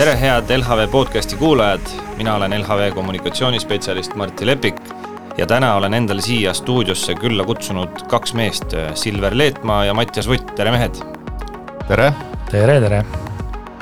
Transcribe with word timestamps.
tere, 0.00 0.14
head 0.16 0.48
LHV 0.56 0.86
podcasti 0.88 1.36
kuulajad, 1.36 1.80
mina 2.16 2.34
olen 2.34 2.54
LHV 2.60 2.94
kommunikatsioonispetsialist 2.94 4.14
Martti 4.16 4.46
Lepik 4.46 4.78
ja 5.38 5.46
täna 5.46 5.74
olen 5.76 5.94
endale 5.94 6.22
siia 6.24 6.54
stuudiosse 6.56 7.12
külla 7.20 7.44
kutsunud 7.44 8.06
kaks 8.08 8.32
meest, 8.34 8.72
Silver 8.94 9.36
Leetmaa 9.36 9.84
ja 9.84 9.94
Mattias 9.94 10.28
Vutt, 10.28 10.54
tere 10.56 10.72
mehed! 10.72 11.02
tere! 11.88 12.06
tere, 12.48 12.78
tere! 12.80 13.02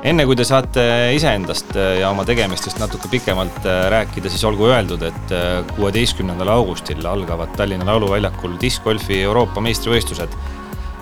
enne 0.03 0.27
kui 0.27 0.35
te 0.35 0.47
saate 0.49 0.89
iseendast 1.15 1.79
ja 2.01 2.11
oma 2.11 2.27
tegemistest 2.27 2.83
natuke 2.83 3.07
pikemalt 3.15 3.71
rääkida, 3.95 4.27
siis 4.27 4.43
olgu 4.51 4.67
öeldud, 4.73 5.07
et 5.07 5.37
kuueteistkümnendal 5.77 6.51
augustil 6.57 7.07
algavad 7.07 7.55
Tallinna 7.55 7.87
Lauluväljakul 7.93 8.59
diskgolfi 8.59 9.23
Euroopa 9.23 9.63
meistrivõistlused, 9.63 10.35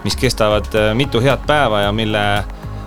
mis 0.04 0.20
kestavad 0.20 0.68
mitu 1.00 1.24
head 1.24 1.48
päeva 1.48 1.86
ja 1.86 1.96
mille 2.04 2.26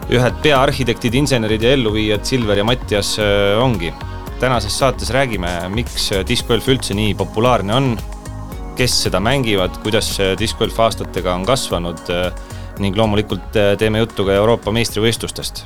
ühed 0.09 0.38
peaarhitektid, 0.41 1.13
insenerid 1.20 1.62
ja 1.62 1.76
elluviijad 1.76 2.26
Silver 2.26 2.58
ja 2.58 2.63
Mattias 2.66 3.17
ongi. 3.62 3.94
tänases 4.40 4.77
saates 4.80 5.09
räägime, 5.12 5.50
miks 5.70 6.09
diskgolf 6.27 6.67
üldse 6.72 6.95
nii 6.95 7.12
populaarne 7.20 7.73
on, 7.76 7.90
kes 8.80 8.94
seda 9.03 9.20
mängivad, 9.20 9.76
kuidas 9.84 10.14
diskgolf 10.40 10.80
aastatega 10.80 11.34
on 11.36 11.44
kasvanud 11.45 12.00
ning 12.80 12.95
loomulikult 12.98 13.52
teeme 13.77 14.00
juttu 14.00 14.26
ka 14.26 14.38
Euroopa 14.40 14.72
meistrivõistlustest. 14.72 15.66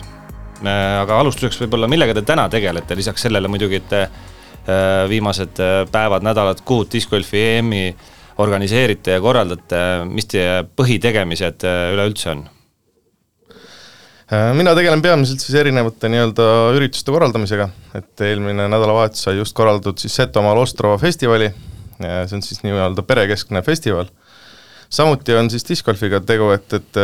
aga 0.63 1.19
alustuseks 1.19 1.61
võib-olla, 1.61 1.87
millega 1.87 2.13
te 2.13 2.21
täna 2.21 2.49
tegelete, 2.49 2.95
lisaks 2.95 3.21
sellele 3.21 3.47
muidugi, 3.47 3.75
et 3.75 3.87
te 3.89 4.07
viimased 5.09 5.61
päevad, 5.91 6.23
nädalad, 6.23 6.65
kuud 6.65 6.89
diskgolfi 6.91 7.45
EM-i 7.59 7.95
organiseerite 8.37 9.11
ja 9.11 9.21
korraldate, 9.21 10.03
mis 10.09 10.25
teie 10.25 10.63
põhitegemised 10.75 11.63
üleüldse 11.93 12.31
on? 12.33 12.45
Mina 14.53 14.73
tegelen 14.77 15.01
peamiselt 15.03 15.43
siis 15.43 15.55
erinevate 15.59 16.09
nii-öelda 16.11 16.45
ürituste 16.77 17.13
korraldamisega, 17.13 17.67
et 17.97 18.23
eelmine 18.25 18.67
nädalavahetus 18.71 19.25
sai 19.27 19.37
just 19.37 19.55
korraldatud 19.57 19.99
siis 20.01 20.15
Setomaal 20.15 20.61
Ostrova 20.61 20.97
festivali, 21.01 21.49
see 21.99 22.37
on 22.37 22.43
siis 22.45 22.63
nii-öelda 22.65 23.05
perekeskne 23.07 23.61
festival. 23.65 24.09
samuti 24.93 25.35
on 25.35 25.49
siis 25.49 25.65
discgolfiga 25.69 26.19
tegu, 26.21 26.49
et, 26.53 26.73
et 26.73 26.99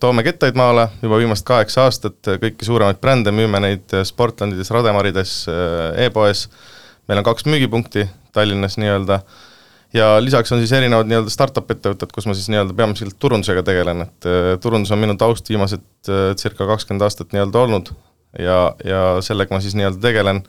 toome 0.00 0.22
kettaid 0.22 0.56
maale. 0.58 0.88
Juba 1.02 1.18
viimased 1.22 1.46
kaheksa 1.48 1.86
aastat, 1.88 2.18
kõiki 2.42 2.68
suuremaid 2.68 3.00
brände 3.00 3.32
müüme 3.32 3.60
neid 3.64 3.94
Sportlandides, 4.04 4.70
Rademarides 4.70 5.36
e, 5.48 5.56
e-poes, 6.06 6.48
meil 7.08 7.22
on 7.22 7.24
kaks 7.24 7.48
müügipunkti 7.48 8.06
Tallinnas 8.32 8.76
nii-öelda 8.80 9.22
ja 9.94 10.16
lisaks 10.22 10.52
on 10.52 10.62
siis 10.62 10.72
erinevad 10.76 11.08
nii-öelda 11.10 11.32
startup 11.32 11.70
ettevõtted, 11.72 12.12
kus 12.14 12.28
ma 12.28 12.36
siis 12.36 12.48
nii-öelda 12.52 12.76
peamiselt 12.76 13.18
turundusega 13.22 13.64
tegelen, 13.66 14.06
et 14.06 14.28
äh, 14.28 14.52
turundus 14.62 14.92
on 14.94 15.02
minu 15.02 15.16
taust 15.20 15.48
viimased 15.52 15.84
äh, 16.08 16.32
circa 16.40 16.68
kakskümmend 16.70 17.06
aastat 17.06 17.34
nii-öelda 17.36 17.64
olnud 17.66 17.92
ja, 18.38 18.58
ja 18.86 19.02
sellega 19.24 19.54
ma 19.54 19.60
siis 19.64 19.76
nii-öelda 19.78 20.00
tegelen. 20.02 20.42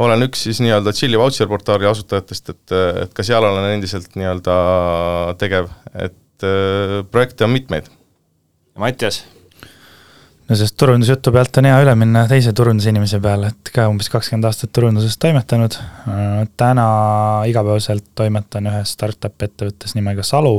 olen 0.00 0.28
üks 0.28 0.46
siis 0.48 0.60
nii-öelda 0.64 0.92
Chilli 0.96 1.18
Voucher 1.20 1.48
portaali 1.48 1.88
asutajatest, 1.88 2.54
et, 2.54 2.78
et 3.04 3.16
ka 3.16 3.26
seal 3.26 3.44
olen 3.44 3.72
endiselt 3.74 4.16
nii-öelda 4.16 4.56
tegev, 5.40 5.72
et 5.94 6.46
äh, 6.46 7.00
projekte 7.10 7.48
on 7.48 7.56
mitmeid. 7.56 7.92
Mattias 8.80 9.24
no 10.50 10.56
sellest 10.58 10.76
turundusjutu 10.82 11.32
pealt 11.34 11.60
on 11.60 11.68
hea 11.68 11.78
üle 11.84 11.94
minna 11.98 12.24
teise 12.30 12.52
turundusinimese 12.56 13.20
peale, 13.22 13.52
et 13.52 13.70
ka 13.74 13.86
umbes 13.90 14.10
kakskümmend 14.10 14.48
aastat 14.48 14.72
turunduses 14.74 15.16
toimetanud. 15.22 15.76
täna 16.58 16.86
igapäevaselt 17.46 18.10
toimetan 18.18 18.66
ühes 18.72 18.94
startup 18.96 19.46
ettevõttes 19.46 19.94
nimega 19.94 20.26
Salu, 20.26 20.56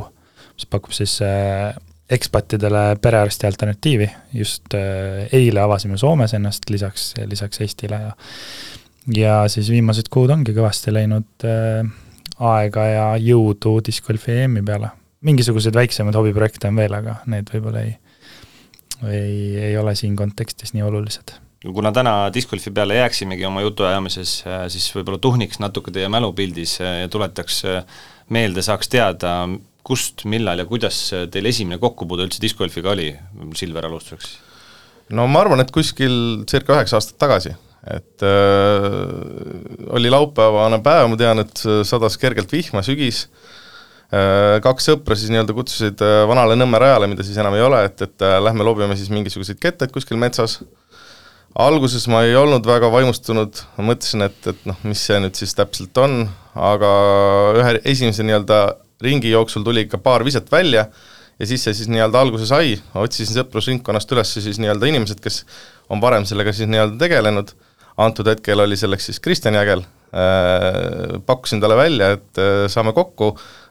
mis 0.55 0.69
pakub 0.71 0.95
siis 0.95 1.17
äh, 1.27 1.73
ekspatidele 2.11 2.95
perearsti 3.01 3.47
alternatiivi. 3.47 4.07
just 4.33 4.73
äh, 4.73 5.27
eile 5.31 5.59
avasime 5.65 5.97
Soomes 5.97 6.33
ennast 6.33 6.69
lisaks, 6.69 7.13
lisaks 7.25 7.61
Eestile 7.61 7.99
ja 8.07 8.15
ja 9.15 9.35
siis 9.49 9.69
viimased 9.69 10.07
kuud 10.13 10.29
ongi 10.29 10.53
kõvasti 10.55 10.93
läinud 10.93 11.43
äh, 11.43 11.83
aega 12.39 12.85
ja 12.87 13.05
jõudu 13.19 13.79
discgolfi 13.85 14.43
EM-i 14.45 14.63
peale. 14.63 14.95
mingisuguseid 15.21 15.75
väiksemaid 15.75 16.15
hobiprojekte 16.15 16.71
on 16.71 16.79
veel, 16.79 16.93
aga 16.95 17.19
need 17.29 17.51
võib-olla 17.51 17.83
ei 17.83 17.97
ei, 19.09 19.57
ei 19.69 19.77
ole 19.77 19.95
siin 19.95 20.15
kontekstis 20.15 20.73
nii 20.75 20.83
olulised. 20.83 21.33
kuna 21.73 21.91
täna 21.91 22.13
discgolfi 22.33 22.71
peale 22.71 22.95
jääksimegi 22.95 23.45
oma 23.45 23.61
jutuajamises, 23.61 24.35
äh, 24.47 24.63
siis 24.73 24.87
võib-olla 24.95 25.21
tuhniks 25.21 25.59
natuke 25.61 25.93
teie 25.93 26.09
mälupildis 26.09 26.79
äh, 26.81 27.01
ja 27.03 27.11
tuletaks 27.11 27.63
äh, 27.69 27.83
meelde, 28.29 28.63
saaks 28.65 28.89
teada, 28.89 29.35
kust, 29.83 30.25
millal 30.25 30.61
ja 30.61 30.65
kuidas 30.65 30.97
teil 31.33 31.49
esimene 31.49 31.79
kokkupuude 31.81 32.27
üldse 32.27 32.41
discgolfiga 32.41 32.93
oli, 32.93 33.11
Silver 33.57 33.89
alustuseks? 33.89 34.37
no 35.11 35.27
ma 35.27 35.43
arvan, 35.43 35.61
et 35.61 35.73
kuskil 35.75 36.45
circa 36.49 36.77
üheksa 36.77 36.97
aastat 36.97 37.17
tagasi, 37.21 37.55
et 37.93 38.25
äh, 38.25 39.87
oli 39.93 40.13
laupäevane 40.13 40.81
päev, 40.85 41.09
ma 41.11 41.19
tean, 41.19 41.45
et 41.45 41.65
sadas 41.85 42.17
kergelt 42.21 42.53
vihma, 42.53 42.85
sügis 42.85 43.25
äh,, 43.25 43.49
Äh, 43.51 43.59
kaks 44.11 44.89
sõpra 44.89 45.15
siis 45.15 45.31
nii-öelda 45.31 45.55
kutsusid 45.55 46.01
äh, 46.03 46.21
vanale 46.27 46.57
Nõmme 46.59 46.81
rajale, 46.83 47.07
mida 47.07 47.23
siis 47.23 47.37
enam 47.39 47.55
ei 47.55 47.63
ole, 47.63 47.79
et, 47.87 48.01
et 48.03 48.25
äh, 48.27 48.37
lähme 48.43 48.65
lobime 48.67 48.97
siis 48.99 49.11
mingisuguseid 49.13 49.59
kettaid 49.61 49.93
kuskil 49.95 50.19
metsas. 50.19 50.59
alguses 51.55 52.07
ma 52.11 52.23
ei 52.23 52.35
olnud 52.35 52.67
väga 52.67 52.91
vaimustunud, 52.91 53.63
ma 53.77 53.87
mõtlesin, 53.91 54.25
et, 54.27 54.39
et 54.47 54.67
noh, 54.67 54.77
mis 54.87 54.99
see 55.07 55.19
nüüd 55.19 55.35
siis 55.39 55.55
täpselt 55.55 55.97
on, 56.03 56.25
aga 56.55 56.91
ühe 57.59 57.73
esimese 57.91 58.23
nii-öelda 58.27 58.59
ringi 59.03 59.31
jooksul 59.31 59.63
tuli 59.63 59.87
ikka 59.87 59.99
paar 60.03 60.23
viset 60.27 60.51
välja 60.51 60.85
ja 61.39 61.47
siis 61.47 61.63
see 61.63 61.73
siis 61.73 61.89
nii-öelda 61.91 62.19
alguse 62.21 62.45
sai, 62.49 62.75
otsisin 62.93 63.39
sõprusringkonnast 63.39 64.11
üles 64.13 64.35
siis 64.35 64.59
nii-öelda 64.61 64.91
inimesed, 64.91 65.23
kes 65.23 65.41
on 65.91 66.03
varem 66.03 66.27
sellega 66.27 66.53
siis 66.55 66.69
nii-öelda 66.69 66.99
tegelenud, 67.01 67.55
antud 67.99 68.27
hetkel 68.27 68.59
oli 68.63 68.77
selleks 68.79 69.09
siis 69.09 69.23
Kristjan 69.23 69.55
Jägel. 69.55 69.87
Äh,, 70.11 71.21
pakkusin 71.23 71.61
talle 71.63 71.77
välja, 71.79 72.09
et 72.17 72.39
äh, 72.41 72.65
saame 72.67 72.91
kokku 72.91 73.29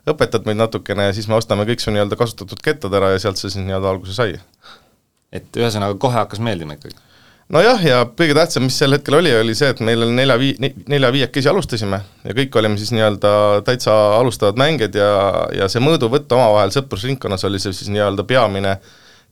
õpetad 0.09 0.49
meid 0.49 0.61
natukene 0.61 1.11
ja 1.11 1.16
siis 1.16 1.28
me 1.28 1.37
ostame 1.37 1.66
kõik 1.69 1.83
su 1.83 1.93
nii-öelda 1.93 2.16
kasutatud 2.19 2.62
kettad 2.65 2.94
ära 2.97 3.12
ja 3.15 3.21
sealt 3.22 3.41
see 3.41 3.50
siis 3.50 3.65
nii-öelda 3.65 3.93
alguse 3.93 4.16
sai. 4.16 4.41
et 5.33 5.56
ühesõnaga, 5.56 5.99
kohe 6.00 6.16
hakkas 6.16 6.41
meeldima 6.43 6.78
ikkagi? 6.78 6.97
nojah, 7.50 7.83
ja 7.84 8.00
kõige 8.06 8.34
tähtsam, 8.38 8.65
mis 8.69 8.78
sel 8.78 8.94
hetkel 8.94 9.19
oli, 9.19 9.33
oli 9.34 9.55
see, 9.59 9.71
et 9.75 9.83
meil 9.84 10.05
oli 10.06 10.15
nelja-vii-, 10.16 10.72
nelja-viiekesi 10.91 11.50
alustasime 11.50 12.00
ja 12.25 12.34
kõik 12.37 12.56
olime 12.61 12.78
siis 12.81 12.93
nii-öelda 12.94 13.33
täitsa 13.66 13.94
alustavad 14.21 14.61
mängijad 14.61 14.97
ja, 14.99 15.12
ja 15.59 15.71
see 15.72 15.83
mõõduvõtt 15.84 16.31
omavahel 16.37 16.75
sõprusringkonnas 16.75 17.47
oli 17.49 17.62
see 17.62 17.75
siis 17.77 17.91
nii-öelda 17.93 18.27
peamine 18.28 18.77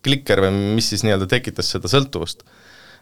klikker 0.04 0.42
või 0.44 0.74
mis 0.78 0.90
siis 0.92 1.04
nii-öelda 1.06 1.28
tekitas 1.30 1.70
seda 1.74 1.90
sõltuvust. 1.90 2.42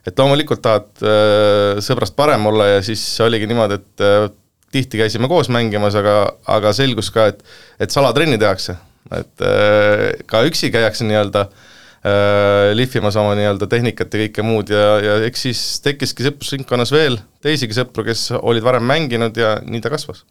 et 0.07 0.19
loomulikult 0.19 0.63
tahad 0.63 0.91
äh, 1.03 1.81
sõbrast 1.85 2.17
parem 2.17 2.47
olla 2.47 2.77
ja 2.77 2.83
siis 2.85 3.03
oligi 3.25 3.49
niimoodi, 3.49 3.81
et 3.81 4.05
äh, 4.05 4.29
tihti 4.75 5.01
käisime 5.01 5.29
koos 5.31 5.51
mängimas, 5.53 5.97
aga, 5.99 6.17
aga 6.51 6.73
selgus 6.77 7.11
ka, 7.15 7.31
et, 7.33 7.43
et 7.81 7.95
salatrenni 7.95 8.39
tehakse. 8.41 8.77
et 9.15 9.43
äh, 9.47 10.09
ka 10.27 10.43
üksi 10.49 10.73
käiakse 10.75 11.07
nii-öelda 11.07 11.45
äh, 11.47 12.73
lihvimas 12.75 13.17
oma 13.21 13.37
nii-öelda 13.39 13.69
tehnikat 13.71 14.15
ja 14.15 14.25
kõike 14.25 14.47
muud 14.47 14.73
ja, 14.75 14.87
ja 15.05 15.19
eks 15.29 15.47
siis 15.47 15.65
tekkiski 15.85 16.27
sõprusringkonnas 16.27 16.91
veel 16.95 17.21
teisigi 17.43 17.77
sõpru, 17.77 18.03
kes 18.09 18.33
olid 18.41 18.67
varem 18.67 18.87
mänginud 18.87 19.39
ja 19.39 19.61
nii 19.63 19.85
ta 19.85 19.93
kasvas. 19.95 20.25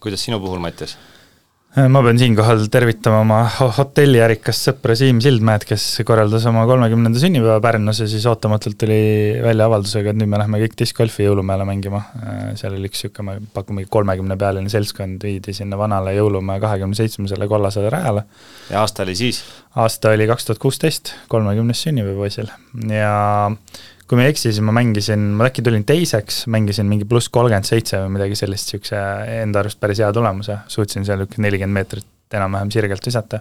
kuidas 0.00 0.24
sinu 0.24 0.40
puhul, 0.40 0.62
Mattias? 0.62 0.96
Ma 1.72 2.02
pean 2.04 2.18
siinkohal 2.20 2.66
tervitama 2.68 3.22
oma 3.22 3.36
hotelliärikast 3.78 4.66
sõpra 4.68 4.92
Siim 4.98 5.22
Sildmäed, 5.24 5.64
kes 5.64 5.86
korraldas 6.04 6.44
oma 6.50 6.66
kolmekümnenda 6.68 7.20
sünnipäeva 7.20 7.62
Pärnus 7.64 8.02
ja 8.02 8.08
siis 8.12 8.26
ootamatult 8.28 8.76
tuli 8.82 8.98
välja 9.40 9.70
avaldusega, 9.70 10.12
et 10.12 10.20
nüüd 10.20 10.28
me 10.28 10.40
lähme 10.42 10.60
kõik 10.60 10.76
diskgolfi 10.82 11.24
jõulumäele 11.24 11.64
mängima. 11.64 12.02
seal 12.60 12.76
oli 12.76 12.90
üks 12.90 13.06
niisugune, 13.06 13.38
me 13.40 13.52
pakume 13.56 13.86
kolmekümnepealine 13.88 14.68
seltskond, 14.72 15.24
viidi 15.24 15.56
sinna 15.56 15.80
vanale 15.80 16.12
jõulumäe 16.18 16.60
kahekümne 16.60 16.98
seitsmesele 16.98 17.48
kollasele 17.48 17.88
rajale. 17.94 18.26
ja 18.68 18.84
aasta 18.84 19.06
oli 19.06 19.16
siis? 19.16 19.40
aasta 19.72 20.12
oli 20.12 20.28
kaks 20.28 20.50
tuhat 20.50 20.60
kuusteist, 20.60 21.14
kolmekümnes 21.32 21.86
sünnipäev 21.88 22.20
poisil 22.20 22.52
ja 22.92 23.16
kui 24.12 24.18
ma 24.20 24.26
ei 24.26 24.34
eksi, 24.34 24.50
siis 24.50 24.60
ma 24.60 24.74
mängisin, 24.76 25.22
ma 25.38 25.46
äkki 25.48 25.62
tulin 25.64 25.86
teiseks, 25.88 26.42
mängisin 26.52 26.84
mingi 26.84 27.06
pluss 27.08 27.30
kolmkümmend 27.32 27.64
seitse 27.64 27.96
või 28.02 28.18
midagi 28.18 28.36
sellist, 28.36 28.68
niisuguse 28.68 28.98
enda 29.38 29.62
arust 29.62 29.78
päris 29.80 30.02
hea 30.04 30.10
tulemuse, 30.12 30.58
suutsin 30.68 31.06
seal 31.08 31.22
niisugune 31.22 31.46
nelikümmend 31.46 31.78
meetrit 31.78 32.36
enam-vähem 32.36 32.72
sirgelt 32.74 33.08
visata. 33.08 33.40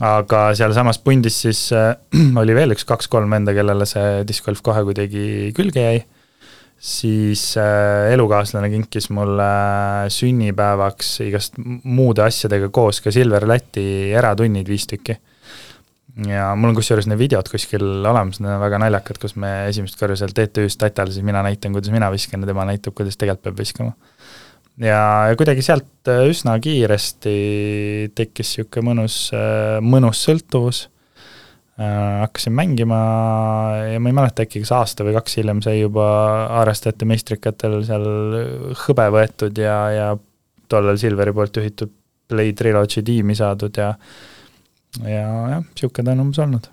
aga 0.00 0.40
sealsamas 0.56 0.96
pundis 1.04 1.42
siis 1.44 1.60
äh, 1.76 1.92
oli 2.40 2.56
veel 2.56 2.72
üks 2.72 2.88
kaks-kolm 2.88 3.36
venda, 3.36 3.52
kellele 3.52 3.84
see 3.84 4.24
discgolf 4.24 4.64
kohe 4.64 4.80
kuidagi 4.88 5.52
külge 5.60 5.84
jäi, 5.84 6.00
siis 6.80 7.44
äh, 7.60 8.14
elukaaslane 8.16 8.72
kinkis 8.72 9.10
mulle 9.12 9.52
sünnipäevaks 10.08 11.18
igast 11.28 11.60
muude 11.60 12.24
asjadega 12.24 12.72
koos 12.72 13.04
ka 13.04 13.12
Silver 13.12 13.44
Läti 13.44 13.86
eratunnid 14.16 14.72
viis 14.72 14.88
tükki 14.88 15.20
ja 16.24 16.48
mul 16.56 16.72
on 16.72 16.76
kusjuures 16.78 17.08
need 17.10 17.20
videod 17.20 17.48
kuskil 17.52 17.84
olemas, 17.84 18.40
need 18.40 18.54
on 18.54 18.62
väga 18.62 18.80
naljakad, 18.80 19.18
kus 19.20 19.36
me 19.40 19.50
esimest 19.68 19.98
korda 20.00 20.16
seal 20.16 20.32
TTÜ-s 20.36 20.78
tatal, 20.80 21.10
siis 21.12 21.24
mina 21.26 21.42
näitan, 21.44 21.74
kuidas 21.76 21.92
mina 21.92 22.08
viskan 22.12 22.44
ja 22.44 22.48
tema 22.48 22.64
näitab, 22.68 22.96
kuidas 22.96 23.18
tegelikult 23.20 23.50
peab 23.50 23.60
viskama. 23.60 23.92
ja, 24.80 25.00
ja 25.28 25.36
kuidagi 25.36 25.64
sealt 25.64 26.12
äh, 26.12 26.24
üsna 26.30 26.56
kiiresti 26.62 27.36
tekkis 28.16 28.54
niisugune 28.56 28.90
mõnus, 28.90 29.16
äh, 29.36 29.76
mõnus 29.84 30.22
sõltuvus. 30.24 30.86
äh, 31.76 32.20
hakkasin 32.22 32.54
mängima 32.56 33.00
ja 33.92 34.00
ma 34.00 34.08
ei 34.08 34.16
mäleta, 34.16 34.46
äkki 34.46 34.62
kas 34.64 34.72
aasta 34.72 35.04
või 35.04 35.18
kaks 35.18 35.36
hiljem 35.36 35.60
sai 35.64 35.82
juba 35.82 36.06
harrastajate 36.62 37.04
meistrikatel 37.04 37.82
seal 37.84 38.08
hõbe 38.86 39.10
võetud 39.18 39.60
ja, 39.60 39.76
ja 39.92 40.08
tollal 40.68 40.96
Silveri 40.96 41.36
poolt 41.36 41.60
juhitud 41.60 41.92
Play 42.26 42.56
Trilogy 42.56 43.04
tiimi 43.04 43.36
saadud 43.38 43.76
ja 43.76 43.92
ja 45.04 45.22
jah, 45.50 45.62
niisugune 45.62 46.06
ta 46.06 46.14
on 46.14 46.24
umbes 46.26 46.40
olnud. 46.42 46.68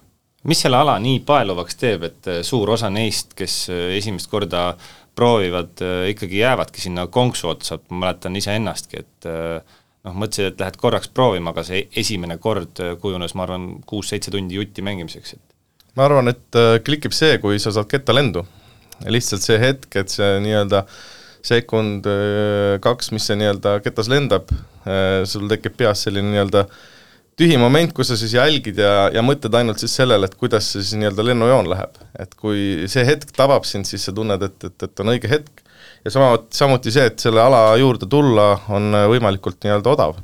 mis 0.49 0.59
selle 0.65 0.79
ala 0.79 0.97
nii 0.99 1.21
paeluvaks 1.27 1.79
teeb, 1.79 2.03
et 2.09 2.27
äh, 2.31 2.41
suur 2.43 2.73
osa 2.75 2.89
neist, 2.91 3.31
kes 3.37 3.55
äh, 3.71 3.85
esimest 3.97 4.29
korda 4.31 4.73
proovivad, 5.15 5.77
äh, 5.83 6.09
ikkagi 6.11 6.41
jäävadki 6.41 6.83
sinna 6.83 7.07
konksu 7.07 7.53
otsa, 7.53 7.79
ma 7.89 8.07
mäletan 8.07 8.35
iseennastki, 8.39 9.03
et 9.03 9.29
noh, 9.29 10.15
mõtlesid, 10.19 10.51
et 10.51 10.59
lähed 10.59 10.77
korraks 10.81 11.11
proovima, 11.15 11.53
aga 11.53 11.63
see 11.67 11.85
esimene 11.99 12.37
kord 12.43 12.81
kujunes, 13.01 13.35
ma 13.39 13.47
arvan, 13.47 13.69
kuus-seitse 13.87 14.33
tundi 14.33 14.59
jutti 14.59 14.83
mängimiseks, 14.83 15.37
et 15.37 15.95
ma 15.99 16.07
arvan, 16.09 16.31
et 16.33 16.61
klikib 16.83 17.15
see, 17.15 17.37
kui 17.43 17.59
sa 17.61 17.71
saad 17.71 17.87
kettalendu. 17.91 18.43
lihtsalt 19.07 19.43
see 19.43 19.59
hetk, 19.59 19.95
et 19.99 20.11
see 20.11 20.39
nii-öelda 20.43 20.83
sekund 21.43 22.07
kaks, 22.83 23.11
mis 23.11 23.25
see 23.27 23.35
nii-öelda 23.39 23.77
ketas 23.83 24.07
lendab, 24.11 24.51
sul 25.27 25.47
tekib 25.51 25.75
peas 25.79 26.03
selline 26.05 26.29
nii-öelda 26.31 26.61
äh, 26.63 26.83
tühi 27.39 27.57
moment, 27.57 27.93
kus 27.95 28.11
sa 28.11 28.17
siis 28.19 28.35
jälgid 28.35 28.77
ja, 28.81 29.09
ja 29.13 29.23
mõtled 29.25 29.55
ainult 29.57 29.81
siis 29.81 29.95
sellele, 29.97 30.27
et 30.29 30.35
kuidas 30.39 30.67
see 30.73 30.83
siis 30.83 30.99
nii-öelda 31.01 31.25
lennujoon 31.25 31.69
läheb. 31.71 31.97
et 32.19 32.35
kui 32.39 32.85
see 32.91 33.05
hetk 33.07 33.33
tabab 33.35 33.65
sind, 33.65 33.89
siis 33.89 34.05
sa 34.05 34.13
tunned, 34.15 34.41
et, 34.45 34.57
et, 34.69 34.85
et 34.87 35.03
on 35.03 35.13
õige 35.13 35.31
hetk 35.31 35.63
ja 36.05 36.13
sama, 36.13 36.35
samuti 36.53 36.93
see, 36.93 37.07
et 37.09 37.23
selle 37.23 37.41
ala 37.41 37.65
juurde 37.81 38.09
tulla 38.09 38.47
on 38.73 38.93
võimalikult 39.11 39.61
nii-öelda 39.63 39.93
odav. 39.95 40.19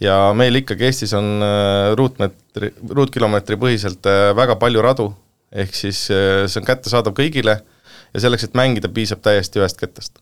ja 0.00 0.16
meil 0.36 0.60
ikkagi 0.60 0.86
Eestis 0.90 1.14
on 1.16 1.40
äh, 1.42 1.94
ruutmeetri, 1.98 2.74
ruutkilomeetri 2.98 3.58
põhiselt 3.60 4.06
äh, 4.10 4.30
väga 4.36 4.58
palju 4.60 4.84
radu, 4.84 5.08
ehk 5.50 5.74
siis 5.74 6.06
äh, 6.12 6.44
see 6.46 6.60
on 6.60 6.68
kättesaadav 6.68 7.16
kõigile 7.16 7.58
ja 8.12 8.22
selleks, 8.22 8.46
et 8.46 8.58
mängida, 8.58 8.92
piisab 8.92 9.24
täiesti 9.24 9.62
ühest 9.62 9.80
kettast 9.80 10.20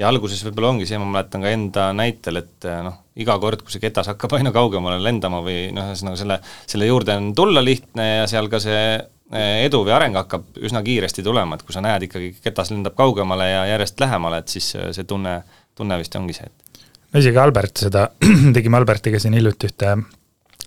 ja 0.00 0.08
alguses 0.08 0.40
võib-olla 0.46 0.72
ongi 0.72 0.88
see, 0.88 0.98
ma 0.98 1.18
mäletan 1.18 1.44
ka 1.44 1.52
enda 1.52 1.90
näitel, 1.94 2.40
et 2.40 2.70
noh, 2.82 3.01
iga 3.20 3.36
kord, 3.40 3.62
kui 3.64 3.74
see 3.74 3.82
ketas 3.82 4.08
hakkab 4.12 4.38
aina 4.38 4.52
kaugemale 4.54 5.00
lendama 5.02 5.42
või 5.44 5.66
noh, 5.74 5.90
ühesõnaga 5.92 6.20
selle, 6.20 6.38
selle 6.68 6.88
juurde 6.88 7.16
on 7.20 7.32
tulla 7.36 7.64
lihtne 7.64 8.06
ja 8.08 8.30
seal 8.30 8.48
ka 8.52 8.60
see 8.62 8.84
eh, 8.96 9.64
edu 9.66 9.82
või 9.84 9.94
areng 9.96 10.16
hakkab 10.22 10.62
üsna 10.64 10.80
kiiresti 10.86 11.24
tulema, 11.26 11.58
et 11.58 11.66
kui 11.66 11.76
sa 11.76 11.84
näed 11.84 12.08
ikkagi, 12.08 12.32
ketas 12.44 12.72
lendab 12.72 12.96
kaugemale 12.98 13.50
ja 13.50 13.66
järjest 13.74 14.00
lähemale, 14.00 14.40
et 14.40 14.56
siis 14.56 14.72
eh, 14.78 14.88
see 14.96 15.08
tunne, 15.08 15.40
tunne 15.76 16.00
vist 16.00 16.16
ongi 16.16 16.38
see, 16.38 16.48
et 16.48 16.84
no 17.12 17.20
isegi 17.20 17.42
Albert 17.42 17.84
seda, 17.84 18.08
tegime 18.56 18.80
Albertiga 18.80 19.20
siin 19.20 19.36
hiljuti 19.36 19.68
ühte 19.68 19.96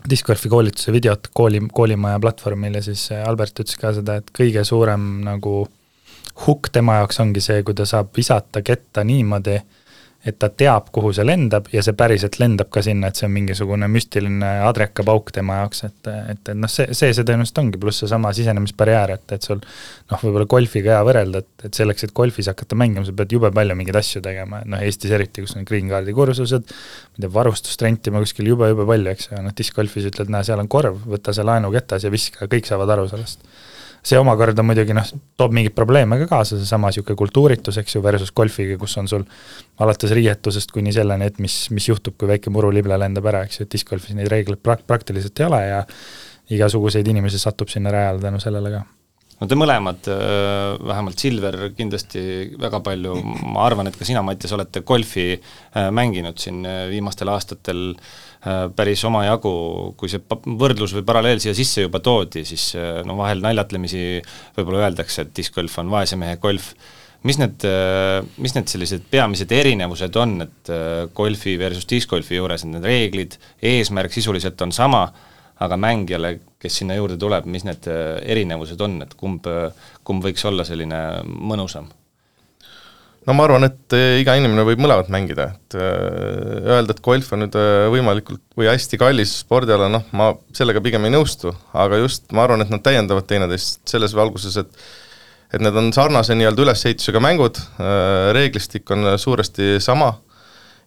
discgolfi 0.09 0.51
koolituse 0.51 0.93
videot 0.93 1.31
kooli, 1.33 1.63
koolimaja 1.73 2.19
platvormil 2.21 2.77
ja 2.77 2.83
siis 2.85 3.07
Albert 3.25 3.63
ütles 3.63 3.81
ka 3.81 3.89
seda, 3.95 4.19
et 4.21 4.29
kõige 4.37 4.61
suurem 4.67 5.23
nagu 5.25 5.63
hukk 6.45 6.69
tema 6.75 6.99
jaoks 6.99 7.19
ongi 7.23 7.41
see, 7.41 7.63
kui 7.65 7.73
ta 7.77 7.87
saab 7.89 8.11
visata 8.15 8.61
ketta 8.65 9.03
niimoodi, 9.07 9.55
et 10.25 10.37
ta 10.41 10.49
teab, 10.49 10.87
kuhu 10.93 11.11
see 11.13 11.25
lendab 11.27 11.67
ja 11.73 11.83
see 11.85 11.93
päriselt 11.97 12.39
lendab 12.41 12.71
ka 12.73 12.81
sinna, 12.85 13.11
et 13.11 13.19
see 13.19 13.27
on 13.27 13.33
mingisugune 13.35 13.89
müstiline 13.93 14.47
adrekapauk 14.65 15.29
tema 15.35 15.59
jaoks, 15.59 15.83
et, 15.85 16.09
et, 16.09 16.41
et 16.41 16.57
noh, 16.57 16.71
see, 16.71 16.87
see 16.97 17.11
see 17.13 17.27
tõenäoliselt 17.27 17.61
ongi, 17.61 17.81
pluss 17.81 18.01
seesama 18.01 18.31
sisenemisbarjäär, 18.33 19.13
et, 19.19 19.35
et 19.37 19.45
sul 19.45 19.61
noh, 19.61 20.23
võib-olla 20.23 20.47
golfiga 20.49 20.95
hea 20.95 21.03
võrrelda, 21.05 21.43
et, 21.45 21.67
et 21.69 21.77
selleks, 21.81 22.07
et 22.07 22.15
golfis 22.17 22.49
hakata 22.49 22.79
mängima, 22.81 23.05
sa 23.05 23.13
pead 23.21 23.37
jube 23.37 23.53
palju 23.53 23.77
mingeid 23.77 24.01
asju 24.01 24.23
tegema, 24.25 24.63
et 24.65 24.73
noh, 24.73 24.81
Eestis 24.85 25.13
eriti, 25.13 25.45
kus 25.45 25.53
on 25.59 25.69
green 25.69 25.93
card'i 25.93 26.17
kursused, 26.17 26.73
ma 26.73 27.19
ei 27.19 27.27
tea, 27.27 27.33
varustust 27.37 27.85
rentima 27.85 28.23
kuskil 28.25 28.49
jube-jube 28.49 28.89
palju, 28.89 29.13
eks 29.13 29.29
ju, 29.29 29.45
noh, 29.45 29.53
discgolfis 29.61 30.09
ütled, 30.09 30.33
näe, 30.33 30.47
seal 30.47 30.63
on 30.63 30.71
korv, 30.71 31.05
võta 31.05 31.37
see 31.37 31.45
laenuketas 31.45 32.09
ja 32.09 32.13
viska, 32.13 32.49
kõik 32.49 32.65
saavad 32.65 32.97
aru 32.97 33.05
sellest 33.13 33.45
see 34.05 34.19
omakorda 34.21 34.63
muidugi 34.65 34.93
noh, 34.93 35.07
toob 35.39 35.55
mingeid 35.55 35.75
probleeme 35.77 36.19
ka 36.21 36.27
kaasa, 36.29 36.59
seesama 36.61 36.91
niisugune 36.91 37.17
kultuuritus, 37.19 37.79
eks 37.81 37.97
ju, 37.97 38.03
versus 38.05 38.31
golfiga, 38.35 38.77
kus 38.81 38.97
on 39.01 39.09
sul 39.09 39.25
alates 39.81 40.13
riietusest 40.15 40.73
kuni 40.75 40.93
selleni, 40.95 41.31
et 41.31 41.39
mis, 41.41 41.55
mis 41.73 41.89
juhtub, 41.89 42.17
kui 42.19 42.29
väike 42.29 42.53
murulible 42.53 42.99
lendab 43.01 43.25
ära, 43.31 43.45
eks 43.47 43.59
ju, 43.59 43.67
et 43.67 43.77
discgolfis 43.77 44.17
neid 44.17 44.29
reegleid 44.31 44.61
prak-, 44.61 44.85
praktiliselt 44.87 45.41
ei 45.41 45.49
ole 45.49 45.63
ja 45.65 45.81
igasuguseid 46.55 47.07
inimesi 47.09 47.41
satub 47.41 47.71
sinna 47.73 47.93
rajale 47.93 48.21
tänu 48.21 48.41
sellele 48.43 48.75
ka 48.77 48.83
no 49.39 49.47
te 49.49 49.57
mõlemad, 49.59 50.07
äh, 50.11 50.75
vähemalt 50.79 51.19
Silver 51.19 51.57
kindlasti 51.75 52.21
väga 52.61 52.79
palju, 52.85 53.15
ma 53.43 53.65
arvan, 53.67 53.89
et 53.89 53.97
ka 53.99 54.07
sina, 54.07 54.23
Mattias, 54.25 54.53
olete 54.55 54.83
golfi 54.87 55.33
äh, 55.35 55.89
mänginud 55.95 56.39
siin 56.41 56.61
äh, 56.67 56.85
viimastel 56.93 57.31
aastatel 57.33 57.91
päris 58.77 59.01
omajagu, 59.07 59.51
kui 59.97 60.05
see 60.05 60.19
võrdlus 60.45 60.91
või 60.93 61.01
paralleel 61.07 61.39
siia 61.41 61.55
sisse 61.57 61.81
juba 61.81 61.97
toodi, 62.05 62.43
siis 62.45 62.75
no 62.77 63.15
vahel 63.17 63.39
naljatlemisi 63.41 64.19
võib-olla 64.53 64.83
öeldakse, 64.83 65.23
et 65.23 65.31
discgolf 65.33 65.79
on 65.81 65.89
vaese 65.89 66.13
mehe 66.21 66.35
golf, 66.37 66.67
mis 67.25 67.39
need, 67.41 67.65
mis 68.37 68.53
need 68.53 68.69
sellised 68.69 69.07
peamised 69.09 69.49
erinevused 69.49 70.19
on, 70.21 70.35
et 70.45 70.71
golfi 71.17 71.55
versus 71.57 71.89
discgolfi 71.89 72.37
juures, 72.37 72.67
et 72.67 72.69
need 72.75 72.85
reeglid, 72.85 73.39
eesmärk 73.65 74.13
sisuliselt 74.13 74.61
on 74.61 74.75
sama, 74.77 75.07
aga 75.63 75.77
mängijale, 75.79 76.39
kes 76.59 76.81
sinna 76.81 76.97
juurde 76.97 77.17
tuleb, 77.19 77.47
mis 77.51 77.65
need 77.67 77.87
äh, 77.91 78.17
erinevused 78.33 78.81
on, 78.83 78.97
et 79.05 79.13
kumb, 79.19 79.45
kumb 80.07 80.25
võiks 80.25 80.43
olla 80.47 80.65
selline 80.67 80.97
mõnusam? 81.25 81.87
no 83.25 83.33
ma 83.33 83.47
arvan, 83.47 83.65
et 83.65 83.95
äh, 83.97 84.19
iga 84.21 84.35
inimene 84.37 84.65
võib 84.67 84.83
mõlemat 84.83 85.07
mängida, 85.13 85.47
et 85.55 85.77
äh, 85.79 86.67
öelda, 86.75 86.93
et 86.93 87.01
golf 87.05 87.31
on 87.33 87.45
nüüd 87.45 87.55
võimalikult 87.93 88.43
või 88.57 88.69
hästi 88.69 88.99
kallis 89.01 89.39
spordiala, 89.45 89.87
noh, 89.91 90.05
ma 90.17 90.33
sellega 90.55 90.83
pigem 90.83 91.07
ei 91.07 91.15
nõustu, 91.15 91.55
aga 91.73 92.01
just 92.03 92.29
ma 92.35 92.45
arvan, 92.45 92.65
et 92.65 92.73
nad 92.73 92.83
täiendavad 92.85 93.27
teineteist 93.29 93.83
selles 93.89 94.15
valguses, 94.17 94.59
et 94.61 94.85
et 95.55 95.61
need 95.61 95.75
on 95.77 95.85
sarnase 95.93 96.35
nii-öelda 96.35 96.63
ülesehitusega 96.65 97.19
mängud, 97.21 97.59
reeglistik 98.35 98.89
on 98.91 99.13
suuresti 99.21 99.77
sama 99.79 100.09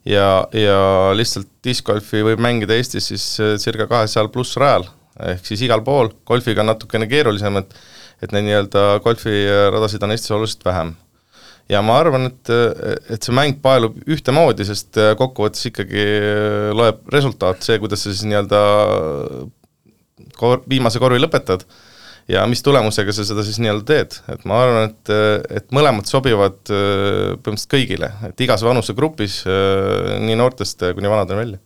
ja, 0.06 0.47
ja 0.55 0.79
lihtsalt 1.17 1.50
discgolfi 1.65 2.23
võib 2.27 2.43
mängida 2.43 2.77
Eestis 2.79 3.11
siis 3.12 3.27
äh, 3.43 3.56
circa 3.62 3.89
kahesajal 3.91 4.31
pluss 4.35 4.59
rajal, 4.61 4.87
ehk 5.35 5.47
siis 5.47 5.62
igal 5.67 5.83
pool, 5.87 6.12
golfiga 6.29 6.62
on 6.62 6.73
natukene 6.75 7.09
keerulisem, 7.11 7.62
et 7.62 7.79
et 8.19 8.33
neid 8.35 8.49
nii-öelda 8.49 8.87
golfiradasid 9.05 10.03
on 10.03 10.15
Eestis 10.15 10.35
oluliselt 10.35 10.65
vähem. 10.67 10.97
ja 11.69 11.83
ma 11.85 11.99
arvan, 12.00 12.31
et, 12.31 12.50
et 13.12 13.23
see 13.23 13.35
mäng 13.37 13.59
paelub 13.62 13.99
ühtemoodi, 14.09 14.65
sest 14.65 14.97
äh, 14.99 15.12
kokkuvõttes 15.19 15.69
ikkagi 15.69 16.00
äh, 16.00 16.71
loeb 16.75 17.03
resultaat, 17.12 17.61
see, 17.62 17.77
kuidas 17.83 18.03
sa 18.03 18.11
siis 18.15 18.25
nii-öelda 18.27 18.62
kor-, 20.38 20.64
viimase 20.71 21.02
korvi 21.02 21.21
lõpetad 21.21 21.67
ja 22.28 22.44
mis 22.47 22.62
tulemusega 22.64 23.12
sa 23.14 23.25
seda 23.26 23.44
siis 23.47 23.58
nii-öelda 23.62 23.87
teed, 23.88 24.16
et 24.35 24.44
ma 24.49 24.61
arvan, 24.62 24.90
et, 24.90 25.12
et 25.61 25.70
mõlemad 25.75 26.08
sobivad 26.08 26.61
äh, 26.68 27.37
põhimõtteliselt 27.40 27.73
kõigile, 27.73 28.11
et 28.28 28.44
igas 28.44 28.64
vanusegrupis, 28.66 29.40
äh, 29.49 30.18
nii 30.25 30.37
noortest 30.38 30.85
kuni 30.97 31.11
vanadeni 31.11 31.42
välja. 31.42 31.62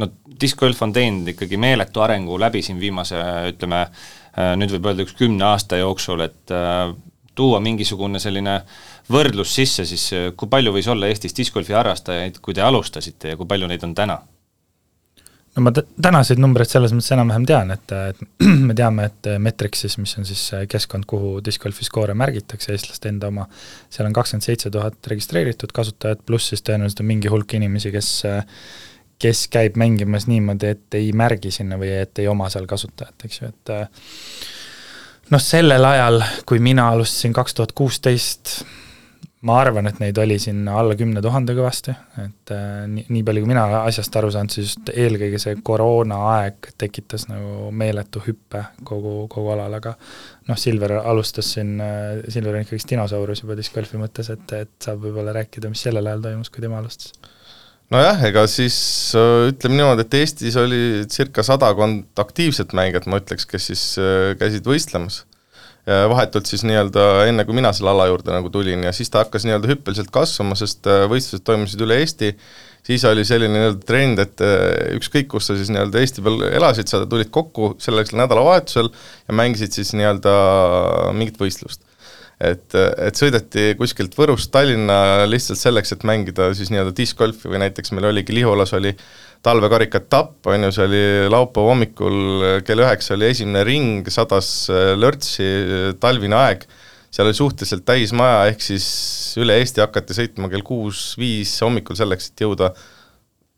no 0.00 0.10
Disc 0.40 0.58
Golf 0.60 0.82
on 0.84 0.92
teinud 0.96 1.28
ikkagi 1.32 1.60
meeletu 1.60 2.04
arengu 2.04 2.38
läbi 2.40 2.62
siin 2.64 2.80
viimase, 2.80 3.20
ütleme, 3.52 3.86
äh, 4.36 4.54
nüüd 4.56 4.72
võib 4.76 4.90
öelda 4.90 5.06
üks 5.06 5.16
kümne 5.18 5.44
aasta 5.52 5.80
jooksul, 5.82 6.24
et 6.24 6.56
tuua 7.36 7.60
mingisugune 7.60 8.20
selline 8.20 8.62
võrdlus 9.12 9.52
sisse, 9.52 9.84
siis 9.84 10.08
kui 10.40 10.48
palju 10.48 10.72
võis 10.72 10.88
olla 10.88 11.10
Eestis 11.12 11.36
disc 11.36 11.52
golfi 11.52 11.76
harrastajaid, 11.76 12.40
kui 12.40 12.56
te 12.56 12.64
alustasite 12.64 13.34
ja 13.34 13.36
kui 13.36 13.48
palju 13.48 13.68
neid 13.68 13.84
on 13.84 13.92
täna? 13.94 14.22
No 15.56 15.64
ma 15.64 15.72
tänaseid 15.74 16.40
numbreid 16.42 16.70
selles 16.70 16.92
mõttes 16.94 17.14
enam-vähem 17.16 17.46
tean, 17.48 17.72
et, 17.74 17.94
et 18.12 18.20
me 18.68 18.76
teame, 18.76 19.08
et 19.10 19.30
Metrixis, 19.42 19.96
mis 20.02 20.12
on 20.20 20.28
siis 20.28 20.42
keskkond, 20.70 21.08
kuhu 21.08 21.38
disc 21.44 21.62
golfi 21.62 21.86
skoore 21.86 22.16
märgitakse, 22.18 22.74
eestlaste 22.74 23.10
enda 23.12 23.30
oma, 23.32 23.46
seal 23.92 24.08
on 24.08 24.16
kakskümmend 24.16 24.46
seitse 24.46 24.72
tuhat 24.72 25.12
registreeritud 25.12 25.72
kasutajat, 25.76 26.26
pluss 26.28 26.52
siis 26.52 26.64
tõenäoliselt 26.66 27.02
on 27.04 27.10
mingi 27.12 27.32
hulk 27.32 27.56
inimesi, 27.58 27.94
kes 27.94 28.12
kes 29.22 29.46
käib 29.48 29.78
mängimas 29.80 30.26
niimoodi, 30.28 30.74
et 30.74 30.94
ei 30.98 31.08
märgi 31.16 31.48
sinna 31.54 31.78
või 31.80 31.88
et 32.02 32.18
ei 32.20 32.26
oma 32.28 32.50
seal 32.52 32.66
kasutajat, 32.68 33.24
eks 33.24 33.40
ju, 33.40 33.48
et 33.48 33.72
noh, 35.32 35.40
sellel 35.42 35.88
ajal, 35.88 36.20
kui 36.48 36.60
mina 36.60 36.90
alustasin 36.92 37.32
kaks 37.36 37.56
tuhat 37.56 37.72
kuusteist, 37.76 38.58
ma 39.44 39.58
arvan, 39.60 39.84
et 39.90 39.98
neid 40.00 40.16
oli 40.20 40.38
sinna 40.40 40.78
alla 40.80 40.94
kümne 40.96 41.20
tuhande 41.24 41.52
kõvasti, 41.56 41.92
et 42.22 42.52
äh, 42.54 42.86
nii, 42.88 43.04
nii 43.12 43.22
palju, 43.26 43.42
kui 43.44 43.50
mina 43.50 43.66
asjast 43.82 44.16
aru 44.16 44.30
saanud, 44.32 44.54
siis 44.54 44.70
just 44.70 44.90
eelkõige 44.94 45.40
see 45.42 45.58
koroonaaeg 45.66 46.70
tekitas 46.80 47.26
nagu 47.28 47.68
meeletu 47.76 48.22
hüppe 48.24 48.64
kogu, 48.88 49.26
kogu 49.32 49.52
alal, 49.52 49.76
aga 49.76 49.92
noh, 50.48 50.60
Silver 50.60 50.96
alustas 51.02 51.52
siin 51.56 51.76
äh,, 51.84 52.24
Silver 52.32 52.56
on 52.56 52.64
ikkagist 52.64 52.90
dinosaurus 52.94 53.44
juba 53.44 53.58
disc 53.58 53.76
golfi 53.76 54.00
mõttes, 54.00 54.32
et, 54.32 54.56
et 54.56 54.72
saab 54.82 55.04
võib-olla 55.04 55.36
rääkida, 55.36 55.70
mis 55.72 55.84
sellel 55.84 56.08
ajal 56.08 56.24
toimus, 56.30 56.52
kui 56.52 56.64
tema 56.64 56.80
alustas. 56.80 57.12
Nojah, 57.92 58.24
ega 58.26 58.48
siis 58.50 58.80
äh, 59.20 59.52
ütleme 59.52 59.82
niimoodi, 59.82 60.08
et 60.08 60.20
Eestis 60.22 60.56
oli 60.58 60.82
circa 61.12 61.44
sadakond 61.46 62.24
aktiivset 62.24 62.72
mängijat, 62.74 63.06
ma 63.06 63.20
ütleks, 63.20 63.44
kes 63.52 63.72
siis 63.74 63.88
käisid 64.40 64.64
võistlemas 64.66 65.26
vahetult 65.86 66.48
siis 66.50 66.64
nii-öelda 66.66 67.02
enne, 67.30 67.44
kui 67.46 67.54
mina 67.54 67.70
selle 67.76 67.92
ala 67.92 68.08
juurde 68.10 68.34
nagu 68.34 68.50
tulin 68.50 68.82
ja 68.88 68.92
siis 68.96 69.10
ta 69.12 69.22
hakkas 69.22 69.46
nii-öelda 69.46 69.70
hüppeliselt 69.70 70.10
kasvama, 70.14 70.56
sest 70.58 70.86
äh, 70.90 71.04
võistlused 71.10 71.44
toimusid 71.46 71.84
üle 71.86 72.00
Eesti, 72.02 72.32
siis 72.86 73.04
oli 73.06 73.22
selline 73.26 73.54
nii-öelda 73.54 73.86
trend, 73.86 74.22
et 74.24 74.42
äh, 74.42 74.96
ükskõik, 74.98 75.28
kus 75.30 75.46
sa 75.46 75.58
siis 75.58 75.70
nii-öelda 75.70 76.02
Eesti 76.02 76.24
peal 76.26 76.42
elasid, 76.48 76.90
sa 76.90 77.04
tulid 77.06 77.30
kokku 77.34 77.76
selleks 77.82 78.16
nädalavahetusel 78.18 78.90
ja 78.90 79.36
mängisid 79.38 79.78
siis 79.78 79.94
nii-öelda 79.94 80.34
mingit 81.14 81.38
võistlust. 81.38 81.84
et, 82.42 82.74
et 82.74 83.16
sõideti 83.16 83.70
kuskilt 83.78 84.18
Võrust 84.18 84.50
Tallinna 84.52 85.24
lihtsalt 85.30 85.62
selleks, 85.62 85.94
et 85.94 86.02
mängida 86.04 86.50
siis 86.58 86.74
nii-öelda 86.74 86.92
discgolfi 86.98 87.48
või 87.48 87.62
näiteks 87.62 87.94
meil 87.94 88.10
oligi 88.10 88.34
Lihulas 88.34 88.74
oli 88.76 88.92
talvekarikaetapp, 89.46 90.48
on 90.50 90.66
ju, 90.66 90.72
see 90.74 90.88
oli 90.88 91.04
laupäeva 91.30 91.70
hommikul 91.70 92.18
kell 92.66 92.82
üheksa 92.82 93.14
oli 93.14 93.30
esimene 93.30 93.62
ring, 93.66 94.10
sadas 94.10 94.66
lörtsi, 94.98 95.46
talvine 96.02 96.38
aeg 96.40 96.66
seal 97.16 97.30
oli 97.30 97.36
suhteliselt 97.36 97.84
täis 97.88 98.12
maja, 98.16 98.44
ehk 98.50 98.60
siis 98.64 98.86
üle 99.40 99.56
Eesti 99.60 99.82
hakati 99.84 100.16
sõitma 100.16 100.50
kell 100.52 100.64
kuus-viis 100.66 101.54
hommikul 101.64 101.96
selleks, 101.98 102.30
et 102.30 102.44
jõuda 102.44 102.72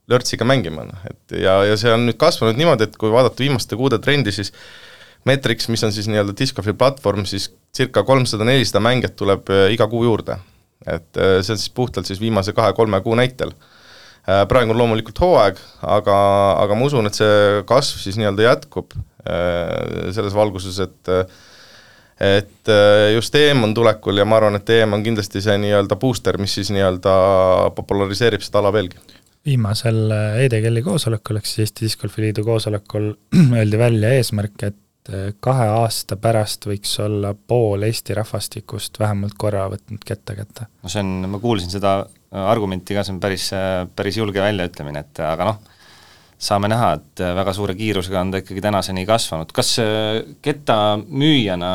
lörtsiga 0.08 0.46
mängima, 0.48 0.86
noh 0.88 1.08
et 1.08 1.38
ja, 1.42 1.58
ja 1.66 1.78
see 1.80 1.90
on 1.92 2.06
nüüd 2.08 2.18
kasvanud 2.20 2.58
niimoodi, 2.58 2.86
et 2.88 2.94
kui 3.00 3.10
vaadata 3.12 3.42
viimaste 3.44 3.76
kuude 3.78 3.98
trendi, 4.02 4.34
siis 4.34 4.52
Metrix, 5.26 5.66
mis 5.68 5.82
on 5.84 5.92
siis 5.92 6.06
nii-öelda 6.08 6.32
Discofi 6.38 6.72
platvorm, 6.78 7.24
siis 7.28 7.50
circa 7.74 8.04
kolmsada-nelisada 8.06 8.80
mängijat 8.80 9.16
tuleb 9.18 9.50
äh, 9.52 9.66
iga 9.74 9.88
kuu 9.90 10.04
juurde. 10.06 10.38
et 10.86 11.18
äh, 11.18 11.40
see 11.42 11.52
on 11.52 11.58
siis 11.58 11.74
puhtalt 11.74 12.06
siis 12.06 12.20
viimase 12.22 12.54
kahe-kolme 12.54 13.00
kuu 13.02 13.18
näitel. 13.18 13.50
Äh, 14.28 14.44
praegu 14.50 14.74
on 14.74 14.80
loomulikult 14.82 15.20
hooaeg, 15.24 15.60
aga, 15.82 16.16
aga 16.64 16.76
ma 16.76 16.88
usun, 16.88 17.08
et 17.08 17.16
see 17.16 17.62
kasv 17.68 18.02
siis 18.04 18.20
nii-öelda 18.20 18.50
jätkub 18.50 18.96
selles 19.28 20.32
valguses, 20.32 20.78
et 20.80 21.10
et 22.20 22.68
äh, 22.68 23.14
just 23.14 23.34
EM 23.34 23.62
on 23.64 23.74
tulekul 23.74 24.18
ja 24.18 24.26
ma 24.26 24.38
arvan, 24.40 24.58
et 24.58 24.70
EM 24.74 24.96
on 24.96 25.04
kindlasti 25.06 25.42
see 25.42 25.54
nii-öelda 25.62 25.98
booster, 26.00 26.38
mis 26.42 26.56
siis 26.58 26.72
nii-öelda 26.74 27.14
populariseerib 27.78 28.42
seda 28.42 28.62
ala 28.62 28.72
veelgi. 28.74 28.98
viimasel 29.46 30.10
äh, 30.10 30.42
EDGL-i 30.46 30.82
koosolekul, 30.82 31.38
ehk 31.38 31.46
siis 31.46 31.68
Eesti 31.68 31.86
Discgolfi 31.86 32.26
Liidu 32.26 32.44
koosolekul 32.44 33.12
öeldi 33.60 33.78
välja 33.78 34.10
eesmärk, 34.18 34.66
et 34.66 35.12
äh, 35.14 35.30
kahe 35.40 35.70
aasta 35.78 36.18
pärast 36.18 36.66
võiks 36.66 36.98
olla 37.04 37.34
pool 37.34 37.86
Eesti 37.86 38.18
rahvastikust 38.18 38.98
vähemalt 38.98 39.38
korra 39.38 39.68
võtnud 39.70 40.02
ketta 40.04 40.34
kätte. 40.34 40.66
no 40.82 40.90
see 40.90 41.04
on, 41.06 41.30
ma 41.30 41.42
kuulsin 41.42 41.70
seda 41.70 42.00
argumenti 42.32 42.96
ka, 42.96 43.04
see 43.04 43.14
on 43.14 43.20
päris, 43.22 43.48
päris 43.96 44.18
julge 44.20 44.42
väljaütlemine, 44.42 45.00
et 45.06 45.20
aga 45.24 45.46
noh, 45.48 45.60
saame 46.38 46.70
näha, 46.70 46.92
et 46.98 47.22
äh, 47.22 47.34
väga 47.36 47.52
suure 47.56 47.74
kiirusega 47.78 48.20
on 48.22 48.32
ta 48.32 48.40
ikkagi 48.42 48.62
tänaseni 48.62 49.04
kasvanud, 49.08 49.50
kas 49.54 49.74
äh, 49.82 50.20
kettamüüjana 50.44 51.70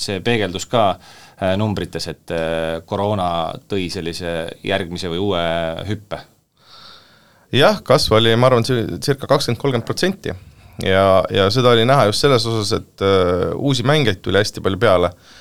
see 0.00 0.22
peegeldus 0.24 0.66
ka 0.70 0.84
äh, 0.94 1.56
numbrites, 1.60 2.08
et 2.12 2.34
koroona 2.88 3.30
tõi 3.68 3.88
sellise 3.92 4.34
järgmise 4.64 5.12
või 5.12 5.24
uue 5.28 5.42
hüppe? 5.88 6.22
jah, 7.52 7.80
kasv 7.84 8.14
oli, 8.20 8.32
ma 8.38 8.48
arvan, 8.48 8.64
circa 8.64 9.26
kakskümmend, 9.26 9.58
kolmkümmend 9.58 9.86
protsenti. 9.86 10.32
Ja, 10.86 11.24
ja 11.34 11.48
seda 11.52 11.72
oli 11.74 11.82
näha 11.84 12.06
just 12.08 12.22
selles 12.22 12.44
osas, 12.46 12.70
et 12.78 13.02
uh, 13.02 13.50
uusi 13.58 13.82
mängijaid 13.84 14.20
tuli 14.22 14.38
hästi 14.38 14.62
palju 14.64 14.78
peale. 14.80 15.10
Äh, 15.10 15.39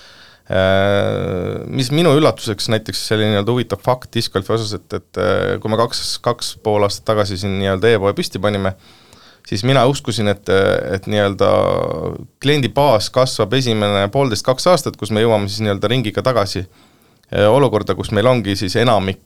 mis 0.49 1.91
minu 1.93 2.15
üllatuseks 2.17 2.71
näiteks 2.73 3.03
selline 3.11 3.35
nii-öelda 3.35 3.53
huvitav 3.53 3.81
fakt 3.85 4.15
discgolfi 4.17 4.55
osas, 4.55 4.73
et, 4.79 4.95
et 4.97 5.19
äh, 5.21 5.57
kui 5.61 5.69
me 5.69 5.77
kaks, 5.77 6.15
kaks 6.25 6.55
pool 6.65 6.87
aastat 6.87 7.05
tagasi 7.11 7.37
siin 7.37 7.59
nii-öelda 7.59 7.91
e-poe 7.93 8.15
püsti 8.17 8.41
panime, 8.41 8.71
siis 9.45 9.61
mina 9.67 9.83
uskusin, 9.89 10.31
et, 10.33 10.49
et 10.95 11.05
nii-öelda 11.05 11.49
kliendibaas 12.41 13.11
kasvab 13.13 13.53
esimene 13.59 14.07
poolteist, 14.13 14.47
kaks 14.47 14.65
aastat, 14.73 14.97
kus 14.97 15.13
me 15.13 15.21
jõuame 15.21 15.51
siis 15.51 15.61
nii-öelda 15.67 15.91
ringiga 15.93 16.25
tagasi 16.25 16.63
äh, 16.65 17.45
olukorda, 17.45 17.93
kus 17.99 18.09
meil 18.17 18.29
ongi 18.31 18.57
siis 18.57 18.79
enamik 18.81 19.21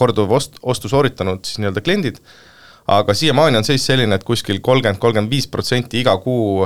korduv 0.00 0.32
ost-, 0.32 0.56
ostu 0.64 0.88
sooritanud 0.88 1.44
siis 1.44 1.60
nii-öelda 1.60 1.84
kliendid, 1.84 2.24
aga 2.88 3.12
siiamaani 3.14 3.60
on 3.60 3.68
seis 3.68 3.84
selline, 3.84 4.16
et 4.16 4.24
kuskil 4.24 4.64
kolmkümmend, 4.64 4.98
kolmkümmend 5.02 5.30
viis 5.30 5.44
protsenti 5.46 6.00
iga 6.00 6.16
kuu, 6.24 6.64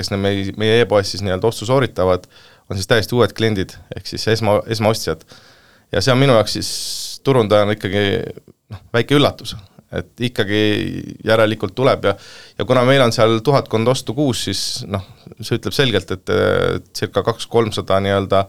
kes 0.00 0.10
meie, 0.16 0.48
meie 0.56 0.80
e-poes 0.86 1.12
siis 1.12 1.22
nii-öelda 1.28 1.52
ostu 1.52 1.68
sooritavad, 1.68 2.24
on 2.70 2.78
siis 2.78 2.90
täiesti 2.90 3.16
uued 3.18 3.34
kliendid, 3.36 3.74
ehk 3.96 4.06
siis 4.06 4.28
esma, 4.30 4.60
esmaostjad. 4.70 5.24
ja 5.92 6.02
see 6.02 6.14
on 6.14 6.22
minu 6.22 6.36
jaoks 6.38 6.56
siis 6.58 6.70
turundajana 7.26 7.76
ikkagi 7.76 8.04
noh, 8.70 8.80
väike 8.94 9.18
üllatus, 9.18 9.56
et 9.92 10.24
ikkagi 10.30 10.62
järelikult 11.26 11.74
tuleb 11.74 12.08
ja 12.08 12.16
ja 12.58 12.64
kuna 12.64 12.84
meil 12.86 13.02
on 13.02 13.12
seal 13.12 13.40
tuhatkond 13.44 13.88
ostu 13.90 14.14
kuus, 14.14 14.44
siis 14.48 14.64
noh, 14.86 15.04
see 15.40 15.58
ütleb 15.58 15.74
selgelt, 15.76 16.10
et 16.14 16.34
circa 16.96 17.24
kaks-kolmsada 17.26 18.00
nii-öelda 18.06 18.44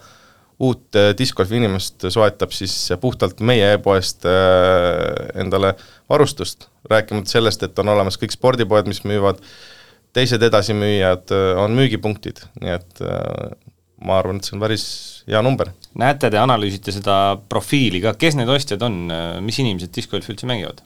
uut 0.61 0.95
äh, 0.95 1.11
discgolfi 1.17 1.57
inimest 1.57 2.05
soetab 2.13 2.53
siis 2.53 2.73
puhtalt 3.01 3.41
meie 3.45 3.73
e-poest 3.75 4.27
äh, 4.29 5.39
endale 5.41 5.73
varustust, 6.09 6.67
rääkimata 6.89 7.33
sellest, 7.33 7.65
et 7.65 7.79
on 7.81 7.89
olemas 7.95 8.19
kõik 8.21 8.35
spordipoed, 8.35 8.89
mis 8.89 9.01
müüvad, 9.07 9.41
teised 10.13 10.43
edasimüüjad, 10.45 11.33
äh, 11.33 11.61
on 11.63 11.73
müügipunktid, 11.77 12.43
nii 12.61 12.75
et 12.77 13.03
ma 14.05 14.17
arvan, 14.19 14.39
et 14.39 14.47
see 14.47 14.55
on 14.57 14.63
päris 14.63 14.85
hea 15.29 15.41
number. 15.45 15.71
näete, 15.97 16.31
te 16.31 16.39
analüüsite 16.41 16.93
seda 16.95 17.17
profiili 17.49 18.01
ka, 18.03 18.15
kes 18.19 18.37
need 18.39 18.49
ostjad 18.51 18.81
on, 18.87 19.03
mis 19.45 19.59
inimesed 19.61 19.93
discgolfi 19.95 20.33
üldse 20.33 20.49
mängivad? 20.49 20.81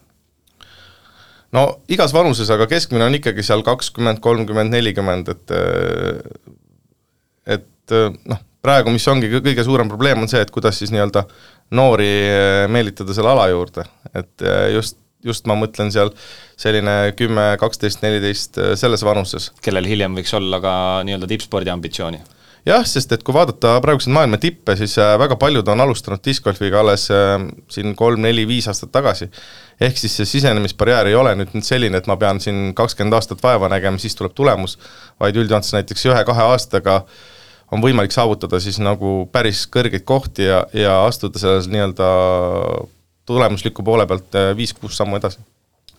no 1.55 1.67
igas 1.91 2.13
vanuses, 2.15 2.49
aga 2.51 2.67
keskmine 2.71 3.07
on 3.07 3.15
ikkagi 3.19 3.45
seal 3.45 3.63
kakskümmend, 3.65 4.21
kolmkümmend, 4.23 4.73
nelikümmend, 4.75 5.31
et 5.35 5.55
et 7.55 7.95
noh, 8.25 8.39
praegu 8.65 8.91
mis 8.91 9.05
ongi 9.07 9.29
kõige 9.37 9.63
suurem 9.63 9.89
probleem, 9.91 10.23
on 10.23 10.31
see, 10.31 10.41
et 10.41 10.51
kuidas 10.51 10.79
siis 10.81 10.91
nii-öelda 10.93 11.25
noori 11.77 12.11
meelitada 12.71 13.13
selle 13.15 13.31
ala 13.35 13.47
juurde, 13.53 13.85
et 14.13 14.47
just 14.75 15.01
just 15.25 15.47
ma 15.49 15.55
mõtlen 15.57 15.89
seal 15.89 16.11
selline 16.53 17.15
kümme, 17.17 17.55
kaksteist, 17.57 18.03
neliteist 18.03 18.59
selles 18.77 19.01
vanuses. 19.01 19.47
kellel 19.65 19.87
hiljem 19.89 20.13
võiks 20.13 20.33
olla 20.37 20.59
ka 20.61 20.73
nii-öelda 21.07 21.29
tippspordi 21.31 21.73
ambitsiooni 21.73 22.19
jah, 22.65 22.85
sest 22.89 23.13
et 23.13 23.23
kui 23.25 23.35
vaadata 23.35 23.75
praeguseid 23.83 24.13
maailma 24.15 24.39
tippe, 24.41 24.75
siis 24.79 24.97
äh, 25.01 25.13
väga 25.21 25.37
paljud 25.41 25.67
on 25.71 25.83
alustanud 25.85 26.23
discgolfiga 26.25 26.81
alles 26.81 27.07
äh, 27.13 27.37
siin 27.71 27.95
kolm-neli-viis 27.97 28.67
aastat 28.71 28.91
tagasi. 28.95 29.29
ehk 29.81 29.97
siis 29.99 30.15
see 30.17 30.25
sisenemisbarjäär 30.37 31.11
ei 31.11 31.15
ole 31.19 31.35
nüüd 31.35 31.53
nüüd 31.53 31.67
selline, 31.67 31.99
et 31.99 32.07
ma 32.07 32.17
pean 32.17 32.39
siin 32.39 32.73
kakskümmend 32.75 33.17
aastat 33.17 33.43
vaeva 33.43 33.69
nägema, 33.69 33.99
siis 34.01 34.15
tuleb 34.15 34.33
tulemus, 34.35 34.77
vaid 35.19 35.35
üldjoontes 35.35 35.73
näiteks 35.75 36.05
ühe-kahe 36.09 36.49
aastaga 36.51 37.01
on 37.71 37.81
võimalik 37.83 38.13
saavutada 38.13 38.59
siis 38.61 38.79
nagu 38.79 39.25
päris 39.33 39.65
kõrgeid 39.71 40.05
kohti 40.05 40.47
ja, 40.47 40.63
ja 40.73 41.01
astuda 41.05 41.41
selles 41.41 41.67
nii-öelda 41.69 42.07
tulemusliku 43.25 43.83
poole 43.83 44.07
pealt 44.09 44.39
äh, 44.39 44.53
viis-kuus 44.57 44.97
sammu 44.97 45.21
edasi 45.21 45.43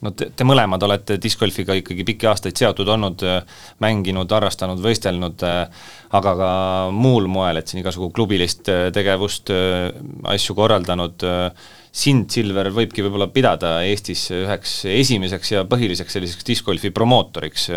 no 0.05 0.13
te, 0.17 0.29
te 0.37 0.47
mõlemad 0.47 0.83
olete 0.87 1.17
discgolfiga 1.23 1.77
ikkagi 1.79 2.05
pikki 2.07 2.29
aastaid 2.31 2.59
seotud 2.59 2.89
olnud, 2.93 3.25
mänginud, 3.83 4.33
harrastanud, 4.37 4.83
võistelnud, 4.85 5.45
aga 6.17 6.35
ka 6.41 6.51
muul 6.95 7.29
moel, 7.31 7.61
et 7.61 7.71
siin 7.71 7.83
igasugu 7.83 8.11
klubilist 8.17 8.69
tegevust, 8.95 9.53
asju 10.35 10.57
korraldanud, 10.59 11.27
sind, 11.97 12.29
Silver, 12.33 12.69
võibki 12.77 13.05
võib-olla 13.07 13.31
pidada 13.33 13.79
Eestis 13.89 14.27
üheks 14.37 14.83
esimeseks 14.91 15.55
ja 15.55 15.65
põhiliseks 15.69 16.19
selliseks 16.19 16.45
discgolfi 16.45 16.93
promootoriks. 16.93 17.71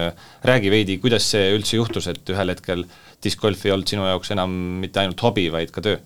räägi 0.44 0.72
veidi, 0.72 0.98
kuidas 1.00 1.30
see 1.32 1.54
üldse 1.56 1.78
juhtus, 1.80 2.08
et 2.12 2.36
ühel 2.36 2.52
hetkel 2.52 2.84
discgolf 3.24 3.66
ei 3.66 3.72
olnud 3.72 3.88
sinu 3.88 4.08
jaoks 4.08 4.32
enam 4.36 4.52
mitte 4.84 5.00
ainult 5.00 5.24
hobi, 5.24 5.48
vaid 5.52 5.72
ka 5.72 5.84
töö? 5.86 6.00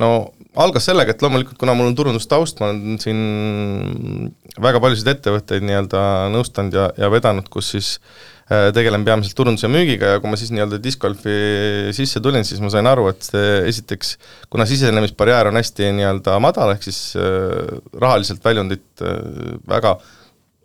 No 0.00 0.32
algas 0.62 0.86
sellega, 0.88 1.14
et 1.14 1.22
loomulikult 1.24 1.58
kuna 1.60 1.74
mul 1.76 1.90
on 1.90 1.96
turundustaust, 1.96 2.60
ma 2.60 2.70
olen 2.72 2.98
siin 3.00 4.28
väga 4.62 4.80
paljusid 4.84 5.08
ettevõtteid 5.14 5.64
nii-öelda 5.64 6.02
nõustanud 6.32 6.76
ja, 6.76 6.86
ja 7.00 7.08
vedanud, 7.12 7.48
kus 7.52 7.72
siis 7.74 7.90
äh, 8.50 8.68
tegelen 8.76 9.04
peamiselt 9.06 9.36
turunduse 9.38 9.70
müügiga 9.72 10.14
ja 10.14 10.22
kui 10.22 10.32
ma 10.32 10.38
siis 10.40 10.52
nii-öelda 10.52 10.80
discgolfi 10.84 11.36
sisse 11.96 12.20
tulin, 12.24 12.44
siis 12.48 12.60
ma 12.64 12.72
sain 12.72 12.88
aru, 12.88 13.08
et 13.12 13.28
esiteks, 13.68 14.16
kuna 14.52 14.68
sisenemisbarjäär 14.68 15.52
on 15.52 15.60
hästi 15.60 15.92
nii-öelda 16.00 16.38
madal, 16.44 16.74
ehk 16.76 16.88
siis 16.88 17.02
äh, 17.20 17.76
rahaliselt 18.00 18.44
väljundit 18.44 19.04
äh, 19.04 19.20
väga 19.68 19.96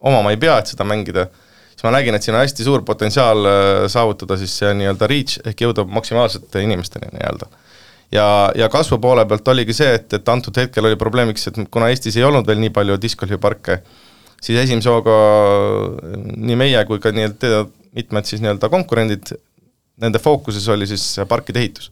omama 0.08 0.32
ei 0.36 0.40
pea, 0.40 0.60
et 0.60 0.72
seda 0.72 0.88
mängida, 0.88 1.30
siis 1.72 1.88
ma 1.88 1.96
nägin, 1.96 2.16
et 2.16 2.28
siin 2.28 2.36
on 2.36 2.44
hästi 2.44 2.68
suur 2.68 2.84
potentsiaal 2.88 3.48
saavutada 3.92 4.36
siis 4.40 4.56
see 4.60 4.76
nii-öelda 4.78 5.08
reach 5.10 5.40
ehk 5.48 5.64
jõuda 5.64 5.88
maksimaalsete 5.88 6.64
inimesteni 6.64 7.16
nii-öelda 7.16 7.50
ja, 8.12 8.52
ja 8.56 8.70
kasvu 8.70 9.00
poole 9.04 9.26
pealt 9.28 9.48
oligi 9.54 9.76
see, 9.76 9.96
et, 10.00 10.14
et 10.14 10.30
antud 10.30 10.58
hetkel 10.58 10.86
oli 10.90 11.00
probleemiks, 11.00 11.50
et 11.50 11.60
kuna 11.72 11.90
Eestis 11.92 12.18
ei 12.20 12.26
olnud 12.28 12.48
veel 12.48 12.62
nii 12.62 12.74
palju 12.76 12.98
discgolfiparke, 13.02 13.82
siis 14.42 14.60
esimese 14.64 14.92
hooga 14.94 15.18
nii 16.38 16.58
meie 16.60 16.84
kui 16.90 17.02
ka 17.04 17.14
nii-öelda 17.16 17.66
mitmed 17.98 18.30
siis 18.30 18.44
nii-öelda 18.44 18.70
konkurendid, 18.70 19.32
nende 20.02 20.22
fookuses 20.22 20.68
oli 20.70 20.88
siis 20.90 21.06
parkide 21.30 21.64
ehitus. 21.64 21.92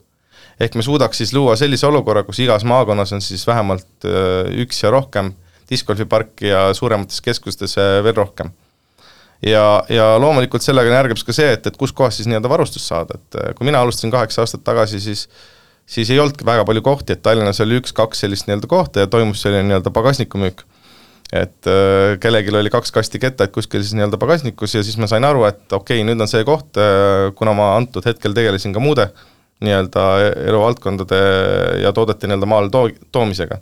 ehk 0.59 0.75
me 0.75 0.83
suudaks 0.85 1.17
siis 1.17 1.33
luua 1.33 1.55
sellise 1.59 1.87
olukorra, 1.87 2.23
kus 2.23 2.39
igas 2.39 2.63
maakonnas 2.63 3.11
on 3.13 3.21
siis 3.21 3.47
vähemalt 3.47 4.05
äh, 4.05 4.51
üks 4.63 4.83
ja 4.83 4.91
rohkem 4.93 5.33
discgolfiparki 5.69 6.47
ja 6.47 6.69
suuremates 6.73 7.21
keskustes 7.21 7.75
äh, 7.81 8.03
veel 8.05 8.15
rohkem 8.15 8.53
ja, 9.45 9.83
ja 9.89 10.05
loomulikult 10.21 10.63
sellega 10.63 10.93
järgib 10.93 11.19
ka 11.25 11.35
see, 11.35 11.49
et, 11.57 11.67
et 11.67 11.77
kuskohast 11.77 12.21
siis 12.21 12.29
nii-öelda 12.29 12.51
varustust 12.51 12.87
saada, 12.87 13.19
et 13.19 13.39
äh, 13.41 13.51
kui 13.57 13.67
mina 13.67 13.81
alustasin 13.83 14.13
kaheksa 14.13 14.45
aastat 14.45 14.63
tagasi, 14.63 15.01
siis 15.03 15.27
siis 15.85 16.09
ei 16.09 16.19
olnudki 16.19 16.45
väga 16.45 16.65
palju 16.67 16.83
kohti, 16.85 17.15
et 17.15 17.21
Tallinnas 17.25 17.61
oli 17.63 17.79
üks-kaks 17.81 18.25
sellist 18.25 18.49
nii-öelda 18.49 18.69
kohta 18.69 19.03
ja 19.03 19.11
toimus 19.11 19.43
selline 19.45 19.67
nii-öelda 19.69 19.93
pagasnikumüük. 19.93 20.65
et 21.33 21.67
äh, 21.67 22.19
kellelgi 22.21 22.53
oli 22.53 22.69
kaks 22.69 22.91
kasti 22.93 23.19
kettaid 23.19 23.49
kuskil 23.51 23.81
siis 23.81 23.95
nii-öelda 23.97 24.17
pagasnikus 24.21 24.75
ja 24.75 24.83
siis 24.85 24.97
ma 25.01 25.07
sain 25.09 25.25
aru, 25.25 25.43
et 25.49 25.73
okei 25.73 25.97
okay,, 26.01 26.05
nüüd 26.05 26.21
on 26.21 26.29
see 26.29 26.43
koht, 26.45 26.77
äh, 26.77 27.31
kuna 27.37 27.53
ma 27.57 27.71
antud 27.77 28.05
hetkel 28.05 28.33
tegelesin 28.37 28.73
ka 28.73 28.83
muude 28.83 29.07
nii-öelda 29.65 30.03
eluvaldkondade 30.51 31.21
ja 31.81 31.93
toodete 31.97 32.29
nii-öelda 32.29 32.49
maale 32.49 32.69
too-, 32.69 32.93
toomisega, 33.11 33.57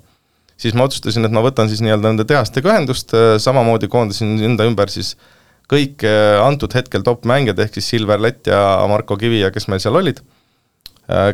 siis 0.60 0.76
ma 0.76 0.90
otsustasin, 0.90 1.26
et 1.26 1.36
ma 1.36 1.44
võtan 1.46 1.72
siis 1.72 1.82
nii-öelda 1.86 2.12
nende 2.12 2.28
tehastega 2.28 2.74
ühendust, 2.74 3.16
äh, 3.16 3.38
samamoodi 3.40 3.88
koondasin 3.88 4.36
enda 4.52 4.68
ümber 4.68 4.92
siis 4.92 5.16
kõik 5.72 6.04
antud 6.44 6.74
hetkel 6.76 7.02
top-mängijad, 7.08 7.58
ehk 7.64 7.80
siis 7.80 7.88
Silver 7.94 8.20
Lett 8.22 8.52
ja 8.52 8.60
Marko 8.92 9.16
Kivi 9.18 9.40
ja 9.40 9.50
kes 9.56 9.70
meil 9.72 9.80
seal 9.82 9.96
olid 9.96 10.20
Äh, 10.20 10.42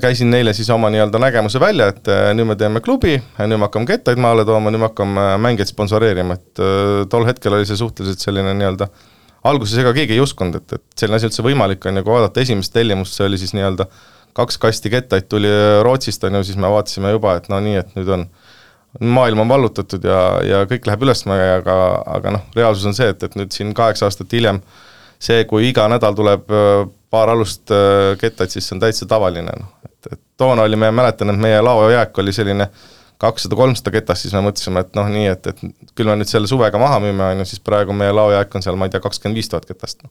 käisin 0.01 0.31
neile 0.31 0.53
siis 0.53 0.69
oma 0.73 0.89
nii-öelda 0.89 1.19
nägemuse 1.21 1.59
välja, 1.61 1.91
et 1.93 2.07
äh, 2.09 2.31
nüüd 2.33 2.49
me 2.49 2.55
teeme 2.57 2.81
klubi, 2.81 3.19
nüüd 3.37 3.59
me 3.59 3.67
hakkame 3.67 3.85
kettaid 3.89 4.21
maale 4.21 4.45
tooma, 4.47 4.71
nüüd 4.73 4.81
me 4.81 4.89
hakkame 4.89 5.25
mängijaid 5.45 5.69
sponsoreerima, 5.69 6.39
et 6.39 6.61
äh, 6.63 7.05
tol 7.09 7.27
hetkel 7.29 7.53
oli 7.53 7.67
see 7.69 7.77
suhteliselt 7.77 8.23
selline 8.23 8.55
nii-öelda 8.57 8.89
alguses 9.49 9.77
ega 9.79 9.93
keegi 9.95 10.17
ei 10.17 10.23
uskunud, 10.23 10.57
et, 10.57 10.79
et 10.79 11.03
selline 11.03 11.19
asi 11.19 11.29
üldse 11.29 11.45
võimalik 11.45 11.85
on 11.85 12.01
ja 12.01 12.05
kui 12.05 12.15
vaadata 12.15 12.41
esimest 12.41 12.73
tellimust, 12.73 13.15
see 13.15 13.29
oli 13.29 13.39
siis 13.39 13.53
nii-öelda 13.57 13.85
kaks 14.39 14.57
kasti 14.61 14.89
kettaid 14.93 15.29
tuli 15.29 15.51
Rootsist, 15.85 16.23
on 16.25 16.39
ju, 16.39 16.45
siis 16.49 16.57
me 16.57 16.69
vaatasime 16.71 17.13
juba, 17.13 17.37
et 17.37 17.49
no 17.51 17.61
nii, 17.61 17.79
et 17.83 17.95
nüüd 17.97 18.09
on 18.15 18.27
maailm 19.05 19.45
on 19.45 19.49
vallutatud 19.49 20.05
ja, 20.05 20.21
ja 20.45 20.65
kõik 20.69 20.89
läheb 20.89 21.05
ülesmäge, 21.05 21.49
aga, 21.59 21.75
aga 22.09 22.39
noh, 22.39 22.45
reaalsus 22.57 22.89
on 22.89 22.97
see, 22.97 23.09
et, 23.13 23.21
et 23.21 23.37
nüüd 23.37 23.53
siin 23.53 23.75
kaheksa 23.77 24.09
aastat 24.09 24.33
hiljem 24.33 24.63
see, 25.21 25.43
kui 25.45 25.69
iga 25.69 25.85
nädal 25.91 26.17
tuleb 26.17 26.49
paar 27.09 27.33
alust 27.33 27.73
äh, 27.73 28.13
kettaid, 28.21 28.53
siis 28.53 28.67
see 28.67 28.77
on 28.77 28.83
täitsa 28.83 29.07
tavaline, 29.09 29.53
noh, 29.55 29.73
et, 29.85 30.13
et 30.13 30.21
toona 30.37 30.65
oli, 30.67 30.79
ma 30.79 30.91
mäletan, 30.93 31.33
et 31.33 31.41
meie 31.41 31.59
laojääk 31.65 32.17
oli 32.21 32.33
selline 32.35 32.69
kakssada, 33.19 33.57
kolmsada 33.59 33.91
ketast, 33.91 34.25
siis 34.25 34.35
me 34.35 34.43
mõtlesime, 34.45 34.85
et 34.85 34.95
noh, 34.95 35.09
nii, 35.11 35.27
et, 35.33 35.51
et 35.51 35.91
küll 35.97 36.07
me 36.07 36.15
nüüd 36.19 36.29
selle 36.29 36.47
suvega 36.47 36.79
maha 36.79 37.01
müüme, 37.03 37.25
on 37.33 37.43
ju, 37.43 37.49
siis 37.51 37.63
praegu 37.63 37.95
meie 37.97 38.13
laojääk 38.15 38.55
on 38.55 38.63
seal, 38.63 38.79
ma 38.79 38.87
ei 38.87 38.93
tea, 38.93 39.03
kakskümmend 39.03 39.39
viis 39.39 39.51
tuhat 39.51 39.67
ketast. 39.67 40.05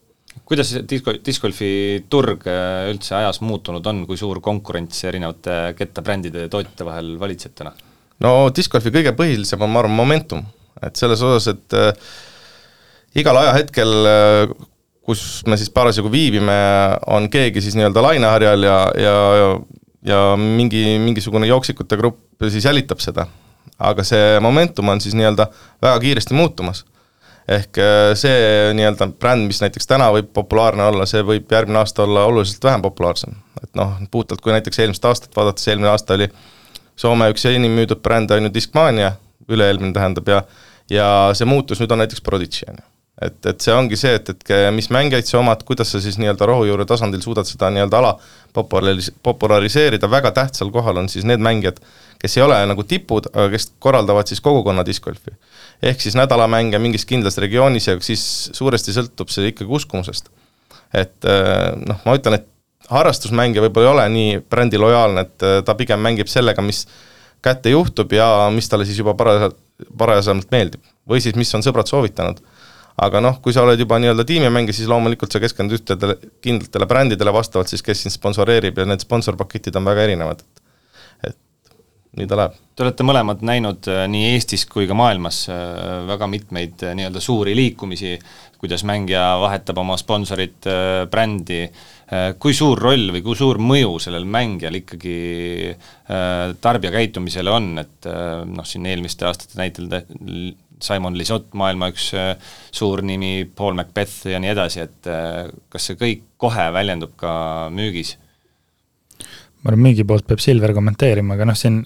kuidas 0.49 0.71
disko, 0.89 1.15
discgolfi 1.25 1.71
turg 2.09 2.45
äh, 2.49 2.91
üldse 2.91 3.15
ajas 3.17 3.41
muutunud 3.41 3.85
on, 3.89 4.05
kui 4.09 4.17
suur 4.17 4.41
konkurents 4.45 5.03
erinevate 5.09 5.59
kettabrändide 5.77 6.45
ja 6.45 6.51
tootjate 6.53 6.85
vahel 6.85 7.15
valitseb 7.21 7.55
täna? 7.57 7.73
no 8.23 8.33
discgolfi 8.55 8.93
kõige 8.93 9.15
põhilisem 9.17 9.61
on, 9.65 9.71
ma 9.73 9.81
arvan, 9.83 9.95
momentum, 9.97 10.43
et 10.83 10.99
selles 10.99 11.23
osas, 11.25 11.55
et 11.55 11.77
äh, 11.79 12.11
igal 13.23 13.41
ajahetkel 13.41 13.95
äh, 14.11 14.53
kus 15.09 15.41
me 15.49 15.57
siis 15.57 15.71
parasjagu 15.73 16.11
viibime, 16.13 16.55
on 17.09 17.29
keegi 17.33 17.63
siis 17.65 17.77
nii-öelda 17.77 18.03
laineharjal 18.05 18.65
ja, 18.67 18.77
ja, 19.01 19.15
ja 20.05 20.19
mingi, 20.37 20.83
mingisugune 21.01 21.49
jooksikute 21.49 21.97
grupp 21.97 22.45
siis 22.49 22.65
jälitab 22.65 23.01
seda. 23.01 23.25
aga 23.79 24.03
see 24.03 24.39
momentum 24.43 24.89
on 24.91 25.01
siis 25.01 25.15
nii-öelda 25.15 25.47
väga 25.81 25.99
kiiresti 26.03 26.33
muutumas. 26.37 26.85
ehk 27.47 27.77
äh, 27.81 28.11
see 28.13 28.73
nii-öelda 28.77 29.07
bränd, 29.19 29.47
mis 29.49 29.61
näiteks 29.63 29.89
täna 29.89 30.11
võib 30.13 30.29
populaarne 30.33 30.85
olla, 30.91 31.07
see 31.09 31.23
võib 31.25 31.49
järgmine 31.51 31.81
aasta 31.81 32.03
olla 32.03 32.27
oluliselt 32.29 32.63
vähem 32.63 32.85
populaarsem. 32.85 33.33
et 33.63 33.73
noh, 33.75 33.97
puhtalt 34.11 34.41
kui 34.45 34.53
näiteks 34.53 34.79
eelmist 34.79 35.05
aastat 35.05 35.35
vaadata, 35.35 35.61
siis 35.61 35.73
eelmine 35.73 35.89
aasta 35.95 36.19
oli 36.19 36.29
Soome 36.99 37.29
üks 37.31 37.45
enim 37.47 37.71
müüdud 37.71 38.01
bränd 38.03 38.31
on 38.35 38.43
ju 38.43 38.53
Discmania, 38.53 39.13
üle-eelmine 39.47 39.95
tähendab, 39.95 40.27
ja 40.27 40.43
ja 40.89 41.09
see 41.33 41.47
muutus 41.47 41.79
nüüd 41.79 41.91
on 41.95 42.03
näiteks 42.03 42.21
Prodigy, 42.21 42.65
on 42.67 42.81
ju 42.81 42.98
et, 43.21 43.39
et 43.51 43.63
see 43.63 43.73
ongi 43.75 43.97
see, 43.99 44.13
et, 44.15 44.31
et 44.31 44.51
mis 44.75 44.87
mängijaid 44.93 45.27
sa 45.27 45.39
omad, 45.41 45.63
kuidas 45.67 45.91
sa 45.91 46.01
siis 46.03 46.17
nii-öelda 46.21 46.47
rohujuure 46.47 46.85
tasandil 46.87 47.21
suudad 47.23 47.47
seda 47.47 47.69
nii-öelda 47.73 47.99
ala 47.99 48.13
popularis-, 48.55 49.11
populariseerida, 49.25 50.09
väga 50.11 50.31
tähtsal 50.35 50.71
kohal 50.73 51.01
on 51.01 51.09
siis 51.11 51.27
need 51.27 51.43
mängijad, 51.43 51.81
kes 52.21 52.37
ei 52.37 52.45
ole 52.45 52.59
nagu 52.71 52.85
tipud, 52.87 53.27
aga 53.33 53.49
kes 53.53 53.71
korraldavad 53.83 54.29
siis 54.31 54.41
kogukonna 54.43 54.85
discgolfi. 54.87 55.35
ehk 55.83 56.01
siis 56.01 56.15
nädalamänge 56.19 56.79
mingis 56.79 57.05
kindlas 57.05 57.37
regioonis 57.37 57.87
ja 57.87 57.97
siis 58.03 58.23
suuresti 58.53 58.95
sõltub 58.95 59.31
see 59.31 59.51
ikkagi 59.51 59.71
uskumusest. 59.79 60.31
et 60.93 61.27
eh, 61.27 61.75
noh, 61.85 61.99
ma 62.05 62.15
ütlen, 62.15 62.39
et 62.39 62.47
harrastusmängija 62.89 63.61
võib-olla 63.67 63.85
ei 63.85 63.93
ole 63.93 64.09
nii 64.15 64.39
brändi 64.49 64.79
lojaalne, 64.79 65.27
et 65.27 65.43
eh, 65.43 65.59
ta 65.65 65.75
pigem 65.75 65.99
mängib 66.01 66.31
sellega, 66.31 66.63
mis 66.63 66.87
kätte 67.43 67.71
juhtub 67.71 68.11
ja 68.11 68.49
mis 68.51 68.67
talle 68.67 68.87
siis 68.87 68.97
juba 68.99 69.13
parajaselt, 69.15 69.59
parajasemalt 69.97 70.49
meeldib. 70.51 70.81
või 71.09 71.21
siis, 71.23 71.35
mis 71.35 71.51
on 71.55 71.63
sõbrad 71.65 71.87
soovitanud 71.87 72.41
aga 72.99 73.21
noh, 73.23 73.37
kui 73.43 73.55
sa 73.55 73.63
oled 73.63 73.79
juba 73.79 73.99
nii-öelda 74.01 74.25
tiimimängija, 74.27 74.75
siis 74.75 74.89
loomulikult 74.91 75.31
sa 75.31 75.41
keskendud 75.43 75.79
ühtedele 75.79 76.17
kindlatele 76.43 76.87
brändidele 76.89 77.33
vastavalt 77.35 77.71
siis, 77.71 77.83
kes 77.85 78.05
sind 78.05 78.15
sponsoreerib 78.15 78.79
ja 78.79 78.87
need 78.89 79.05
sponsorpaketid 79.05 79.77
on 79.79 79.87
väga 79.87 80.07
erinevad. 80.07 80.43
et 81.23 81.37
nii 82.17 82.27
ta 82.29 82.39
läheb. 82.39 82.57
Te 82.75 82.85
olete 82.85 83.05
mõlemad 83.05 83.41
näinud 83.45 83.87
äh, 83.91 84.05
nii 84.11 84.33
Eestis 84.33 84.65
kui 84.69 84.87
ka 84.89 84.95
maailmas 84.97 85.43
äh, 85.51 86.05
väga 86.07 86.29
mitmeid 86.31 86.85
äh, 86.87 86.95
nii-öelda 86.97 87.21
suuri 87.23 87.55
liikumisi, 87.57 88.15
kuidas 88.59 88.83
mängija 88.87 89.23
vahetab 89.39 89.77
oma 89.79 89.95
sponsorit, 89.95 90.67
brändi, 91.07 91.61
kui 92.43 92.51
suur 92.51 92.81
roll 92.83 93.13
või 93.15 93.21
kui 93.23 93.37
suur 93.39 93.55
mõju 93.63 93.93
sellel 94.03 94.25
mängijal 94.27 94.75
ikkagi 94.81 95.13
tarbija 96.59 96.91
käitumisele 96.91 97.53
on, 97.55 97.69
et 97.79 98.09
noh, 98.51 98.67
siin 98.67 98.89
eelmiste 98.91 99.29
aastate 99.29 99.55
näitel 99.61 99.87
Simon 100.83 101.17
Lisott, 101.19 101.51
maailma 101.57 101.91
üks 101.93 102.09
äh, 102.17 102.33
suur 102.71 103.03
nimi, 103.05 103.43
Paul 103.55 103.77
Macbeth 103.77 104.29
ja 104.31 104.39
nii 104.41 104.53
edasi, 104.55 104.85
et 104.87 105.11
äh, 105.11 105.45
kas 105.69 105.89
see 105.89 105.99
kõik 105.99 106.25
kohe 106.39 106.69
väljendub 106.75 107.15
ka 107.19 107.31
müügis? 107.73 108.15
ma 109.59 109.73
arvan, 109.73 109.85
müügi 109.89 110.05
poolt 110.07 110.27
peab 110.27 110.39
Silver 110.43 110.71
kommenteerima, 110.75 111.35
aga 111.35 111.49
noh, 111.49 111.57
siin 111.59 111.81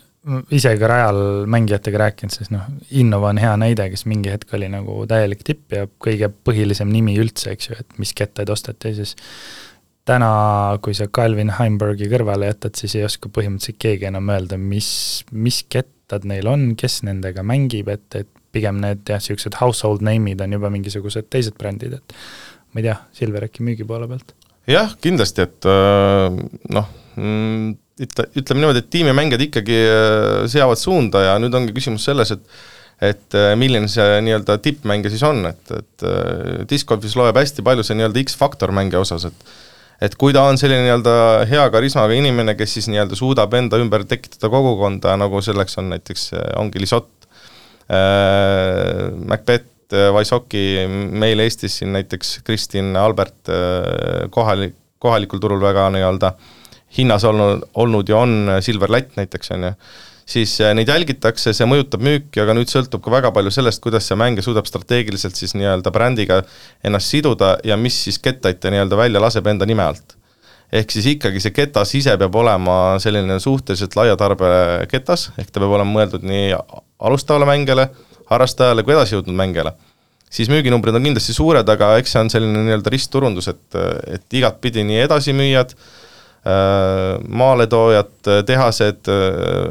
ise 0.56 0.71
ka 0.79 0.88
Rajal 0.88 1.19
mängijatega 1.51 1.99
rääkinud, 1.99 2.32
siis 2.32 2.51
noh, 2.53 2.63
Innova 2.95 3.34
on 3.34 3.41
hea 3.41 3.51
näide, 3.60 3.89
kes 3.91 4.06
mingi 4.08 4.32
hetk 4.32 4.53
oli 4.56 4.69
nagu 4.71 5.03
täielik 5.10 5.43
tipp 5.43 5.75
ja 5.75 5.88
kõige 6.06 6.29
põhilisem 6.32 6.91
nimi 6.93 7.17
üldse, 7.19 7.51
eks 7.56 7.69
ju, 7.69 7.79
et 7.82 7.97
mis 7.99 8.13
kettaid 8.15 8.51
osteti, 8.53 8.93
siis 9.01 9.17
täna, 10.08 10.77
kui 10.84 10.95
sa 10.95 11.10
Calvin 11.12 11.51
Heimbergi 11.58 12.08
kõrvale 12.12 12.51
jätad, 12.51 12.77
siis 12.79 12.95
ei 12.99 13.03
oska 13.08 13.32
põhimõtteliselt 13.34 13.82
keegi 13.84 14.08
enam 14.12 14.32
öelda, 14.32 14.60
mis, 14.60 14.89
mis 15.32 15.63
kettad 15.67 16.27
neil 16.29 16.47
on, 16.51 16.71
kes 16.79 17.01
nendega 17.08 17.43
mängib, 17.47 17.91
et, 17.91 18.08
et 18.23 18.32
pigem 18.54 18.80
need 18.84 19.04
jah, 19.10 19.22
niisugused 19.22 19.58
household 19.60 20.04
name'id 20.06 20.42
on 20.46 20.58
juba 20.58 20.72
mingisugused 20.74 21.30
teised 21.34 21.58
brändid, 21.60 21.98
et 22.00 22.18
ma 22.74 22.82
ei 22.82 22.89
tea, 22.89 22.98
Silver 23.18 23.48
äkki 23.48 23.66
müügi 23.66 23.88
poole 23.88 24.10
pealt? 24.12 24.36
jah, 24.70 24.94
kindlasti, 25.04 25.48
et 25.48 25.68
äh, 25.70 26.38
noh, 26.78 26.94
mm, 27.18 27.74
ütle, 28.06 28.28
ütleme 28.39 28.63
niimoodi, 28.63 28.84
et 28.84 28.94
tiimimängijad 28.94 29.44
ikkagi 29.50 29.82
äh, 29.82 30.38
seavad 30.52 30.80
suunda 30.80 31.26
ja 31.28 31.36
nüüd 31.42 31.56
ongi 31.60 31.76
küsimus 31.76 32.08
selles, 32.10 32.36
et 32.38 32.63
et 33.04 33.36
äh, 33.36 33.52
milline 33.60 33.89
see 33.92 34.22
nii-öelda 34.24 34.60
tippmängija 34.63 35.12
siis 35.12 35.24
on, 35.28 35.42
et, 35.50 35.72
et 35.76 36.04
discgolfis 36.70 37.18
loeb 37.20 37.36
hästi 37.36 37.66
palju 37.66 37.84
see 37.84 37.98
nii-öelda 38.00 38.22
X-faktor 38.30 38.72
mängija 38.76 39.02
osas, 39.04 39.28
et 39.28 39.54
et 40.04 40.16
kui 40.20 40.34
ta 40.36 40.46
on 40.50 40.58
selline 40.60 40.86
nii-öelda 40.86 41.16
hea 41.48 41.63
karismaga 41.74 42.16
inimene, 42.16 42.56
kes 42.60 42.78
siis 42.78 42.88
nii-öelda 42.92 43.18
suudab 43.18 43.54
enda 43.58 43.80
ümber 43.80 44.06
tekitada 44.08 44.50
kogukonda, 44.52 45.18
nagu 45.20 45.42
selleks 45.44 45.78
on 45.80 45.92
näiteks, 45.94 46.30
ongi 46.60 46.82
Lisott, 46.84 47.23
Macbeth, 47.89 49.93
äh, 49.93 50.10
Wysocki, 50.15 50.63
meil 50.88 51.43
Eestis 51.43 51.82
siin 51.82 51.93
näiteks 51.93 52.39
Kristin 52.48 52.96
Albert 53.00 53.52
äh, 53.52 54.30
kohalik, 54.34 54.78
kohalikul 55.04 55.43
turul 55.43 55.62
väga 55.63 55.89
nii-öelda 55.91 56.34
hinnas 56.98 57.26
olnud, 57.28 57.67
olnud 57.74 58.10
ja 58.10 58.22
on 58.22 58.58
Silver 58.62 58.91
Latt 58.91 59.17
näiteks, 59.17 59.52
on 59.52 59.67
ju, 59.67 59.72
siis 60.30 60.54
neid 60.78 60.88
jälgitakse, 60.88 61.52
see 61.52 61.67
mõjutab 61.67 62.06
müüki, 62.06 62.39
aga 62.39 62.54
nüüd 62.56 62.72
sõltub 62.72 63.02
ka 63.04 63.12
väga 63.12 63.34
palju 63.36 63.52
sellest, 63.52 63.82
kuidas 63.84 64.08
see 64.08 64.15
mängija 64.19 64.46
suudab 64.46 64.69
strateegiliselt 64.69 65.36
siis 65.36 65.58
nii-öelda 65.58 65.91
brändiga 65.91 66.43
ennast 66.86 67.12
siduda 67.12 67.58
ja 67.67 67.76
mis 67.82 67.98
siis 68.06 68.22
kettaid 68.24 68.62
ta 68.62 68.72
nii-öelda 68.72 69.00
välja 69.00 69.24
laseb 69.26 69.50
enda 69.52 69.67
nime 69.67 69.84
alt 69.84 70.15
ehk 70.74 70.94
siis 70.94 71.08
ikkagi 71.14 71.42
see 71.44 71.54
ketas 71.54 71.94
ise 72.00 72.16
peab 72.20 72.36
olema 72.42 72.98
selline 73.02 73.38
suhteliselt 73.42 73.96
laia 74.00 74.18
tarbe 74.20 74.50
ketas, 74.92 75.30
ehk 75.38 75.52
ta 75.52 75.62
peab 75.62 75.76
olema 75.78 76.00
mõeldud 76.00 76.26
nii 76.26 76.54
alustavale 77.04 77.48
mängijale, 77.50 77.90
harrastajale 78.32 78.86
kui 78.86 78.96
edasijõudnud 78.96 79.38
mängijale. 79.38 79.76
siis 80.34 80.50
müüginumbrid 80.50 80.96
on 80.98 81.04
kindlasti 81.06 81.34
suured, 81.36 81.68
aga 81.70 81.92
eks 82.02 82.16
see 82.16 82.22
on 82.24 82.30
selline 82.34 82.64
nii-öelda 82.66 82.90
ristturundus, 82.90 83.52
et, 83.52 83.76
et 84.16 84.40
igatpidi 84.40 84.82
nii 84.88 85.04
edasimüüjad, 85.04 85.76
maaletoojad, 87.40 88.10
tehased, 88.48 89.12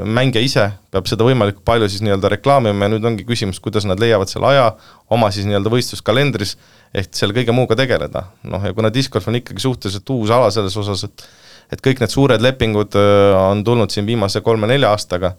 mängija 0.06 0.40
ise 0.40 0.68
peab 0.94 1.10
seda 1.10 1.26
võimalikult 1.26 1.66
palju 1.66 1.88
siis 1.90 2.04
nii-öelda 2.06 2.30
reklaamima 2.36 2.86
ja 2.86 2.92
nüüd 2.94 3.08
ongi 3.10 3.26
küsimus, 3.28 3.58
kuidas 3.60 3.84
nad 3.90 4.00
leiavad 4.00 4.30
selle 4.30 4.48
aja 4.54 4.70
oma 5.12 5.28
siis 5.34 5.50
nii-öelda 5.50 5.72
võistluskalendris 5.74 6.54
ehk 6.94 7.14
selle 7.16 7.36
kõige 7.36 7.54
muuga 7.56 7.76
tegeleda. 7.78 8.26
noh, 8.44 8.64
ja 8.64 8.74
kuna 8.76 8.90
discgolf 8.92 9.28
on 9.28 9.38
ikkagi 9.40 9.62
suhteliselt 9.64 10.10
uus 10.14 10.30
ala 10.30 10.50
selles 10.50 10.76
osas, 10.76 11.04
et 11.08 11.24
et 11.72 11.80
kõik 11.80 12.02
need 12.02 12.12
suured 12.12 12.42
lepingud 12.44 12.98
äh, 13.00 13.32
on 13.38 13.64
tulnud 13.64 13.92
siin 13.92 14.06
viimase 14.06 14.42
kolme-nelja 14.44 14.90
aastaga, 14.92 15.32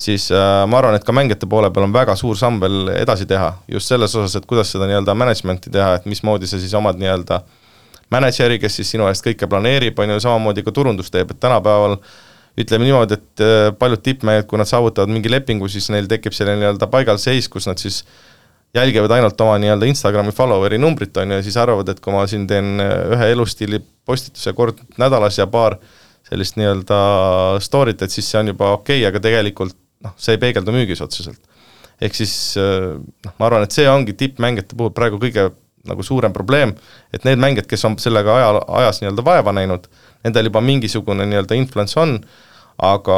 siis 0.00 0.26
äh, 0.34 0.64
ma 0.66 0.80
arvan, 0.80 0.96
et 0.98 1.06
ka 1.06 1.14
mängijate 1.14 1.46
poole 1.50 1.70
peal 1.70 1.86
on 1.86 1.94
väga 1.94 2.16
suur 2.18 2.38
samm 2.38 2.58
veel 2.62 2.90
edasi 2.96 3.28
teha, 3.30 3.52
just 3.70 3.92
selles 3.92 4.16
osas, 4.18 4.34
et 4.40 4.48
kuidas 4.50 4.72
seda 4.74 4.88
nii-öelda 4.90 5.14
management'i 5.14 5.70
teha, 5.70 5.92
et 6.00 6.08
mismoodi 6.10 6.50
sa 6.50 6.58
siis 6.58 6.74
omad 6.74 6.98
nii-öelda 6.98 7.42
mänedžeri, 8.10 8.58
kes 8.58 8.80
siis 8.80 8.90
sinu 8.96 9.06
eest 9.06 9.22
kõike 9.26 9.46
planeerib, 9.50 9.98
on 10.02 10.16
ju, 10.16 10.18
samamoodi 10.26 10.66
ka 10.66 10.74
turundust 10.74 11.14
teeb, 11.14 11.30
et 11.30 11.40
tänapäeval 11.42 12.00
ütleme 12.58 12.88
niimoodi, 12.88 13.20
et 13.20 13.44
äh, 13.46 13.70
paljud 13.78 14.02
tippmängijad, 14.02 14.50
kui 14.50 14.58
nad 14.58 14.68
saavutavad 14.68 15.12
mingi 15.12 15.30
lepingu, 15.30 15.70
siis 15.70 15.86
neil 15.94 16.10
tekib 16.10 16.34
selline 16.34 16.64
nii-öelda 16.64 16.90
paigalseis, 16.90 17.46
kus 17.52 17.70
nad 17.70 17.78
siis 17.78 18.02
jälgivad 18.74 19.10
ainult 19.10 19.40
oma 19.40 19.58
nii-öelda 19.58 19.88
Instagrami 19.90 20.32
follower'i 20.34 20.78
numbrit, 20.78 21.16
on 21.16 21.30
ju, 21.30 21.38
ja 21.40 21.42
siis 21.46 21.56
arvavad, 21.58 21.88
et 21.90 22.00
kui 22.02 22.14
ma 22.14 22.22
siin 22.30 22.46
teen 22.50 22.78
ühe 22.80 23.30
elustiili 23.32 23.80
postituse 24.06 24.52
kord 24.54 24.82
nädalas 25.00 25.38
ja 25.40 25.46
paar 25.50 25.78
sellist 26.28 26.58
nii-öelda 26.60 26.98
story't, 27.64 28.02
et 28.04 28.14
siis 28.14 28.28
see 28.30 28.38
on 28.40 28.52
juba 28.52 28.74
okei 28.76 29.00
okay,, 29.00 29.08
aga 29.08 29.22
tegelikult 29.22 29.74
noh, 30.04 30.14
see 30.20 30.36
ei 30.36 30.42
peegeldu 30.42 30.74
müügis 30.74 31.02
otseselt. 31.02 31.40
ehk 32.00 32.14
siis 32.16 32.34
noh, 32.56 33.32
ma 33.38 33.48
arvan, 33.48 33.66
et 33.66 33.74
see 33.74 33.88
ongi 33.90 34.14
tippmängijate 34.16 34.78
puhul 34.78 34.94
praegu 34.96 35.18
kõige 35.20 35.50
nagu 35.90 36.04
suurem 36.04 36.32
probleem, 36.32 36.74
et 37.12 37.24
need 37.24 37.40
mängijad, 37.40 37.66
kes 37.66 37.84
on 37.88 37.96
sellega 37.98 38.36
aja, 38.36 38.52
ajas 38.82 39.00
nii-öelda 39.00 39.24
vaeva 39.24 39.54
näinud, 39.56 39.88
nendel 40.24 40.50
juba 40.50 40.62
mingisugune 40.62 41.26
nii-öelda 41.26 41.56
influence 41.58 41.98
on, 42.00 42.18
aga 42.84 43.16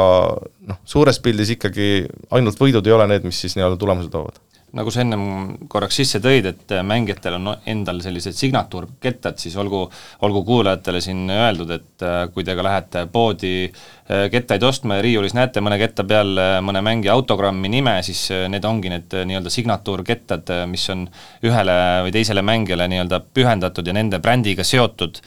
noh, 0.71 0.79
suures 0.87 1.19
pildis 1.23 1.53
ikkagi 1.53 2.07
ainult 2.33 2.59
võidud 2.59 2.87
ei 2.87 2.95
ole 2.95 3.07
need, 3.11 3.27
mis 3.27 3.39
siis 3.43 3.55
nii-öelda 3.59 3.77
tulemuse 3.79 4.09
toovad 4.11 4.39
nagu 4.73 4.89
sa 4.89 5.03
ennem 5.03 5.23
korraks 5.69 5.99
sisse 6.01 6.19
tõid, 6.23 6.47
et 6.49 6.73
mängijatel 6.85 7.37
on 7.37 7.51
endal 7.69 7.99
sellised 8.01 8.33
signatuurkettad, 8.37 9.37
siis 9.37 9.53
olgu, 9.61 9.83
olgu 10.25 10.41
kuulajatele 10.47 11.01
siin 11.03 11.29
öeldud, 11.29 11.73
et 11.75 12.05
äh, 12.05 12.23
kui 12.33 12.45
te 12.45 12.55
ka 12.57 12.65
lähete 12.65 13.05
poodi 13.13 13.53
äh, 13.67 14.25
kettaid 14.33 14.65
ostma 14.65 14.97
ja 14.97 15.05
riiulis 15.05 15.37
näete 15.37 15.61
mõne 15.61 15.77
ketta 15.81 16.07
peal 16.09 16.33
äh, 16.41 16.57
mõne 16.65 16.81
mängija 16.85 17.13
autogrammi 17.13 17.69
nime, 17.69 17.99
siis 18.07 18.25
need 18.49 18.65
ongi 18.65 18.89
need 18.93 19.13
nii-öelda 19.29 19.53
signatuurkettad, 19.53 20.49
mis 20.71 20.89
on 20.89 21.05
ühele 21.45 21.79
või 22.07 22.17
teisele 22.17 22.41
mängijale 22.45 22.89
nii-öelda 22.89 23.21
pühendatud 23.33 23.87
ja 23.87 23.97
nende 23.99 24.21
brändiga 24.23 24.65
seotud 24.65 25.21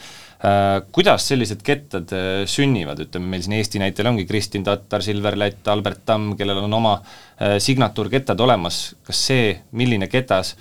kuidas 0.93 1.27
sellised 1.31 1.63
kettad 1.65 2.11
äh, 2.13 2.43
sünnivad, 2.49 3.01
ütleme 3.07 3.31
meil 3.31 3.41
siin 3.41 3.57
Eesti 3.57 3.81
näitel 3.81 4.09
ongi 4.09 4.27
Kristin 4.29 4.65
Tatar, 4.65 5.01
Silver 5.01 5.37
Lätt, 5.39 5.65
Albert 5.67 6.03
Tamm, 6.05 6.35
kellel 6.37 6.61
on 6.61 6.73
oma 6.77 6.97
äh, 6.99 7.57
signatuurkettad 7.63 8.39
olemas, 8.45 8.91
kas 9.07 9.23
see, 9.31 9.53
milline 9.71 10.09
ketas 10.11 10.55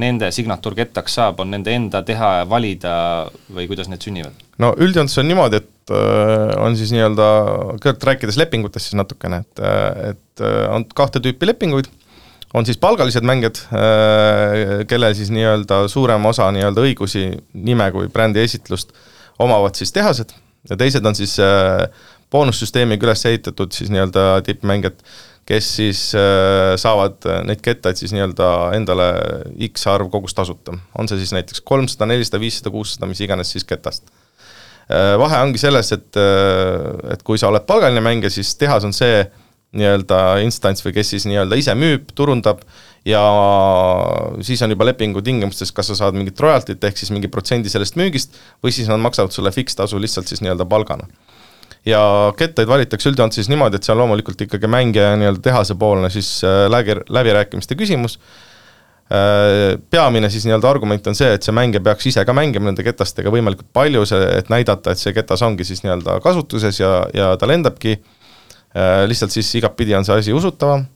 nende 0.00 0.30
signatuurkettaks 0.32 1.12
saab, 1.18 1.42
on 1.44 1.50
nende 1.52 1.68
enda 1.76 2.00
teha 2.00 2.28
ja 2.38 2.44
valida 2.48 2.92
või 3.52 3.66
kuidas 3.68 3.90
need 3.92 4.00
sünnivad? 4.00 4.38
no 4.64 4.70
üldjoontes 4.80 5.18
on 5.20 5.28
niimoodi, 5.28 5.60
et 5.60 5.92
on 6.56 6.76
siis 6.76 6.94
nii-öelda, 6.94 7.26
kõigepealt 7.74 8.06
rääkides 8.08 8.38
lepingutest 8.40 8.88
siis 8.88 8.96
natukene, 8.96 9.42
et, 9.44 9.60
et 10.14 10.44
on 10.72 10.86
kahte 10.96 11.20
tüüpi 11.20 11.50
lepinguid 11.50 11.90
on 12.54 12.66
siis 12.66 12.78
palgalised 12.80 13.24
mängijad, 13.26 13.60
äh, 13.72 14.86
kellel 14.88 15.14
siis 15.14 15.30
nii-öelda 15.34 15.82
suurem 15.88 16.26
osa 16.30 16.48
nii-öelda 16.54 16.84
õigusi, 16.84 17.28
nime 17.52 17.90
kui 17.92 18.08
brändi 18.12 18.42
esitlust 18.44 18.94
omavad 19.38 19.76
siis 19.78 19.92
tehased 19.92 20.32
ja 20.70 20.76
teised 20.80 21.04
on 21.06 21.16
siis 21.18 21.36
äh, 21.42 21.88
boonussüsteemiga 22.32 23.08
üles 23.08 23.24
ehitatud 23.28 23.72
siis 23.76 23.92
nii-öelda 23.92 24.40
tippmängijad, 24.46 25.02
kes 25.48 25.68
siis 25.80 26.00
äh, 26.16 26.74
saavad 26.80 27.28
neid 27.48 27.60
kettaid 27.64 28.00
siis 28.00 28.14
nii-öelda 28.16 28.48
endale 28.76 29.10
X 29.68 29.86
arv 29.92 30.08
kogus 30.12 30.36
tasuta. 30.36 30.76
on 30.98 31.08
see 31.08 31.20
siis 31.20 31.34
näiteks 31.36 31.60
kolmsada, 31.60 32.08
nelisada, 32.08 32.40
viissada, 32.40 32.72
kuussada, 32.72 33.08
mis 33.10 33.20
iganes 33.24 33.52
siis 33.52 33.68
ketast. 33.68 34.08
vahe 35.20 35.42
ongi 35.44 35.60
selles, 35.60 35.90
et, 35.92 36.16
et 37.12 37.22
kui 37.22 37.36
sa 37.36 37.50
oled 37.50 37.66
palgaline 37.68 38.00
mängija, 38.00 38.30
siis 38.32 38.54
tehas 38.56 38.86
on 38.88 38.94
see, 38.96 39.26
nii-öelda 39.76 40.38
instants 40.44 40.84
või 40.84 40.94
kes 40.96 41.10
siis 41.12 41.26
nii-öelda 41.28 41.58
ise 41.60 41.74
müüb, 41.76 42.08
turundab 42.16 42.62
ja 43.08 43.22
siis 44.44 44.62
on 44.64 44.72
juba 44.72 44.86
lepingu 44.88 45.22
tingimustes, 45.24 45.72
kas 45.76 45.90
sa 45.92 45.96
saad 45.98 46.16
mingit 46.16 46.40
royaltit, 46.40 46.82
ehk 46.84 47.00
siis 47.00 47.12
mingi 47.14 47.30
protsendi 47.32 47.70
sellest 47.72 47.98
müügist, 48.00 48.36
või 48.64 48.72
siis 48.74 48.88
nad 48.90 49.00
maksavad 49.02 49.34
sulle 49.34 49.52
fikstasu 49.54 50.00
lihtsalt 50.00 50.30
siis 50.30 50.42
nii-öelda 50.44 50.66
palgana. 50.68 51.08
ja 51.86 52.00
kettaid 52.36 52.68
valitakse 52.68 53.08
üldjoontes 53.08 53.38
siis 53.38 53.48
niimoodi, 53.48 53.76
et 53.78 53.86
see 53.86 53.92
on 53.94 54.00
loomulikult 54.02 54.40
ikkagi 54.44 54.68
mängija 54.68 55.14
nii-öelda 55.16 55.40
tehasepoolne 55.44 56.10
siis 56.10 56.40
äh, 56.44 56.66
läbi, 56.68 56.96
läbirääkimiste 57.08 57.76
küsimus, 57.78 58.18
äh, 59.12 59.78
peamine 59.90 60.30
siis 60.30 60.44
nii-öelda 60.48 60.68
argument 60.68 61.06
on 61.06 61.14
see, 61.16 61.30
et 61.36 61.44
see 61.44 61.54
mängija 61.54 61.84
peaks 61.84 62.08
ise 62.10 62.24
ka 62.24 62.34
mängima 62.36 62.72
nende 62.72 62.84
ketastega 62.84 63.32
võimalikult 63.32 63.68
palju, 63.72 64.04
see, 64.08 64.20
et 64.40 64.48
näidata, 64.52 64.92
et 64.92 65.00
see 65.00 65.12
ketas 65.16 65.44
ongi 65.44 65.64
siis 65.64 65.84
nii-öelda 65.84 66.18
kasutuses 66.24 66.80
ja, 66.80 66.92
ja 67.14 67.34
ta 67.36 67.48
lendabki 67.48 68.00
lihtsalt 69.08 69.32
siis 69.32 69.48
igatpidi 69.58 69.94
on 69.96 70.04
see 70.04 70.18
asi 70.20 70.32
usutavam. 70.36 70.86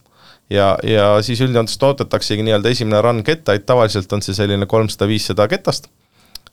Ja, 0.51 0.77
ja 0.83 1.05
siis 1.23 1.41
üldjoontes 1.41 1.77
toodetaksegi 1.81 2.43
nii-öelda 2.45 2.71
esimene 2.73 3.01
run 3.01 3.21
kettaid, 3.25 3.63
tavaliselt 3.65 4.11
on 4.13 4.21
see 4.21 4.35
selline 4.35 4.67
kolmsada, 4.69 5.07
viissada 5.09 5.47
ketast, 5.49 5.87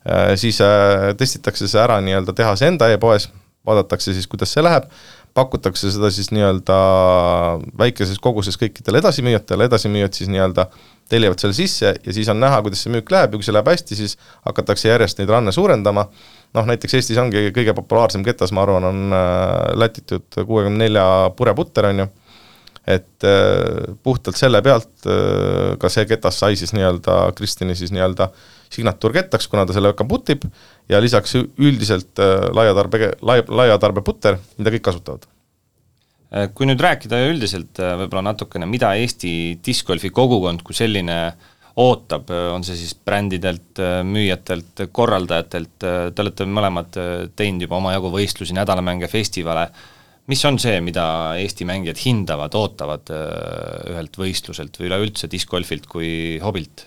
äh, 0.06 0.34
siis 0.40 0.60
äh, 0.64 1.10
testitakse 1.18 1.68
see 1.68 1.80
ära 1.82 1.98
nii-öelda 2.04 2.34
tehase 2.36 2.70
enda 2.70 2.88
e-poes, 2.94 3.28
vaadatakse 3.66 4.14
siis, 4.16 4.28
kuidas 4.30 4.54
see 4.54 4.62
läheb, 4.64 4.86
pakutakse 5.34 5.90
seda 5.92 6.10
siis 6.14 6.30
nii-öelda 6.34 6.78
väikeses 7.82 8.22
koguses 8.22 8.56
kõikidele 8.60 9.02
edasimüüjatele, 9.02 9.68
edasimüüjad 9.68 10.16
siis 10.16 10.30
nii-öelda 10.32 10.68
tellivad 11.10 11.42
selle 11.42 11.54
sisse 11.58 11.92
ja 11.92 12.14
siis 12.14 12.30
on 12.30 12.40
näha, 12.40 12.62
kuidas 12.62 12.86
see 12.86 12.94
müük 12.94 13.10
läheb 13.10 13.34
ja 13.34 13.42
kui 13.42 13.46
see 13.46 13.54
läheb 13.54 13.68
hästi, 13.74 13.98
siis 13.98 14.16
hakatakse 14.46 14.88
järjest 14.88 15.18
neid 15.20 15.34
run'e 15.34 15.54
suurendama 15.54 16.06
noh, 16.56 16.66
näiteks 16.70 16.96
Eestis 16.98 17.20
ongi 17.20 17.48
kõige 17.54 17.74
populaarsem 17.76 18.24
ketas, 18.26 18.52
ma 18.54 18.64
arvan, 18.64 18.88
on 18.90 19.14
äh, 19.14 19.52
lätitud 19.78 20.40
kuuekümne 20.40 20.84
nelja 20.84 21.04
pureputter, 21.36 21.90
on 21.90 22.04
ju, 22.04 22.08
et 22.90 23.26
äh, 23.28 23.90
puhtalt 24.04 24.38
selle 24.40 24.62
pealt 24.66 25.08
äh, 25.08 25.76
ka 25.80 25.90
see 25.92 26.06
ketas 26.10 26.40
sai 26.42 26.58
siis 26.58 26.74
nii-öelda 26.76 27.18
Kristini 27.38 27.76
siis 27.78 27.92
nii-öelda 27.94 28.30
signatuurkettaks, 28.70 29.50
kuna 29.50 29.66
ta 29.66 29.74
selle 29.74 29.92
kaputib 29.98 30.46
ja 30.90 31.00
lisaks 31.02 31.36
üldiselt 31.40 32.20
laiatarbe, 32.54 33.16
lai, 33.26 33.40
laiatarbe 33.42 34.02
putter, 34.06 34.38
mida 34.58 34.70
kõik 34.76 34.84
kasutavad. 34.86 35.26
Kui 36.54 36.68
nüüd 36.68 36.78
rääkida 36.78 37.18
üldiselt 37.26 37.80
võib-olla 37.82 38.28
natukene, 38.28 38.68
mida 38.70 38.92
Eesti 38.94 39.32
discgolfi 39.66 40.12
kogukond 40.14 40.62
kui 40.62 40.76
selline 40.78 41.16
äh, 41.32 41.48
ootab, 41.80 42.30
on 42.54 42.64
see 42.66 42.76
siis 42.78 42.92
brändidelt, 42.94 43.80
müüjatelt, 44.06 44.84
korraldajatelt, 44.92 45.78
te 45.80 46.24
olete 46.24 46.46
mõlemad 46.48 47.00
teinud 47.38 47.66
juba 47.66 47.78
omajagu 47.80 48.12
võistlusi, 48.14 48.56
nädalamänge, 48.56 49.08
festivale, 49.10 49.66
mis 50.30 50.44
on 50.46 50.60
see, 50.62 50.76
mida 50.84 51.04
Eesti 51.40 51.66
mängijad 51.68 52.00
hindavad, 52.04 52.54
ootavad 52.54 53.12
ühelt 53.90 54.20
võistluselt 54.20 54.76
või 54.78 54.90
üleüldse 54.90 55.30
discgolfilt 55.32 55.88
kui 55.90 56.38
hobilt? 56.44 56.86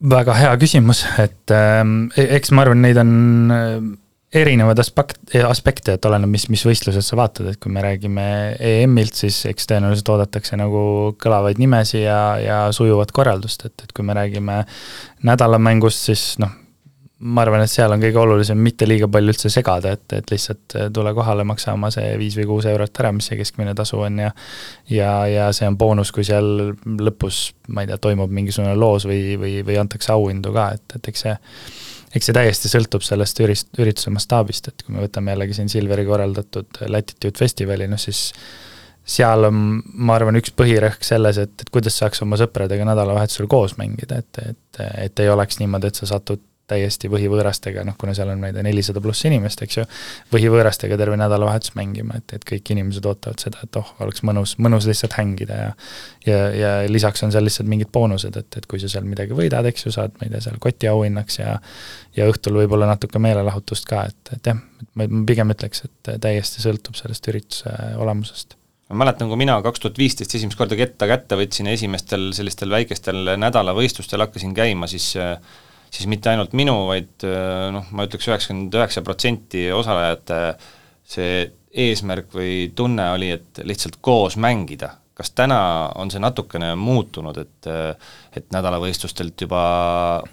väga 0.00 0.34
hea 0.38 0.52
küsimus, 0.60 1.02
et 1.20 1.52
äh, 1.52 1.82
eks 2.16 2.54
ma 2.56 2.64
arvan, 2.64 2.80
neid 2.84 3.00
on 3.00 3.10
erinevaid 4.34 4.78
aspekt, 4.78 5.18
aspekte, 5.42 5.96
et 5.96 6.06
oleneb, 6.06 6.30
mis, 6.30 6.46
mis 6.52 6.62
võistlused 6.66 7.02
sa 7.02 7.18
vaatad, 7.18 7.50
et 7.50 7.58
kui 7.62 7.72
me 7.74 7.82
räägime 7.82 8.24
EM-ilt, 8.62 9.18
siis 9.24 9.42
eks 9.50 9.66
tõenäoliselt 9.72 10.12
oodatakse 10.14 10.58
nagu 10.60 10.82
kõlavaid 11.20 11.58
nimesi 11.58 12.04
ja, 12.04 12.20
ja 12.38 12.60
sujuvat 12.74 13.10
korraldust, 13.16 13.66
et, 13.66 13.86
et 13.86 13.94
kui 13.96 14.06
me 14.06 14.14
räägime 14.14 14.62
nädalamängust, 15.26 16.06
siis 16.12 16.24
noh, 16.42 16.54
ma 17.20 17.42
arvan, 17.42 17.64
et 17.66 17.72
seal 17.72 17.92
on 17.92 18.00
kõige 18.00 18.22
olulisem 18.22 18.62
mitte 18.64 18.86
liiga 18.86 19.10
palju 19.10 19.34
üldse 19.34 19.50
segada, 19.52 19.96
et, 19.98 20.06
et 20.16 20.30
lihtsalt 20.32 20.78
tule 20.94 21.12
kohale, 21.16 21.44
maksa 21.44 21.74
oma 21.74 21.90
see 21.92 22.14
viis 22.20 22.38
või 22.38 22.46
kuus 22.54 22.70
eurot 22.70 23.02
ära, 23.02 23.10
mis 23.12 23.28
see 23.28 23.36
keskmine 23.40 23.74
tasu 23.76 23.98
on 24.06 24.22
ja 24.22 24.30
ja, 24.88 25.12
ja 25.28 25.50
see 25.56 25.68
on 25.68 25.76
boonus, 25.80 26.14
kui 26.14 26.24
seal 26.24 26.70
lõpus, 27.02 27.48
ma 27.74 27.82
ei 27.82 27.90
tea, 27.90 27.98
toimub 28.00 28.32
mingisugune 28.32 28.78
loos 28.78 29.10
või, 29.10 29.34
või, 29.42 29.58
või 29.66 29.82
antakse 29.82 30.14
auhindu 30.14 30.54
ka, 30.54 30.70
et, 30.78 31.00
et 31.00 31.12
eks 31.12 31.26
see 31.26 31.38
eks 32.14 32.30
see 32.30 32.36
täiesti 32.36 32.70
sõltub 32.72 33.04
sellest 33.06 33.40
ürist-, 33.44 33.70
ürituse 33.78 34.12
mastaabist, 34.14 34.70
et 34.70 34.82
kui 34.84 34.96
me 34.96 35.04
võtame 35.04 35.34
jällegi 35.34 35.60
siin 35.60 35.70
Silveri 35.72 36.06
korraldatud 36.08 36.82
Latitude 36.90 37.38
festivali, 37.38 37.88
noh 37.90 38.00
siis 38.00 38.30
seal 39.10 39.48
on, 39.48 39.80
ma 40.06 40.16
arvan, 40.18 40.38
üks 40.38 40.52
põhirõhk 40.56 41.06
selles, 41.06 41.40
et, 41.40 41.54
et 41.62 41.72
kuidas 41.72 41.96
saaks 41.98 42.22
oma 42.26 42.38
sõpradega 42.40 42.84
nädalavahetusel 42.88 43.48
koos 43.50 43.76
mängida, 43.80 44.20
et, 44.20 44.42
et, 44.52 44.82
et 45.06 45.22
ei 45.24 45.30
oleks 45.32 45.58
niimoodi, 45.62 45.90
et 45.90 46.02
sa 46.02 46.10
satud 46.12 46.42
täiesti 46.70 47.10
võhivõõrastega, 47.12 47.84
noh 47.86 47.98
kuna 48.00 48.14
seal 48.16 48.32
on, 48.32 48.40
ma 48.42 48.50
ei 48.50 48.56
tea, 48.56 48.64
nelisada 48.66 49.02
pluss 49.04 49.26
inimest, 49.28 49.64
eks 49.66 49.80
ju, 49.80 49.86
võhivõõrastega 50.34 50.98
terve 51.00 51.18
nädalavahetus 51.20 51.74
mängima, 51.78 52.20
et, 52.20 52.36
et 52.38 52.46
kõik 52.46 52.72
inimesed 52.74 53.06
ootavad 53.10 53.42
seda, 53.42 53.64
et 53.66 53.80
oh, 53.80 53.94
oleks 54.04 54.24
mõnus, 54.26 54.56
mõnus 54.62 54.88
lihtsalt 54.90 55.18
hängida 55.18 55.60
ja 55.64 55.70
ja, 56.26 56.38
ja 56.52 56.70
lisaks 56.90 57.22
on 57.24 57.32
seal 57.32 57.46
lihtsalt 57.46 57.68
mingid 57.70 57.88
boonused, 57.92 58.36
et, 58.36 58.60
et 58.60 58.66
kui 58.68 58.80
sa 58.82 58.90
seal 58.92 59.06
midagi 59.08 59.36
võidad, 59.36 59.66
eks 59.70 59.86
ju, 59.86 59.94
saad, 59.94 60.12
ma 60.20 60.26
ei 60.26 60.34
tea, 60.34 60.42
seal 60.46 60.60
kotiauhinnaks 60.62 61.40
ja 61.40 61.56
ja 62.16 62.26
õhtul 62.30 62.58
võib-olla 62.58 62.88
natuke 62.90 63.20
meelelahutust 63.22 63.86
ka, 63.88 64.04
et, 64.10 64.32
et 64.36 64.50
jah, 64.50 64.58
et 64.82 64.88
ma, 64.98 65.06
ma 65.06 65.26
pigem 65.28 65.54
ütleks, 65.54 65.84
et 65.86 66.14
täiesti 66.22 66.62
sõltub 66.64 66.98
sellest 66.98 67.28
ürituse 67.30 67.74
olemusest. 68.00 68.56
Ma 68.90 69.04
mäletan, 69.04 69.30
kui 69.30 69.38
mina 69.38 69.54
kaks 69.62 69.82
tuhat 69.84 69.98
viisteist 70.00 70.34
esimest 70.34 70.58
korda 70.58 70.74
ketta 70.78 71.06
kätte 71.06 71.38
võtsin 71.38 71.68
ja 71.70 71.76
esimestel 71.78 72.32
sellistel 72.34 72.72
väikestel 72.74 73.36
nädalavõistlustel 73.38 74.24
hakkasin 74.24 74.54
käima, 74.56 74.88
siis 74.90 75.12
äh, 75.20 75.36
siis 75.90 76.06
mitte 76.10 76.30
ainult 76.30 76.54
minu, 76.56 76.76
vaid 76.90 77.26
äh, 77.26 77.68
noh, 77.74 77.88
ma 77.90 78.06
ütleks 78.06 78.28
üheksakümmend 78.30 78.76
üheksa 78.78 79.02
protsenti 79.06 79.68
osalejate 79.74 80.40
see 81.10 81.44
eesmärk 81.70 82.32
või 82.34 82.70
tunne 82.74 83.10
oli, 83.14 83.30
et 83.36 83.62
lihtsalt 83.66 84.00
koos 84.00 84.36
mängida. 84.36 84.96
kas 85.20 85.34
täna 85.36 85.92
on 86.00 86.08
see 86.10 86.20
natukene 86.22 86.70
muutunud, 86.80 87.36
et 87.36 87.66
et 88.36 88.46
nädalavõistlustelt 88.54 89.40
juba 89.40 89.60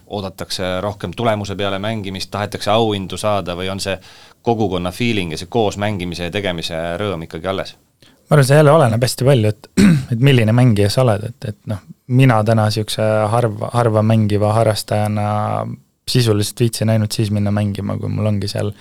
oodatakse 0.06 0.80
rohkem 0.82 1.12
tulemuse 1.12 1.56
peale 1.56 1.80
mängimist, 1.80 2.32
tahetakse 2.32 2.72
auhindu 2.72 3.18
saada 3.18 3.56
või 3.56 3.68
on 3.70 3.80
see 3.84 3.98
kogukonna 4.42 4.92
feeling 4.92 5.32
ja 5.32 5.38
see 5.38 5.52
koos 5.52 5.78
mängimise 5.78 6.30
ja 6.30 6.32
tegemise 6.32 6.80
rõõm 7.02 7.28
ikkagi 7.28 7.48
alles? 7.48 7.76
Ma 8.28 8.36
arvan, 8.36 8.48
see 8.48 8.60
jälle 8.60 8.76
oleneb 8.76 9.04
hästi 9.08 9.28
palju, 9.28 9.54
et, 9.54 9.70
et 10.14 10.24
milline 10.24 10.56
mängija 10.56 10.90
sa 10.94 11.04
oled, 11.06 11.28
et, 11.30 11.52
et 11.54 11.60
noh, 11.72 11.84
mina 12.20 12.40
täna 12.48 12.68
niisuguse 12.68 13.06
harva, 13.32 13.72
harva 13.74 14.04
mängiva 14.06 14.54
harrastajana 14.56 15.28
sisuliselt 16.08 16.60
viitsin 16.60 16.90
ainult 16.90 17.12
siis 17.12 17.32
minna 17.36 17.52
mängima, 17.52 17.98
kui 18.00 18.10
mul 18.12 18.30
ongi 18.30 18.48
seal 18.48 18.72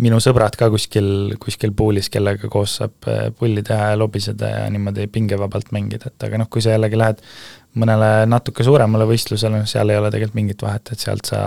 minu 0.00 0.20
sõbrad 0.24 0.56
ka 0.56 0.70
kuskil, 0.72 1.34
kuskil 1.40 1.74
puulis, 1.76 2.08
kellega 2.12 2.48
koos 2.52 2.78
saab 2.80 3.08
eh, 3.12 3.26
pulli 3.36 3.64
teha 3.66 3.90
ja 3.92 3.98
lobiseda 4.00 4.48
ja 4.54 4.62
niimoodi 4.72 5.06
pingevabalt 5.12 5.72
mängida, 5.76 6.08
et 6.08 6.28
aga 6.28 6.40
noh, 6.40 6.48
kui 6.52 6.64
sa 6.64 6.72
jällegi 6.72 7.00
lähed 7.00 7.20
mõnele 7.80 8.10
natuke 8.28 8.64
suuremale 8.64 9.04
võistlusele, 9.08 9.60
noh 9.60 9.68
seal 9.68 9.92
ei 9.92 10.00
ole 10.00 10.12
tegelikult 10.12 10.40
mingit 10.40 10.64
vahet, 10.64 10.94
et 10.94 11.04
sealt 11.04 11.28
sa 11.28 11.42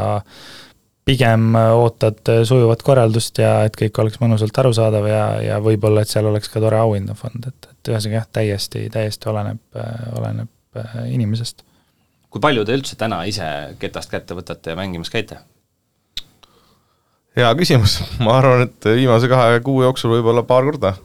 pigem 1.05 1.53
ootad 1.55 2.31
sujuvat 2.43 2.81
korraldust 2.85 3.37
ja 3.41 3.59
et 3.67 3.77
kõik 3.77 3.97
oleks 4.01 4.19
mõnusalt 4.21 4.57
arusaadav 4.57 5.05
ja, 5.09 5.23
ja 5.43 5.59
võib-olla, 5.63 6.01
et 6.01 6.11
seal 6.11 6.25
oleks 6.25 6.49
ka 6.49 6.61
tore 6.63 6.79
auhinnafond, 6.81 7.45
et, 7.45 7.69
et 7.71 7.91
ühesõnaga 7.93 8.23
jah, 8.23 8.29
täiesti, 8.39 8.87
täiesti 8.93 9.29
oleneb, 9.29 9.61
oleneb 10.17 10.81
äh, 10.81 10.95
inimesest. 11.13 11.61
kui 12.33 12.41
palju 12.41 12.65
te 12.65 12.77
üldse 12.77 12.97
täna 12.99 13.21
ise 13.29 13.49
ketast 13.79 14.09
kätte 14.11 14.37
võtate 14.37 14.73
ja 14.73 14.79
mängimas 14.79 15.13
käite? 15.13 15.37
hea 17.35 17.51
küsimus, 17.59 17.99
ma 18.25 18.39
arvan, 18.39 18.65
et 18.69 18.89
viimase 18.97 19.29
kahe 19.31 19.59
kuu 19.65 19.83
jooksul 19.85 20.15
võib-olla 20.15 20.45
paar 20.47 20.65
korda. 20.71 20.95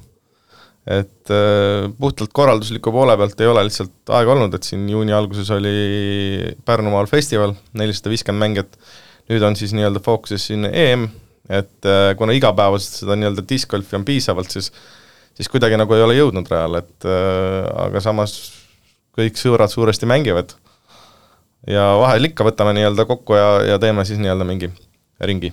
et 0.88 1.34
äh, 1.34 1.90
puhtalt 2.00 2.32
korraldusliku 2.32 2.92
poole 2.94 3.18
pealt 3.20 3.44
ei 3.44 3.52
ole 3.52 3.66
lihtsalt 3.68 4.16
aega 4.16 4.32
olnud, 4.32 4.56
et 4.56 4.64
siin 4.64 4.88
juuni 4.88 5.12
alguses 5.12 5.52
oli 5.52 6.56
Pärnumaal 6.64 7.10
festival, 7.10 7.52
nelisada 7.76 8.16
viiskümmend 8.16 8.46
mängijat 8.46 8.80
nüüd 9.30 9.44
on 9.46 9.56
siis 9.58 9.74
nii-öelda 9.76 10.02
fookuses 10.02 10.48
siin 10.50 10.66
EM, 10.66 11.06
et 11.50 11.86
äh, 11.86 12.12
kuna 12.18 12.34
igapäevaselt 12.36 13.04
seda 13.04 13.18
nii-öelda 13.18 13.46
discgolfi 13.48 13.98
on 13.98 14.06
piisavalt, 14.06 14.50
siis 14.50 14.72
siis 15.34 15.48
kuidagi 15.48 15.78
nagu 15.80 15.94
ei 15.96 16.02
ole 16.04 16.18
jõudnud 16.18 16.50
rajale, 16.50 16.82
et 16.84 17.08
äh, 17.08 17.70
aga 17.86 18.02
samas 18.04 18.36
kõik 19.16 19.38
sõbrad 19.40 19.72
suuresti 19.72 20.08
mängivad. 20.10 20.54
ja 21.68 21.90
vahel 22.00 22.30
ikka 22.30 22.44
võtame 22.44 22.74
nii-öelda 22.76 23.04
kokku 23.08 23.36
ja, 23.36 23.48
ja 23.72 23.78
teeme 23.78 24.04
siis 24.04 24.18
nii-öelda 24.20 24.44
mingi 24.48 24.70
ringi. 25.20 25.52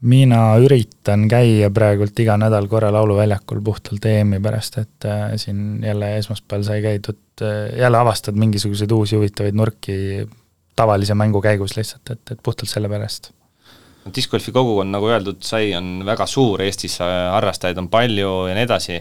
mina 0.00 0.42
üritan 0.62 1.28
käia 1.28 1.70
praegult 1.74 2.18
iga 2.20 2.36
nädal 2.36 2.68
korra 2.68 2.92
lauluväljakul 2.92 3.60
puhtalt 3.64 4.04
EM-i 4.04 4.40
pärast, 4.40 4.78
et 4.78 5.04
äh, 5.04 5.32
siin 5.36 5.82
jälle 5.84 6.16
esmaspäeval 6.18 6.64
sai 6.64 6.82
käidud 6.82 7.46
jälle 7.78 7.98
avastad 7.98 8.34
mingisuguseid 8.34 8.90
uusi 8.90 9.16
huvitavaid 9.16 9.54
nurki 9.54 10.26
tavalise 10.78 11.16
mängu 11.18 11.42
käigus 11.42 11.76
lihtsalt, 11.76 12.14
et, 12.14 12.22
et 12.32 12.42
puhtalt 12.42 12.70
sellepärast. 12.70 13.32
discgolfi 14.14 14.52
kogukond, 14.54 14.88
nagu 14.94 15.08
öeldud 15.10 15.42
sai, 15.44 15.74
on 15.76 16.04
väga 16.06 16.26
suur, 16.26 16.62
Eestis 16.64 16.96
harrastajaid 17.02 17.78
on 17.82 17.90
palju 17.92 18.30
ja 18.48 18.54
nii 18.56 18.64
edasi, 18.64 18.98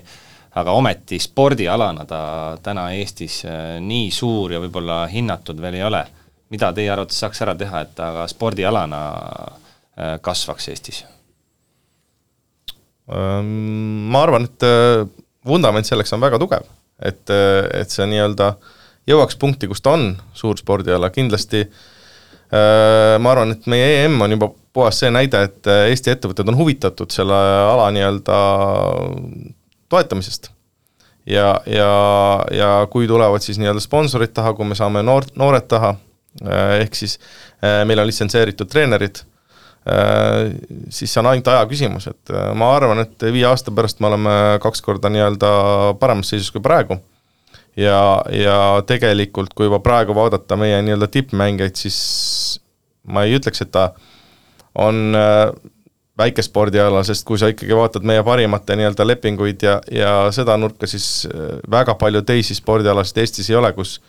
aga 0.59 0.73
ometi 0.75 1.19
spordialana 1.21 2.03
ta 2.09 2.21
täna 2.63 2.89
Eestis 2.97 3.43
äh, 3.47 3.77
nii 3.83 4.09
suur 4.11 4.55
ja 4.55 4.61
võib-olla 4.63 5.05
hinnatud 5.11 5.61
veel 5.61 5.79
ei 5.79 5.85
ole. 5.87 6.05
mida 6.49 6.69
teie 6.71 6.87
arvates 6.91 7.17
saaks 7.19 7.41
ära 7.43 7.53
teha, 7.59 7.81
et 7.83 7.89
ta 7.95 8.05
ka 8.15 8.27
spordialana 8.31 8.99
äh, 9.19 10.17
kasvaks 10.23 10.69
Eestis? 10.71 11.03
Ma 13.07 14.21
arvan, 14.23 14.47
et 14.47 14.63
äh, 14.67 15.05
vundament 15.47 15.87
selleks 15.87 16.11
on 16.13 16.23
väga 16.23 16.39
tugev, 16.39 16.65
et, 16.99 17.29
et 17.31 17.93
see 17.93 18.07
nii-öelda 18.11 18.47
äh, 18.49 18.73
jõuaks 19.07 19.37
punkti, 19.39 19.69
kus 19.71 19.83
ta 19.83 19.95
on 19.95 20.09
suur 20.37 20.57
spordiala, 20.59 21.09
kindlasti 21.13 21.63
äh, 21.63 23.15
ma 23.21 23.33
arvan, 23.33 23.55
et 23.55 23.69
meie 23.71 24.03
EM 24.03 24.19
on 24.25 24.35
juba 24.35 24.51
puhas 24.75 24.99
see 25.01 25.11
näide, 25.13 25.45
et 25.47 25.71
äh, 25.71 25.87
Eesti 25.93 26.13
ettevõtted 26.13 26.51
on 26.51 26.59
huvitatud 26.59 27.13
selle 27.13 27.37
ala 27.37 27.89
nii-öelda 27.95 28.41
toetamisest. 29.89 30.51
ja, 31.27 31.55
ja, 31.65 31.93
ja 32.51 32.69
kui 32.91 33.07
tulevad 33.07 33.43
siis 33.43 33.59
nii-öelda 33.61 33.83
sponsorid 33.83 34.35
taha, 34.35 34.53
kui 34.53 34.67
me 34.67 34.75
saame 34.75 35.03
noor, 35.03 35.29
noored 35.39 35.67
taha, 35.71 35.95
äh, 36.43 36.77
ehk 36.83 36.95
siis 36.95 37.19
meil 37.57 37.97
on 37.97 38.05
litsenseeritud 38.05 38.69
treenerid, 38.69 39.23
siis 40.93 41.09
see 41.09 41.21
on 41.23 41.29
ainult 41.31 41.47
aja 41.49 41.63
küsimus, 41.65 42.05
et 42.11 42.31
ma 42.59 42.67
arvan, 42.75 42.99
et 43.01 43.23
viie 43.33 43.47
aasta 43.49 43.71
pärast 43.73 43.97
me 44.03 44.11
oleme 44.11 44.33
kaks 44.61 44.83
korda 44.85 45.09
nii-öelda 45.09 45.49
paremas 45.97 46.29
seisus 46.29 46.51
kui 46.53 46.61
praegu 46.61 46.99
ja, 47.77 48.01
ja 48.33 48.57
tegelikult, 48.87 49.53
kui 49.55 49.67
juba 49.67 49.79
praegu 49.83 50.15
vaadata 50.17 50.57
meie 50.59 50.79
nii-öelda 50.85 51.09
tippmängijaid, 51.13 51.77
siis 51.77 51.97
ma 53.07 53.23
ei 53.27 53.37
ütleks, 53.37 53.61
et 53.63 53.71
ta 53.71 53.91
on 54.77 55.15
äh, 55.17 55.51
väikespordiala, 56.17 57.03
sest 57.05 57.25
kui 57.27 57.39
sa 57.39 57.51
ikkagi 57.53 57.75
vaatad 57.77 58.05
meie 58.07 58.23
parimate 58.25 58.77
nii-öelda 58.77 59.07
lepinguid 59.07 59.63
ja, 59.63 59.79
ja 59.93 60.13
seda 60.35 60.57
nurka, 60.57 60.89
siis 60.89 61.27
äh, 61.29 61.57
väga 61.71 61.95
palju 61.99 62.23
teisi 62.27 62.57
spordialasid 62.57 63.23
Eestis 63.23 63.51
ei 63.51 63.59
ole, 63.59 63.73
kus 63.77 63.99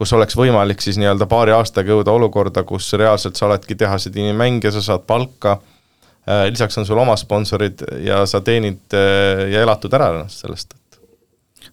kus 0.00 0.14
oleks 0.16 0.32
võimalik 0.32 0.80
siis 0.80 0.96
nii-öelda 0.96 1.26
paari 1.28 1.52
aastaga 1.52 1.92
jõuda 1.92 2.12
olukorda, 2.16 2.62
kus 2.64 2.86
reaalselt 2.96 3.36
sa 3.36 3.50
oledki 3.50 3.76
tehase 3.76 4.08
tiimimängija, 4.14 4.72
sa 4.72 4.80
saad 4.86 5.04
palka, 5.04 5.58
äh, 6.24 6.46
lisaks 6.48 6.80
on 6.80 6.88
sul 6.88 7.00
oma 7.02 7.18
sponsorid 7.20 7.84
ja 8.06 8.22
sa 8.24 8.40
teenid 8.40 8.96
ja 8.96 9.64
elatud 9.66 9.92
ära 9.92 10.14
ennast 10.14 10.46
sellest 10.46 10.79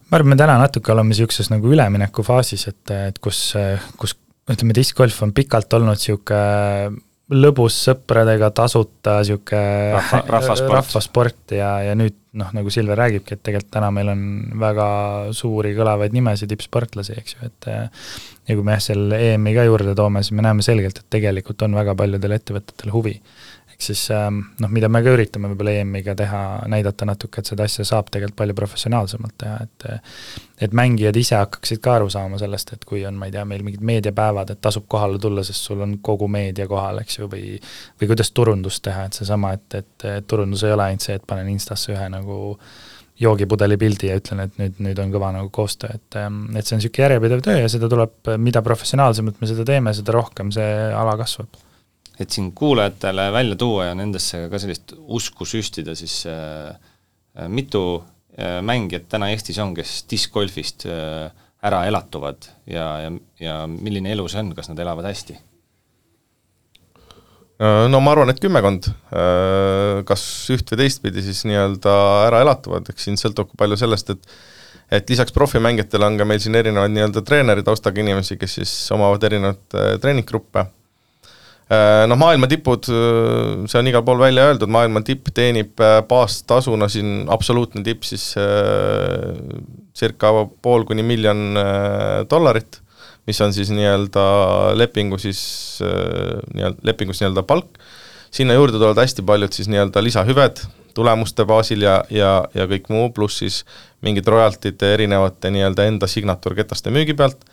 ma 0.08 0.20
arvan, 0.20 0.32
me 0.34 0.40
täna 0.40 0.58
natuke 0.62 0.94
oleme 0.94 1.14
niisuguses 1.14 1.52
nagu 1.54 1.74
üleminekufaasis, 1.74 2.68
et, 2.72 2.96
et 3.10 3.20
kus, 3.24 3.42
kus 4.00 4.16
ütleme, 4.48 4.76
diskgolf 4.78 5.20
on 5.26 5.34
pikalt 5.36 5.74
olnud 5.78 6.00
niisugune 6.00 7.04
lõbus 7.28 7.76
sõpradega 7.90 8.54
tasuta 8.56 9.18
niisugune 9.20 9.98
Rahva, 9.98 10.22
rahvasport, 10.38 10.78
rahvasport 10.78 11.56
ja, 11.58 11.74
ja 11.90 11.98
nüüd 12.00 12.16
noh, 12.38 12.54
nagu 12.56 12.72
Silver 12.72 13.00
räägibki, 13.02 13.36
et 13.36 13.44
tegelikult 13.44 13.74
täna 13.74 13.90
meil 13.92 14.14
on 14.14 14.24
väga 14.62 14.88
suuri 15.36 15.74
kõlavaid 15.76 16.16
nimesid, 16.16 16.52
tippsportlasi, 16.54 17.18
eks 17.20 17.36
ju, 17.36 17.50
et 17.50 17.70
ja 18.48 18.56
kui 18.56 18.64
me 18.64 18.78
jah, 18.78 18.86
selle 18.92 19.20
EM-i 19.34 19.56
ka 19.58 19.66
juurde 19.68 19.96
toome, 19.98 20.24
siis 20.24 20.38
me 20.38 20.46
näeme 20.46 20.64
selgelt, 20.66 21.02
et 21.02 21.12
tegelikult 21.18 21.66
on 21.68 21.76
väga 21.76 21.98
paljudel 22.00 22.38
ettevõtetel 22.38 22.94
huvi 22.96 23.18
siis 23.78 24.08
ähm, 24.12 24.40
noh, 24.60 24.72
mida 24.74 24.90
me 24.90 25.04
ka 25.06 25.14
üritame 25.14 25.52
võib-olla 25.52 25.76
EM-iga 25.82 26.16
teha, 26.18 26.42
näidata 26.72 27.06
natuke, 27.06 27.42
et 27.42 27.52
seda 27.52 27.68
asja 27.70 27.86
saab 27.86 28.10
tegelikult 28.10 28.40
palju 28.42 28.56
professionaalsemalt 28.58 29.38
teha, 29.44 29.58
et 29.68 29.88
et 30.66 30.74
mängijad 30.74 31.18
ise 31.20 31.36
hakkaksid 31.38 31.78
ka 31.86 32.00
aru 32.00 32.08
saama 32.10 32.40
sellest, 32.42 32.72
et 32.74 32.86
kui 32.90 33.04
on, 33.06 33.14
ma 33.20 33.28
ei 33.30 33.36
tea, 33.36 33.44
meil 33.46 33.62
mingid 33.62 33.84
meediapäevad, 33.86 34.50
et 34.50 34.62
tasub 34.66 34.88
kohale 34.90 35.20
tulla, 35.22 35.44
sest 35.46 35.70
sul 35.70 35.84
on 35.86 36.00
kogu 36.02 36.26
meedia 36.34 36.66
kohal, 36.68 37.04
eks 37.04 37.20
ju, 37.20 37.30
või 37.30 37.60
või 38.02 38.10
kuidas 38.10 38.34
turundust 38.34 38.82
teha, 38.88 39.06
et 39.06 39.20
seesama, 39.20 39.54
et, 39.54 39.68
et, 39.78 40.08
et 40.18 40.28
turundus 40.28 40.66
ei 40.66 40.74
ole 40.74 40.88
ainult 40.90 41.06
see, 41.06 41.20
et 41.20 41.28
panen 41.30 41.54
Instasse 41.54 41.94
ühe 41.94 42.10
nagu 42.10 42.56
joogipudeli 43.22 43.78
pildi 43.78 44.10
ja 44.10 44.18
ütlen, 44.18 44.42
et 44.48 44.58
nüüd, 44.58 44.82
nüüd 44.90 45.00
on 45.02 45.14
kõva 45.14 45.30
nagu 45.38 45.54
koostöö, 45.54 45.94
et 45.94 46.18
ähm, 46.18 46.48
et 46.58 46.66
see 46.66 46.78
on 46.78 46.82
niisugune 46.82 47.06
järjepidev 47.06 47.46
töö 47.46 47.62
ja 47.62 47.70
seda 47.70 47.90
tuleb, 47.94 48.18
mida 48.42 48.66
professionaalsemalt 48.66 49.38
me 49.42 49.54
seda 49.54 49.66
teeme, 49.70 49.94
seda 49.94 50.18
rohkem 50.18 50.50
see 50.54 50.74
ala 50.98 51.14
kasvab 51.22 51.67
et 52.20 52.34
siin 52.34 52.52
kuulajatele 52.58 53.30
välja 53.34 53.56
tuua 53.60 53.90
ja 53.92 53.98
nendesse 53.98 54.48
ka 54.52 54.60
sellist 54.62 54.94
usku 54.98 55.46
süstida, 55.46 55.96
siis 55.98 56.24
äh, 56.30 56.74
äh, 57.38 57.50
mitu 57.50 57.84
äh, 58.38 58.60
mängijat 58.66 59.10
täna 59.12 59.30
Eestis 59.34 59.60
on, 59.62 59.76
kes 59.78 60.00
diskgolfist 60.10 60.88
äh, 60.90 61.28
ära 61.68 61.84
elatuvad 61.90 62.50
ja, 62.70 62.88
ja, 63.04 63.12
ja 63.42 63.60
milline 63.70 64.14
elu 64.14 64.28
see 64.30 64.42
on, 64.42 64.54
kas 64.58 64.72
nad 64.72 64.82
elavad 64.82 65.10
hästi? 65.10 65.38
No 67.58 67.98
ma 68.06 68.12
arvan, 68.14 68.30
et 68.30 68.38
kümmekond, 68.38 68.86
kas 70.06 70.24
üht 70.54 70.70
või 70.70 70.78
teistpidi 70.84 71.24
siis 71.26 71.40
nii-öelda 71.50 71.94
ära 72.28 72.44
elatuvad, 72.44 72.86
eks 72.94 73.08
siin 73.08 73.18
sõltub 73.18 73.50
palju 73.58 73.80
sellest, 73.82 74.12
et 74.14 74.30
et 74.94 75.10
lisaks 75.10 75.34
profimängijatele 75.34 76.06
on 76.06 76.20
ka 76.22 76.28
meil 76.30 76.38
siin 76.44 76.54
erinevaid 76.56 76.94
nii-öelda 76.94 77.24
treeneri 77.26 77.66
taustaga 77.66 78.04
inimesi, 78.04 78.38
kes 78.38 78.60
siis 78.60 78.76
omavad 78.94 79.26
erinevaid 79.26 79.74
treeninggruppe 80.04 80.68
noh, 82.08 82.20
maailma 82.20 82.48
tipud, 82.48 82.88
äh, 82.92 83.68
see 83.68 83.82
on 83.82 83.90
igal 83.92 84.04
pool 84.08 84.22
välja 84.22 84.48
öeldud, 84.48 84.72
maailma 84.72 85.02
tipp 85.08 85.32
teenib 85.36 85.80
äh, 85.84 86.00
baastasuna 86.08 86.88
siin, 86.92 87.26
absoluutne 87.34 87.84
tipp 87.84 88.08
siis 88.08 88.30
circa 89.98 90.34
pool 90.64 90.86
kuni 90.88 91.04
miljon 91.04 91.58
dollarit, 92.30 92.80
mis 93.28 93.42
on 93.44 93.54
siis 93.56 93.72
nii-öelda 93.74 94.24
lepingu 94.80 95.20
siis, 95.20 95.42
nii-öelda, 95.82 96.80
lepingus 96.88 97.20
nii-öelda 97.24 97.44
palk, 97.48 97.80
sinna 98.32 98.56
juurde 98.56 98.78
tulevad 98.78 99.02
hästi 99.02 99.26
paljud 99.28 99.56
siis 99.56 99.68
nii-öelda 99.72 100.04
lisahüved 100.06 100.64
tulemuste 100.98 101.46
baasil 101.46 101.84
ja, 101.86 102.00
ja, 102.14 102.32
ja 102.58 102.66
kõik 102.70 102.88
muu, 102.94 103.10
pluss 103.14 103.42
siis 103.44 103.62
mingid 104.06 104.28
royaltid 104.30 104.82
erinevate 104.86 105.52
nii-öelda 105.54 105.86
enda 105.90 106.10
signatuurketaste 106.10 106.94
müügi 106.94 107.18
pealt 107.18 107.44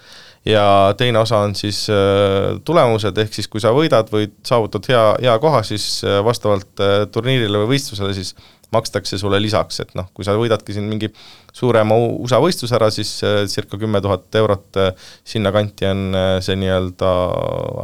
ja 0.46 0.94
teine 0.98 1.18
osa 1.18 1.38
on 1.44 1.54
siis 1.56 1.86
äh, 1.92 2.58
tulemused, 2.64 3.16
ehk 3.18 3.34
siis 3.34 3.48
kui 3.50 3.62
sa 3.62 3.72
võidad 3.76 4.10
või 4.12 4.28
saavutad 4.44 4.86
hea, 4.90 5.04
hea 5.24 5.38
koha, 5.40 5.62
siis 5.66 5.86
äh, 6.04 6.20
vastavalt 6.24 6.84
äh, 6.84 7.04
turniirile 7.12 7.64
või 7.64 7.74
võistlusele 7.74 8.12
siis 8.16 8.34
makstakse 8.74 9.18
sulle 9.20 9.38
lisaks, 9.38 9.80
et 9.84 9.92
noh, 9.94 10.08
kui 10.16 10.26
sa 10.26 10.34
võidadki 10.36 10.74
siin 10.74 10.88
mingi 10.90 11.12
suurema 11.54 11.94
USA 11.94 12.40
võistluse 12.42 12.74
ära, 12.74 12.88
siis 12.90 13.20
circa 13.52 13.78
kümme 13.78 14.00
tuhat 14.02 14.34
eurot 14.40 14.80
sinnakanti 15.22 15.86
on 15.86 16.00
see 16.42 16.56
nii-öelda 16.58 17.10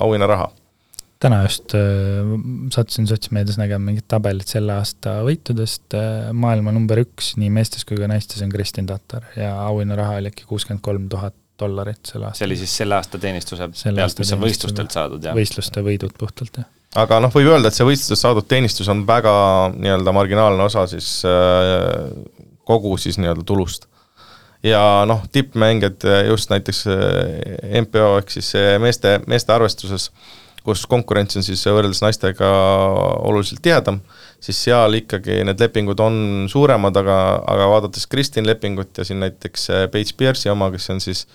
auhinnaraha. 0.02 0.48
täna 1.22 1.42
just 1.44 1.76
äh, 1.78 2.34
sattusin 2.74 3.06
sotsmeedias 3.06 3.60
nägema 3.60 3.84
mingit 3.86 4.08
tabelit 4.08 4.50
selle 4.50 4.74
aasta 4.80 5.20
võitudest 5.22 5.94
äh,, 5.94 6.32
maailma 6.32 6.72
number 6.74 7.04
üks 7.04 7.36
nii 7.38 7.52
meestes 7.54 7.86
kui 7.86 8.00
ka 8.00 8.08
naistes 8.10 8.42
on 8.42 8.50
Kristin 8.50 8.88
Tatar 8.90 9.28
ja 9.36 9.52
auhinnaraha 9.68 10.18
oli 10.18 10.32
äkki 10.32 10.48
kuuskümmend 10.48 10.82
kolm 10.82 11.06
tuhat 11.12 11.36
dollarit 11.60 12.00
selle 12.12 12.28
aasta. 12.28 12.40
see 12.40 12.48
oli 12.48 12.58
siis 12.60 12.74
selle 12.82 12.96
aasta 12.98 13.20
teenistuse 13.20 13.68
Selle 13.80 14.02
pealt, 14.02 14.22
mis 14.22 14.32
on 14.34 14.42
võistlustelt 14.42 14.96
saadud, 14.96 15.28
jah? 15.28 15.36
võistluste 15.36 15.84
võidud 15.86 16.16
puhtalt, 16.18 16.60
jah. 16.62 16.68
aga 17.02 17.20
noh, 17.24 17.32
võib 17.34 17.52
öelda, 17.52 17.70
et 17.70 17.78
see 17.78 17.86
võistlustes 17.88 18.24
saadud 18.24 18.48
teenistus 18.50 18.90
on 18.92 19.04
väga 19.08 19.32
nii-öelda 19.76 20.14
marginaalne 20.16 20.66
osa 20.66 20.86
siis 20.90 21.20
äh, 21.28 22.10
kogu 22.68 22.96
siis 23.00 23.20
nii-öelda 23.20 23.46
tulust. 23.46 23.86
ja 24.66 24.82
noh, 25.08 25.24
tippmängijad 25.32 26.08
äh, 26.08 26.22
just 26.28 26.52
näiteks 26.52 26.84
äh, 26.90 27.82
MPO 27.84 28.16
ehk 28.20 28.32
siis 28.36 28.52
meeste, 28.82 29.18
meeste 29.30 29.54
arvestuses, 29.56 30.10
kus 30.64 30.86
konkurents 30.86 31.38
on 31.40 31.46
siis 31.46 31.62
võrreldes 31.68 32.02
naistega 32.04 32.50
oluliselt 33.24 33.62
tihedam, 33.64 34.02
siis 34.40 34.60
seal 34.64 34.96
ikkagi 35.00 35.40
need 35.46 35.60
lepingud 35.60 36.00
on 36.00 36.16
suuremad, 36.50 36.96
aga, 36.96 37.16
aga 37.52 37.68
vaadates 37.74 38.06
Kristin 38.10 38.48
lepingut 38.48 38.98
ja 38.98 39.06
siin 39.06 39.20
näiteks 39.24 39.70
äh, 39.70 39.86
Paige 39.92 40.16
Pierce'i 40.16 40.52
oma, 40.52 40.70
kes 40.72 40.90
on 40.94 41.02
siis 41.04 41.26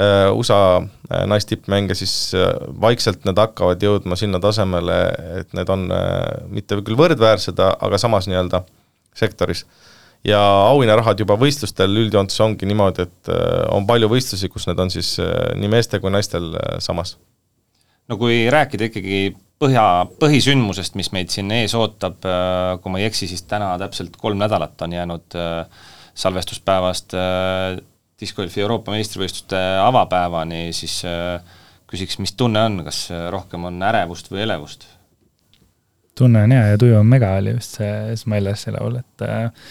äh, 0.00 0.28
USA 0.34 0.82
äh, 0.82 1.24
naistippmänge, 1.30 1.94
siis 1.98 2.34
äh, 2.38 2.50
vaikselt 2.82 3.24
need 3.28 3.38
hakkavad 3.38 3.82
jõudma 3.82 4.18
sinna 4.18 4.42
tasemele, 4.42 4.98
et 5.42 5.56
need 5.56 5.72
on 5.72 5.88
äh, 5.94 6.20
mitte 6.50 6.80
küll 6.82 6.98
võrdväärsed, 6.98 7.62
aga 7.62 8.00
samas 8.00 8.30
nii-öelda 8.30 8.64
sektoris. 9.18 9.66
ja 10.24 10.38
auhinnarahad 10.70 11.18
juba 11.18 11.34
võistlustel 11.34 11.96
üldjoontes 12.04 12.40
ongi 12.40 12.66
niimoodi, 12.66 13.06
et 13.06 13.30
äh, 13.30 13.66
on 13.74 13.86
palju 13.86 14.10
võistlusi, 14.10 14.50
kus 14.50 14.66
need 14.70 14.82
on 14.82 14.90
siis 14.90 15.16
nii 15.58 15.70
meeste 15.70 15.98
kui 16.02 16.10
naistel 16.10 16.52
samas 16.78 17.16
no 18.10 18.18
kui 18.18 18.44
rääkida 18.50 18.90
ikkagi 18.90 19.18
põhja, 19.62 19.86
põhisündmusest, 20.20 20.96
mis 20.98 21.12
meid 21.14 21.32
siin 21.32 21.50
ees 21.54 21.74
ootab, 21.78 22.18
kui 22.82 22.92
ma 22.92 23.00
ei 23.00 23.08
eksi, 23.08 23.30
siis 23.30 23.44
täna 23.48 23.72
täpselt 23.80 24.18
kolm 24.20 24.40
nädalat 24.42 24.82
on 24.82 24.96
jäänud 24.96 25.38
äh, 25.38 25.88
salvestuspäevast 26.18 27.14
äh, 27.14 27.78
discgolfi 28.20 28.62
Euroopa 28.62 28.94
meistrivõistluste 28.94 29.60
avapäevani, 29.82 30.64
siis 30.76 31.00
äh, 31.08 31.38
küsiks, 31.90 32.18
mis 32.22 32.34
tunne 32.38 32.64
on, 32.68 32.82
kas 32.86 33.06
rohkem 33.30 33.70
on 33.70 33.82
ärevust 33.90 34.32
või 34.32 34.44
elevust? 34.46 34.88
tunne 36.18 36.42
on 36.44 36.52
hea 36.52 36.72
ja 36.72 36.78
tuju 36.78 36.98
on 36.98 37.06
mega, 37.08 37.34
oli 37.40 37.54
vist 37.56 37.78
see 37.78 38.16
Smilersi 38.20 38.72
laul, 38.74 38.98
et 39.00 39.24
äh, 39.26 39.70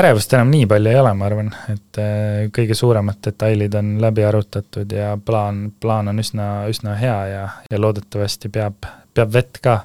ärevust 0.00 0.32
enam 0.36 0.50
nii 0.52 0.66
palju 0.70 0.90
ei 0.92 0.98
ole, 1.00 1.12
ma 1.16 1.28
arvan, 1.28 1.52
et 1.72 2.00
äh, 2.00 2.48
kõige 2.54 2.76
suuremad 2.78 3.20
detailid 3.24 3.74
on 3.80 3.94
läbi 4.02 4.24
arutatud 4.28 4.92
ja 4.92 5.14
plaan, 5.24 5.64
plaan 5.80 6.12
on 6.12 6.22
üsna, 6.22 6.48
üsna 6.72 6.96
hea 7.00 7.18
ja, 7.32 7.46
ja 7.70 7.80
loodetavasti 7.80 8.52
peab, 8.52 8.88
peab 9.14 9.32
vett 9.34 9.60
ka. 9.62 9.82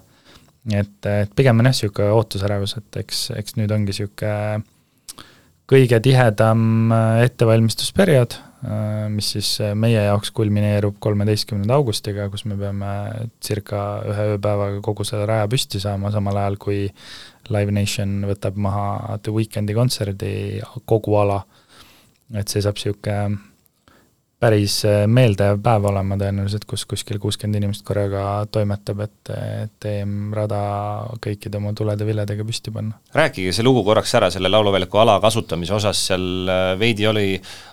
et, 0.67 1.05
et 1.07 1.31
pigem 1.35 1.61
on 1.61 1.69
jah, 1.69 1.75
niisugune 1.75 2.09
ootusärevus, 2.17 2.75
et 2.81 2.99
eks, 3.03 3.29
eks 3.39 3.55
nüüd 3.59 3.71
ongi 3.71 3.93
niisugune 3.93 4.65
kõige 5.67 5.99
tihedam 6.03 6.91
äh, 6.95 7.21
ettevalmistusperiood, 7.27 8.35
äh, 8.67 9.07
mis 9.11 9.31
siis 9.35 9.53
meie 9.79 10.05
jaoks 10.09 10.31
kulmineerub 10.35 10.99
kolmeteistkümnenda 11.03 11.79
augustiga, 11.79 12.27
kus 12.31 12.43
me 12.47 12.59
peame 12.59 12.91
circa 13.43 13.83
ühe 14.07 14.29
ööpäevaga 14.35 14.83
kogu 14.83 15.07
selle 15.07 15.27
raja 15.29 15.47
püsti 15.51 15.81
saama, 15.83 16.11
samal 16.15 16.39
ajal 16.43 16.59
kui 16.59 16.85
Live 17.47 17.71
Nation 17.71 18.19
võtab 18.27 18.59
maha 18.59 19.19
The 19.23 19.31
Weekend'i 19.35 19.75
kontserdi 19.75 20.33
kogu 20.87 21.15
ala, 21.19 21.45
et 22.35 22.51
see 22.51 22.63
saab 22.63 22.79
niisugune 22.79 23.46
päris 24.39 24.81
meeldejääv 25.09 25.59
päev 25.65 25.87
olema 25.89 26.17
tõenäoliselt, 26.19 26.65
kus 26.69 26.83
kuskil 26.89 27.17
kuuskümmend 27.21 27.57
inimest 27.57 27.81
korraga 27.85 28.45
toimetab, 28.53 29.01
et, 29.07 29.31
et 29.63 29.87
EM-rada 29.89 30.59
kõikide 31.23 31.57
oma 31.57 31.73
tulede-viledega 31.77 32.45
püsti 32.45 32.73
panna. 32.73 32.99
rääkige 33.17 33.53
see 33.55 33.65
lugu 33.65 33.81
korraks 33.87 34.13
ära, 34.19 34.29
selle 34.33 34.51
lauluväljaku 34.53 35.01
ala 35.01 35.17
kasutamise 35.23 35.73
osas, 35.77 36.03
seal 36.11 36.51
äh, 36.53 36.73
veidi 36.79 37.07
oli 37.09 37.29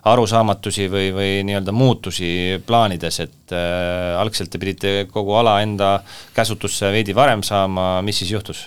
arusaamatusi 0.09 0.89
või, 0.93 1.11
või 1.17 1.33
nii-öelda 1.51 1.75
muutusi 1.77 2.31
plaanides, 2.67 3.21
et 3.27 3.53
äh, 3.53 4.15
algselt 4.21 4.53
te 4.55 4.63
pidite 4.63 4.95
kogu 5.13 5.37
ala 5.37 5.59
enda 5.65 5.99
käsutusse 6.35 6.93
veidi 6.95 7.17
varem 7.17 7.45
saama, 7.45 7.99
mis 8.07 8.25
siis 8.25 8.33
juhtus? 8.33 8.65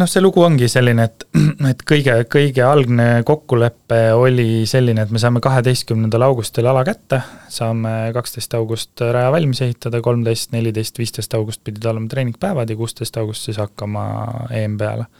Noh, 0.00 0.08
see 0.10 0.22
lugu 0.22 0.42
ongi 0.44 0.68
selline, 0.70 1.06
et, 1.08 1.24
et 1.70 1.82
kõige, 1.88 2.14
kõige 2.32 2.62
algne 2.66 3.08
kokkulepe 3.26 4.00
oli 4.16 4.64
selline, 4.68 5.06
et 5.06 5.14
me 5.14 5.20
saame 5.22 5.42
kaheteistkümnendal 5.44 6.26
augustil 6.28 6.68
ala 6.70 6.84
kätte, 6.86 7.20
saame 7.52 7.94
kaksteist 8.16 8.54
august 8.58 9.02
raja 9.02 9.32
valmis 9.34 9.62
ehitada, 9.66 10.02
kolmteist, 10.04 10.52
neliteist, 10.56 11.00
viisteist 11.00 11.36
august 11.38 11.64
pidid 11.66 11.86
olema 11.88 12.10
treeningpäevad 12.12 12.70
ja 12.70 12.78
kuusteist 12.78 13.16
august 13.20 13.48
siis 13.48 13.60
hakkama 13.62 14.06
EM 14.54 14.78
peale. 14.80 15.10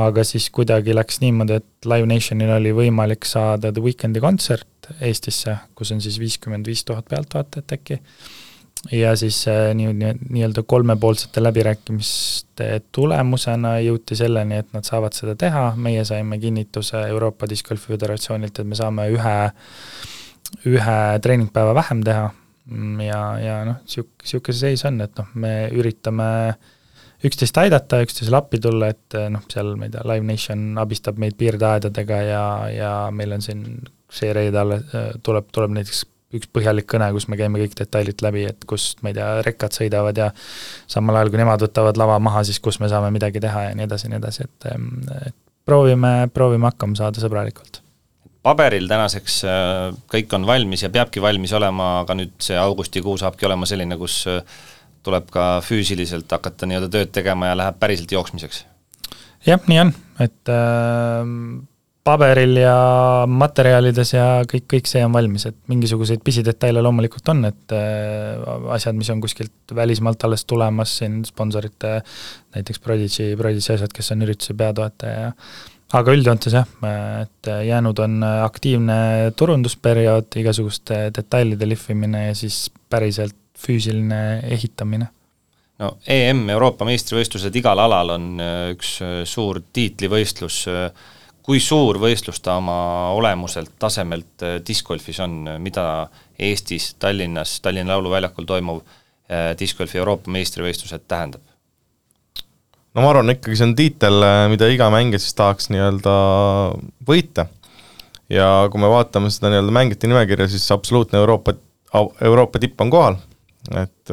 aga 0.00 0.22
siis 0.24 0.50
kuidagi 0.54 0.94
läks 0.94 1.18
niimoodi, 1.20 1.56
et 1.58 1.86
Live 1.90 2.06
Nationil 2.06 2.52
oli 2.54 2.70
võimalik 2.72 3.26
saada 3.26 3.72
The 3.72 3.82
Weekend'i 3.82 4.20
kontsert 4.22 4.92
Eestisse, 5.00 5.56
kus 5.74 5.90
on 5.90 6.00
siis 6.02 6.18
viiskümmend 6.18 6.66
viis 6.66 6.84
tuhat 6.86 7.08
pealtvaatajat 7.10 7.74
äkki 7.78 7.98
ja 8.88 9.16
siis 9.16 9.42
äh, 9.48 9.74
nii, 9.74 9.92
nii, 9.92 10.14
nii-öelda 10.30 10.62
kolmepoolsete 10.66 11.42
läbirääkimiste 11.42 12.68
tulemusena 12.92 13.76
jõuti 13.84 14.16
selleni, 14.16 14.60
et 14.62 14.72
nad 14.76 14.86
saavad 14.88 15.16
seda 15.16 15.36
teha, 15.38 15.70
meie 15.76 16.04
saime 16.08 16.38
kinnituse 16.40 17.02
Euroopa 17.12 17.48
Discgolfi 17.50 17.92
Föderatsioonilt, 17.92 18.58
et 18.58 18.68
me 18.68 18.78
saame 18.78 19.08
ühe, 19.12 19.36
ühe 20.70 20.98
treeningpäeva 21.22 21.74
vähem 21.76 22.04
teha. 22.06 22.28
Ja, 23.02 23.22
ja 23.42 23.54
noh, 23.66 23.80
sihuke, 23.88 24.22
niisugune 24.22 24.54
see 24.54 24.68
seis 24.76 24.84
on, 24.86 25.00
et 25.02 25.16
noh, 25.18 25.30
me 25.42 25.54
üritame 25.74 26.28
üksteist 27.26 27.56
aidata, 27.58 27.98
üksteisele 28.04 28.38
appi 28.38 28.60
tulla, 28.62 28.92
et 28.94 29.16
noh, 29.32 29.42
seal 29.50 29.74
ma 29.76 29.88
ei 29.88 29.92
tea, 29.92 30.04
Live 30.06 30.28
Nation 30.28 30.78
abistab 30.80 31.18
meid 31.20 31.34
piirdeaedadega 31.40 32.20
ja, 32.28 32.44
ja 32.70 32.92
meil 33.12 33.34
on 33.34 33.42
siin 33.44 33.64
see 34.12 34.30
reede 34.36 34.60
alles, 34.60 34.86
tuleb, 35.26 35.50
tuleb 35.52 35.74
näiteks 35.74 36.04
üks 36.36 36.50
põhjalik 36.54 36.86
kõne, 36.90 37.10
kus 37.14 37.26
me 37.30 37.38
käime 37.38 37.58
kõik 37.62 37.74
detailid 37.78 38.22
läbi, 38.22 38.44
et 38.52 38.64
kust, 38.68 39.00
ma 39.02 39.10
ei 39.10 39.16
tea, 39.18 39.28
rekkad 39.46 39.74
sõidavad 39.74 40.18
ja 40.20 40.30
samal 40.90 41.18
ajal, 41.18 41.32
kui 41.32 41.40
nemad 41.40 41.62
võtavad 41.64 41.98
lava 41.98 42.18
maha, 42.22 42.44
siis 42.46 42.60
kus 42.62 42.78
me 42.82 42.90
saame 42.92 43.10
midagi 43.14 43.42
teha 43.42 43.68
ja 43.68 43.76
nii 43.78 43.88
edasi 43.88 44.06
ja 44.06 44.12
nii 44.12 44.20
edasi, 44.22 44.46
et, 44.46 44.68
et 45.26 45.38
proovime, 45.66 46.12
proovime 46.34 46.70
hakkama 46.70 46.98
saada 46.98 47.22
sõbralikult. 47.22 47.82
paberil 48.46 48.86
tänaseks 48.88 49.40
äh, 49.44 49.96
kõik 50.12 50.32
on 50.38 50.46
valmis 50.48 50.86
ja 50.86 50.90
peabki 50.90 51.22
valmis 51.22 51.52
olema, 51.56 52.00
aga 52.04 52.16
nüüd 52.16 52.36
see 52.40 52.56
augustikuu 52.56 53.18
saabki 53.20 53.46
olema 53.50 53.66
selline, 53.68 53.98
kus 54.00 54.22
äh, 54.30 54.40
tuleb 55.02 55.28
ka 55.34 55.60
füüsiliselt 55.64 56.30
hakata 56.30 56.68
nii-öelda 56.68 56.90
tööd 56.92 57.12
tegema 57.16 57.50
ja 57.50 57.58
läheb 57.58 57.80
päriselt 57.82 58.12
jooksmiseks? 58.12 58.64
jah, 59.46 59.60
nii 59.66 59.82
on, 59.82 59.92
et 60.22 60.52
äh, 60.52 61.26
paberil 62.10 62.58
ja 62.60 62.74
materjalides 63.30 64.14
ja 64.14 64.26
kõik, 64.50 64.66
kõik 64.74 64.90
see 64.90 65.02
on 65.06 65.14
valmis, 65.14 65.46
et 65.50 65.58
mingisuguseid 65.70 66.22
pisidetaile 66.26 66.82
loomulikult 66.84 67.32
on, 67.32 67.44
et 67.50 67.74
äh, 67.76 68.38
asjad, 68.76 68.98
mis 68.98 69.10
on 69.14 69.22
kuskilt 69.22 69.74
välismaalt 69.76 70.26
alles 70.26 70.46
tulemas, 70.50 70.96
siin 71.00 71.20
sponsorite, 71.28 72.00
näiteks 72.56 72.82
Prodigy, 72.82 73.34
Prodigy 73.38 73.76
asjad, 73.76 73.92
kes 73.94 74.14
on 74.14 74.26
ürituse 74.26 74.56
peatoetaja 74.58 75.28
ja 75.28 75.34
aga 75.98 76.14
üldjoontes 76.14 76.54
jah, 76.54 76.74
et 77.24 77.50
jäänud 77.66 77.98
on 78.04 78.20
aktiivne 78.22 78.98
turundusperiood, 79.38 80.28
igasuguste 80.38 81.08
detailide 81.16 81.66
lihvimine 81.66 82.28
ja 82.28 82.36
siis 82.38 82.68
päriselt 82.90 83.36
füüsiline 83.60 84.40
ehitamine. 84.50 85.10
No 85.80 85.94
EM, 86.08 86.44
Euroopa 86.52 86.84
meistrivõistlused 86.84 87.54
igal 87.56 87.80
alal 87.80 88.14
on 88.16 88.26
äh, 88.42 88.58
üks 88.74 88.98
äh, 89.04 89.22
suur 89.28 89.62
tiitlivõistlus 89.72 90.66
kui 91.50 91.58
suur 91.58 91.98
võistlus 91.98 92.38
ta 92.44 92.54
oma 92.60 93.10
olemuselt, 93.16 93.72
tasemelt 93.82 94.44
äh, 94.46 94.58
discgolfis 94.62 95.18
on, 95.24 95.56
mida 95.58 95.84
Eestis, 96.38 96.92
Tallinnas, 97.02 97.56
Tallinna 97.64 97.96
Lauluväljakul 97.96 98.46
toimuv 98.46 98.84
äh, 98.84 99.50
discgolfi 99.58 99.98
Euroopa 99.98 100.30
meistrivõistlused 100.30 101.08
tähendab? 101.10 101.42
no 102.94 103.02
ma 103.02 103.10
arvan, 103.10 103.34
ikkagi 103.34 103.58
see 103.58 103.66
on 103.66 103.74
tiitel, 103.78 104.20
äh, 104.22 104.44
mida 104.52 104.70
iga 104.70 104.92
mängija 104.94 105.22
siis 105.22 105.34
tahaks 105.40 105.72
nii-öelda 105.74 106.14
võita. 107.10 107.48
ja 108.30 108.46
kui 108.70 108.84
me 108.84 108.94
vaatame 108.94 109.34
seda 109.34 109.50
nii-öelda 109.50 109.74
mängijate 109.74 110.10
nimekirja, 110.12 110.46
siis 110.54 110.70
absoluutne 110.70 111.18
Euroopa, 111.18 111.58
Euroopa 112.30 112.62
tipp 112.62 112.78
on 112.86 112.94
kohal, 112.94 113.18
et 113.74 114.12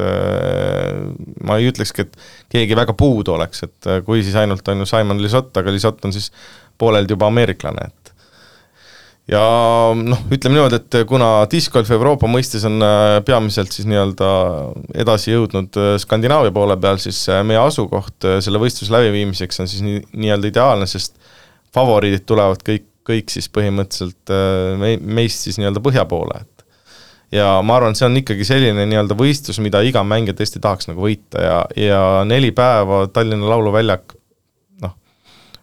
ma 1.46 1.54
ei 1.56 1.70
ütlekski, 1.70 2.02
et 2.02 2.18
keegi 2.50 2.76
väga 2.76 2.98
puudu 2.98 3.38
oleks, 3.38 3.62
et 3.62 3.92
kui 4.06 4.26
siis 4.26 4.34
ainult 4.36 4.66
on 4.68 4.82
ju 4.82 4.90
Simon 4.90 5.22
Lisott, 5.22 5.54
aga 5.56 5.72
Lisott 5.72 6.02
on 6.04 6.12
siis 6.14 6.32
pooleldi 6.78 7.14
juba 7.16 7.28
ameeriklane, 7.32 7.88
et 7.88 7.98
ja 9.28 9.40
noh, 9.96 10.20
ütleme 10.32 10.56
niimoodi, 10.56 10.80
et 10.80 10.98
kuna 11.08 11.30
discgolf 11.52 11.90
Euroopa 11.92 12.28
mõistes 12.30 12.64
on 12.68 12.80
äh, 12.84 13.18
peamiselt 13.26 13.74
siis 13.74 13.88
nii-öelda 13.90 14.28
edasi 15.04 15.34
jõudnud 15.34 15.76
äh, 15.80 15.94
Skandinaavia 16.00 16.54
poole 16.54 16.78
peal, 16.80 17.00
siis 17.02 17.20
äh, 17.32 17.42
meie 17.46 17.60
asukoht 17.60 18.28
selle 18.44 18.60
võistluse 18.62 18.94
läbiviimiseks 18.94 19.64
on 19.64 19.70
siis 19.70 19.84
nii, 19.84 20.04
nii-öelda 20.16 20.52
ideaalne, 20.52 20.88
sest 20.88 21.18
favoriidid 21.76 22.24
tulevad 22.28 22.64
kõik, 22.64 22.86
kõik 23.08 23.32
siis 23.32 23.50
põhimõtteliselt 23.52 24.32
me-, 24.80 24.96
meist 25.00 25.44
siis 25.44 25.60
nii-öelda 25.60 25.84
põhja 25.84 26.06
poole, 26.08 26.40
et 26.40 26.58
ja 27.34 27.58
ma 27.64 27.76
arvan, 27.76 27.96
see 27.98 28.08
on 28.08 28.16
ikkagi 28.22 28.46
selline 28.48 28.86
nii-öelda 28.88 29.16
võistlus, 29.18 29.60
mida 29.60 29.82
iga 29.84 30.00
mängija 30.06 30.36
tõesti 30.38 30.62
tahaks 30.64 30.88
nagu 30.88 31.04
võita 31.04 31.44
ja, 31.44 31.58
ja 31.76 32.00
neli 32.28 32.54
päeva 32.56 33.04
Tallinna 33.12 33.50
Lauluväljak, 33.52 34.16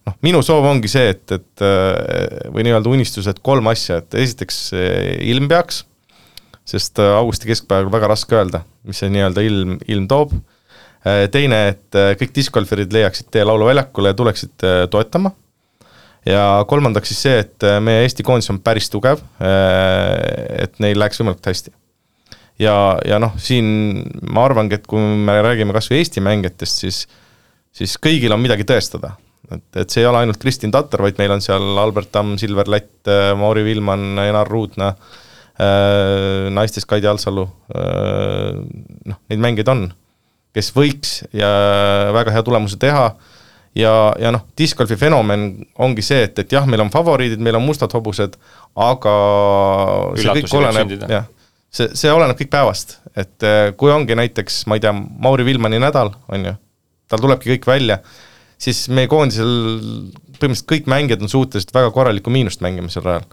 noh, 0.05 0.17
minu 0.25 0.41
soov 0.45 0.67
ongi 0.69 0.91
see, 0.91 1.13
et, 1.15 1.35
et 1.35 1.65
või 2.53 2.65
nii-öelda 2.67 2.91
unistus, 2.91 3.29
et 3.31 3.41
kolm 3.45 3.67
asja, 3.71 4.01
et 4.01 4.17
esiteks 4.25 4.59
ilm 5.25 5.49
peaks, 5.51 5.83
sest 6.65 7.01
augusti 7.03 7.49
keskpäeval 7.51 7.91
väga 7.93 8.11
raske 8.13 8.37
öelda, 8.37 8.63
mis 8.85 9.01
see 9.01 9.11
nii-öelda 9.13 9.45
ilm, 9.45 9.79
ilm 9.89 10.09
toob, 10.09 10.33
teine, 11.33 11.59
et 11.75 11.97
kõik 12.21 12.33
discgolferid 12.33 12.93
leiaksid 12.93 13.29
tee 13.33 13.43
Lauluväljakule 13.45 14.13
ja 14.13 14.17
tuleksid 14.17 14.69
toetama 14.89 15.35
ja 16.25 16.65
kolmandaks 16.67 17.11
siis 17.11 17.23
see, 17.25 17.41
et 17.45 17.65
äh, 17.65 17.79
meie 17.83 18.05
Eesti 18.05 18.25
koondis 18.25 18.49
on 18.53 18.59
päris 18.63 18.89
tugev, 18.93 19.21
äh, 19.41 20.65
et 20.65 20.79
neil 20.83 20.99
läheks 20.99 21.21
võimalikult 21.21 21.51
hästi. 21.51 21.73
ja, 22.59 22.75
ja 23.05 23.19
noh, 23.21 23.35
siin 23.41 23.67
ma 24.31 24.45
arvangi, 24.47 24.79
et 24.79 24.87
kui 24.89 25.01
me 25.01 25.37
räägime 25.45 25.75
kas 25.75 25.89
või 25.91 26.01
Eesti 26.01 26.23
mängijatest, 26.25 26.83
siis 26.85 27.05
siis 27.75 27.97
kõigil 27.99 28.31
on 28.31 28.39
midagi 28.39 28.63
tõestada. 28.63 29.17
Et, 29.51 29.67
et 29.83 29.91
see 29.93 30.01
ei 30.01 30.09
ole 30.09 30.23
ainult 30.23 30.39
Kristin 30.41 30.73
Tatar, 30.73 31.03
vaid 31.05 31.19
meil 31.21 31.35
on 31.35 31.43
seal 31.43 31.77
Albert 31.81 32.11
Tamm, 32.15 32.37
Silver 32.41 32.69
Lätt, 32.71 33.03
äh, 33.11 33.33
Mauri 33.37 33.65
Villmann, 33.67 34.17
Janar 34.25 34.49
Ruudna, 34.49 34.95
naistes 36.51 36.83
Kaidi 36.83 37.07
Alsalu, 37.07 37.45
noh, 39.07 39.19
neid 39.31 39.39
mängijaid 39.39 39.69
on, 39.71 39.85
kes 40.51 40.73
võiks 40.75 41.13
ja 41.31 41.47
väga 42.11 42.33
hea 42.35 42.43
tulemuse 42.43 42.75
teha. 42.81 43.05
Ja, 43.75 43.93
ja 44.19 44.33
noh, 44.35 44.45
discgolfi 44.59 44.95
fenomen 44.99 45.49
ongi 45.83 46.03
see, 46.03 46.25
et, 46.27 46.37
et 46.43 46.51
jah, 46.51 46.67
meil 46.67 46.83
on 46.83 46.91
favoriidid, 46.91 47.39
meil 47.43 47.55
on 47.55 47.63
mustad 47.63 47.91
hobused, 47.95 48.37
aga 48.79 49.15
see 50.19 50.35
kõik 50.41 50.53
oleneb, 50.59 50.93
jah, 51.11 51.25
see, 51.71 51.89
see 52.03 52.11
oleneb 52.11 52.39
kõik 52.39 52.51
päevast, 52.51 52.97
et 53.15 53.47
kui 53.79 53.91
ongi 53.91 54.15
näiteks, 54.15 54.61
ma 54.71 54.75
ei 54.75 54.83
tea, 54.83 54.91
Mauri 54.95 55.47
Vilmani 55.47 55.79
nädal, 55.83 56.13
on 56.31 56.47
ju, 56.47 56.55
tal 57.11 57.23
tulebki 57.23 57.51
kõik 57.55 57.67
välja, 57.67 57.99
siis 58.61 58.85
meie 58.89 59.09
koondisel 59.11 59.49
põhimõtteliselt 60.35 60.69
kõik 60.69 60.87
mängijad 60.91 61.23
on 61.23 61.31
suutelised 61.31 61.73
väga 61.75 61.91
korralikku 61.95 62.33
miinust 62.33 62.63
mängima 62.65 62.91
sel 62.91 63.07
ajal. 63.07 63.25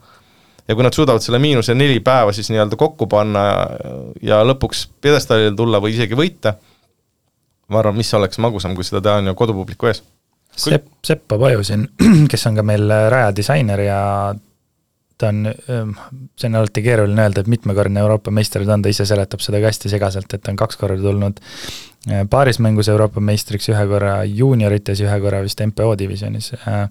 ja 0.69 0.75
kui 0.75 0.87
nad 0.87 0.95
suudavad 0.95 1.25
selle 1.25 1.41
miinuse 1.43 1.75
neli 1.75 2.01
päeva 2.01 2.33
siis 2.33 2.51
nii-öelda 2.53 2.79
kokku 2.79 3.07
panna 3.11 3.43
ja 4.23 4.43
lõpuks 4.47 4.87
pjedestaalile 5.03 5.57
tulla 5.59 5.81
või 5.83 5.97
isegi 5.97 6.19
võita, 6.19 6.55
ma 7.69 7.83
arvan, 7.83 7.99
mis 7.99 8.15
oleks 8.15 8.39
magusam, 8.43 8.77
kui 8.79 8.87
seda 8.87 9.03
teha 9.03 9.23
on 9.23 9.33
ju 9.33 9.39
kodupubliku 9.39 9.91
ees 9.91 10.03
Sepp, 10.53 10.87
Seppo 11.01 11.39
Paju 11.41 11.63
siin, 11.65 11.87
kes 12.31 12.47
on 12.51 12.59
ka 12.59 12.65
meil 12.67 12.85
rajadisainer 12.85 13.81
ja 13.87 14.01
ta 15.19 15.31
on, 15.31 15.47
ähm, 15.71 15.95
see 16.37 16.51
on 16.51 16.59
alati 16.61 16.83
keeruline 16.85 17.25
öelda, 17.25 17.41
et 17.41 17.51
mitmekordne 17.51 18.03
Euroopa 18.03 18.35
meister 18.35 18.65
ta 18.67 18.77
on, 18.77 18.85
ta 18.85 18.93
ise 18.93 19.07
seletab 19.09 19.41
seda 19.45 19.63
ka 19.63 19.71
hästi 19.71 19.93
segaselt, 19.93 20.35
et 20.35 20.43
ta 20.43 20.53
on 20.53 20.61
kaks 20.61 20.79
korda 20.81 21.01
tulnud 21.03 21.41
paarismängus 22.31 22.91
Euroopa 22.91 23.23
meistriks, 23.23 23.69
ühe 23.71 23.87
korra 23.87 24.23
juuniorites 24.27 25.01
ühe 25.05 25.21
korra 25.23 25.43
vist 25.45 25.63
MPO 25.63 25.95
divisjonis. 26.01 26.53
Äh, 26.67 26.87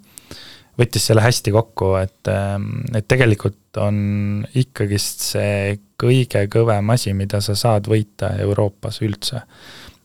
võttis 0.80 1.06
selle 1.10 1.24
hästi 1.26 1.52
kokku, 1.52 1.94
et, 2.00 2.32
ähm, 2.32 2.86
et 2.96 3.08
tegelikult 3.12 3.80
on 3.82 4.46
ikkagist 4.58 5.26
see 5.34 5.80
kõige 6.02 6.46
kõvem 6.52 6.94
asi, 6.96 7.14
mida 7.14 7.42
sa 7.44 7.56
saad 7.60 7.92
võita 7.92 8.34
Euroopas 8.42 9.02
üldse 9.06 9.44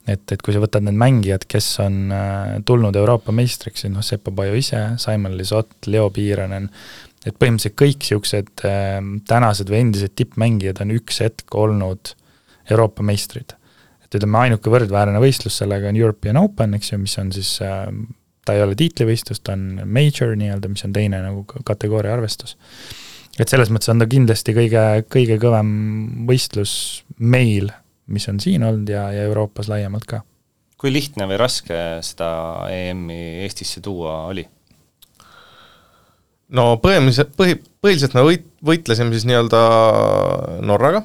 et, 0.06 0.22
et 0.32 0.42
kui 0.42 0.54
sa 0.54 0.62
võtad 0.62 0.84
need 0.86 0.96
mängijad, 0.98 1.46
kes 1.50 1.68
on 1.82 2.14
äh, 2.14 2.56
tulnud 2.66 2.96
Euroopa 2.96 3.34
meistriks, 3.34 3.86
noh, 3.90 4.04
Seppo 4.06 4.32
Paju 4.34 4.56
ise, 4.58 4.82
Simon 5.02 5.36
Lisott, 5.38 5.88
Leo 5.90 6.08
Piiranen, 6.14 6.68
et 7.26 7.34
põhimõtteliselt 7.34 7.78
kõik 7.80 7.98
niisugused 8.04 8.66
äh, 8.68 8.98
tänased 9.28 9.70
või 9.72 9.82
endised 9.86 10.14
tippmängijad 10.18 10.82
on 10.84 10.94
üks 10.96 11.22
hetk 11.24 11.58
olnud 11.58 12.14
Euroopa 12.70 13.06
meistrid. 13.06 13.56
Et 14.06 14.18
ütleme, 14.18 14.38
ainuke 14.46 14.72
võrdväärne 14.72 15.20
võistlus 15.22 15.58
sellega 15.62 15.90
on 15.90 15.98
European 15.98 16.40
Open, 16.40 16.76
eks 16.78 16.92
ju, 16.92 17.00
mis 17.02 17.16
on 17.22 17.32
siis 17.34 17.56
äh, 17.64 17.88
ta 18.46 18.54
ei 18.54 18.62
ole 18.62 18.78
tiitlivõistlus, 18.78 19.42
ta 19.42 19.56
on 19.58 19.82
major 19.84 20.36
nii-öelda, 20.38 20.70
mis 20.70 20.86
on 20.86 20.94
teine 20.96 21.20
nagu 21.24 21.42
kategooria 21.66 22.14
arvestus. 22.14 22.56
et 23.38 23.48
selles 23.48 23.68
mõttes 23.74 23.90
on 23.92 24.00
ta 24.00 24.06
kindlasti 24.08 24.54
kõige, 24.56 24.86
kõige 25.12 25.40
kõvem 25.42 25.74
võistlus 26.30 26.76
meil 27.18 27.74
mis 28.06 28.28
on 28.30 28.40
siin 28.40 28.64
olnud 28.66 28.88
ja, 28.90 29.08
ja 29.12 29.26
Euroopas 29.26 29.68
laiemalt 29.70 30.06
ka. 30.08 30.22
kui 30.78 30.92
lihtne 30.92 31.26
või 31.28 31.38
raske 31.40 31.76
seda 32.04 32.28
EM-i 32.70 33.42
Eestisse 33.46 33.82
tuua 33.84 34.26
oli? 34.30 34.46
no 36.54 36.68
põhimõtteliselt, 36.82 37.34
põhi, 37.38 37.58
põhiliselt 37.82 38.14
me 38.14 38.24
võit-, 38.26 38.50
võitlesime 38.64 39.14
siis 39.14 39.26
nii-öelda 39.28 39.62
Norraga, 40.66 41.02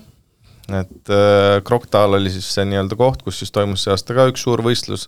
et 0.70 1.12
äh, 1.12 1.60
Kroktal 1.66 2.18
oli 2.20 2.32
siis 2.34 2.48
see 2.54 2.66
nii-öelda 2.70 2.98
koht, 3.00 3.24
kus 3.26 3.42
siis 3.42 3.54
toimus 3.56 3.86
see 3.86 3.94
aasta 3.94 4.16
ka 4.18 4.28
üks 4.32 4.44
suur 4.46 4.64
võistlus. 4.66 5.08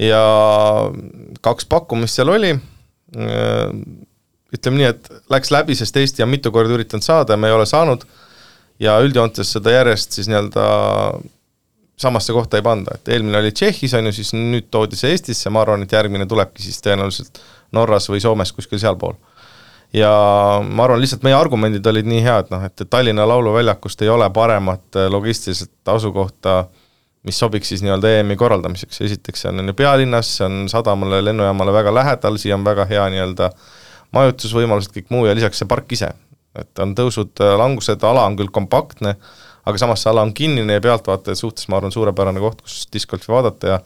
Ja 0.00 0.22
kaks 1.44 1.68
pakkumist 1.70 2.18
seal 2.18 2.32
oli. 2.32 2.54
Äh,, 3.16 3.68
ütleme 4.52 4.82
nii, 4.82 4.88
et 4.90 5.12
läks 5.32 5.52
läbi, 5.54 5.76
sest 5.78 5.96
Eesti 5.96 6.24
on 6.24 6.32
mitu 6.32 6.52
korda 6.52 6.74
üritanud 6.76 7.04
saada 7.04 7.36
ja 7.36 7.40
me 7.40 7.48
ei 7.48 7.56
ole 7.56 7.68
saanud. 7.68 8.04
Ja 8.82 8.98
üldjoontes 9.04 9.54
seda 9.56 9.72
järjest 9.72 10.18
siis 10.18 10.28
nii-öelda 10.28 10.66
samasse 12.02 12.32
kohta 12.32 12.58
ei 12.58 12.64
panda, 12.66 12.96
et 12.96 13.08
eelmine 13.14 13.38
oli 13.38 13.52
Tšehhis, 13.54 13.94
on 13.94 14.08
ju, 14.08 14.14
siis 14.16 14.32
nüüd 14.34 14.68
toodi 14.74 14.98
see 14.98 15.12
Eestisse, 15.14 15.52
ma 15.54 15.62
arvan, 15.62 15.84
et 15.84 15.92
järgmine 15.92 16.26
tulebki 16.28 16.64
siis 16.64 16.80
tõenäoliselt 16.82 17.38
Norras 17.76 18.08
või 18.10 18.20
Soomes 18.24 18.52
kuskil 18.56 18.80
sealpool. 18.82 19.14
Ja 19.94 20.12
ma 20.64 20.86
arvan, 20.86 21.00
lihtsalt 21.02 21.24
meie 21.26 21.36
argumendid 21.36 21.86
olid 21.86 22.08
nii 22.08 22.22
head, 22.24 22.50
noh 22.52 22.64
et, 22.66 22.84
Tallinna 22.90 23.26
Lauluväljakust 23.28 24.02
ei 24.02 24.10
ole 24.12 24.28
paremat 24.34 24.98
äh, 24.98 25.08
logistiliselt 25.12 25.92
asukohta, 25.94 26.64
mis 27.26 27.38
sobiks 27.38 27.70
siis 27.70 27.84
nii-öelda 27.84 28.16
EM-i 28.18 28.36
korraldamiseks, 28.36 29.00
esiteks 29.06 29.44
see 29.44 29.52
on 29.52 29.70
ju 29.70 29.76
pealinnas, 29.78 30.36
see 30.38 30.48
on 30.48 30.66
sadamale, 30.72 31.22
lennujaamale 31.24 31.74
väga 31.76 31.94
lähedal, 31.94 32.38
siia 32.40 32.56
on 32.58 32.64
väga 32.66 32.88
hea 32.90 33.04
nii-öelda 33.14 33.52
majutusvõimalused, 34.16 34.92
kõik 34.96 35.12
muu 35.14 35.26
ja 35.28 35.36
lisaks 35.36 35.62
see 35.62 35.70
park 35.70 35.92
ise, 35.94 36.10
et 36.58 36.82
on 36.82 36.96
tõusud, 36.98 37.34
äh, 37.44 37.56
langused, 37.60 38.02
ala 38.08 38.26
on 38.30 38.38
küll 38.40 38.52
kompaktne, 38.52 39.16
aga 39.62 39.78
samas 39.78 40.02
see 40.02 40.10
ala 40.10 40.24
on 40.26 40.32
kinnine 40.34 40.80
ja 40.80 40.82
pealtvaatajate 40.82 41.38
suhtes 41.38 41.68
ma 41.70 41.78
arvan, 41.78 41.94
suurepärane 41.94 42.42
koht, 42.42 42.64
kus 42.64 42.86
discgolfi 42.92 43.30
vaadata 43.30 43.76
ja 43.76 43.84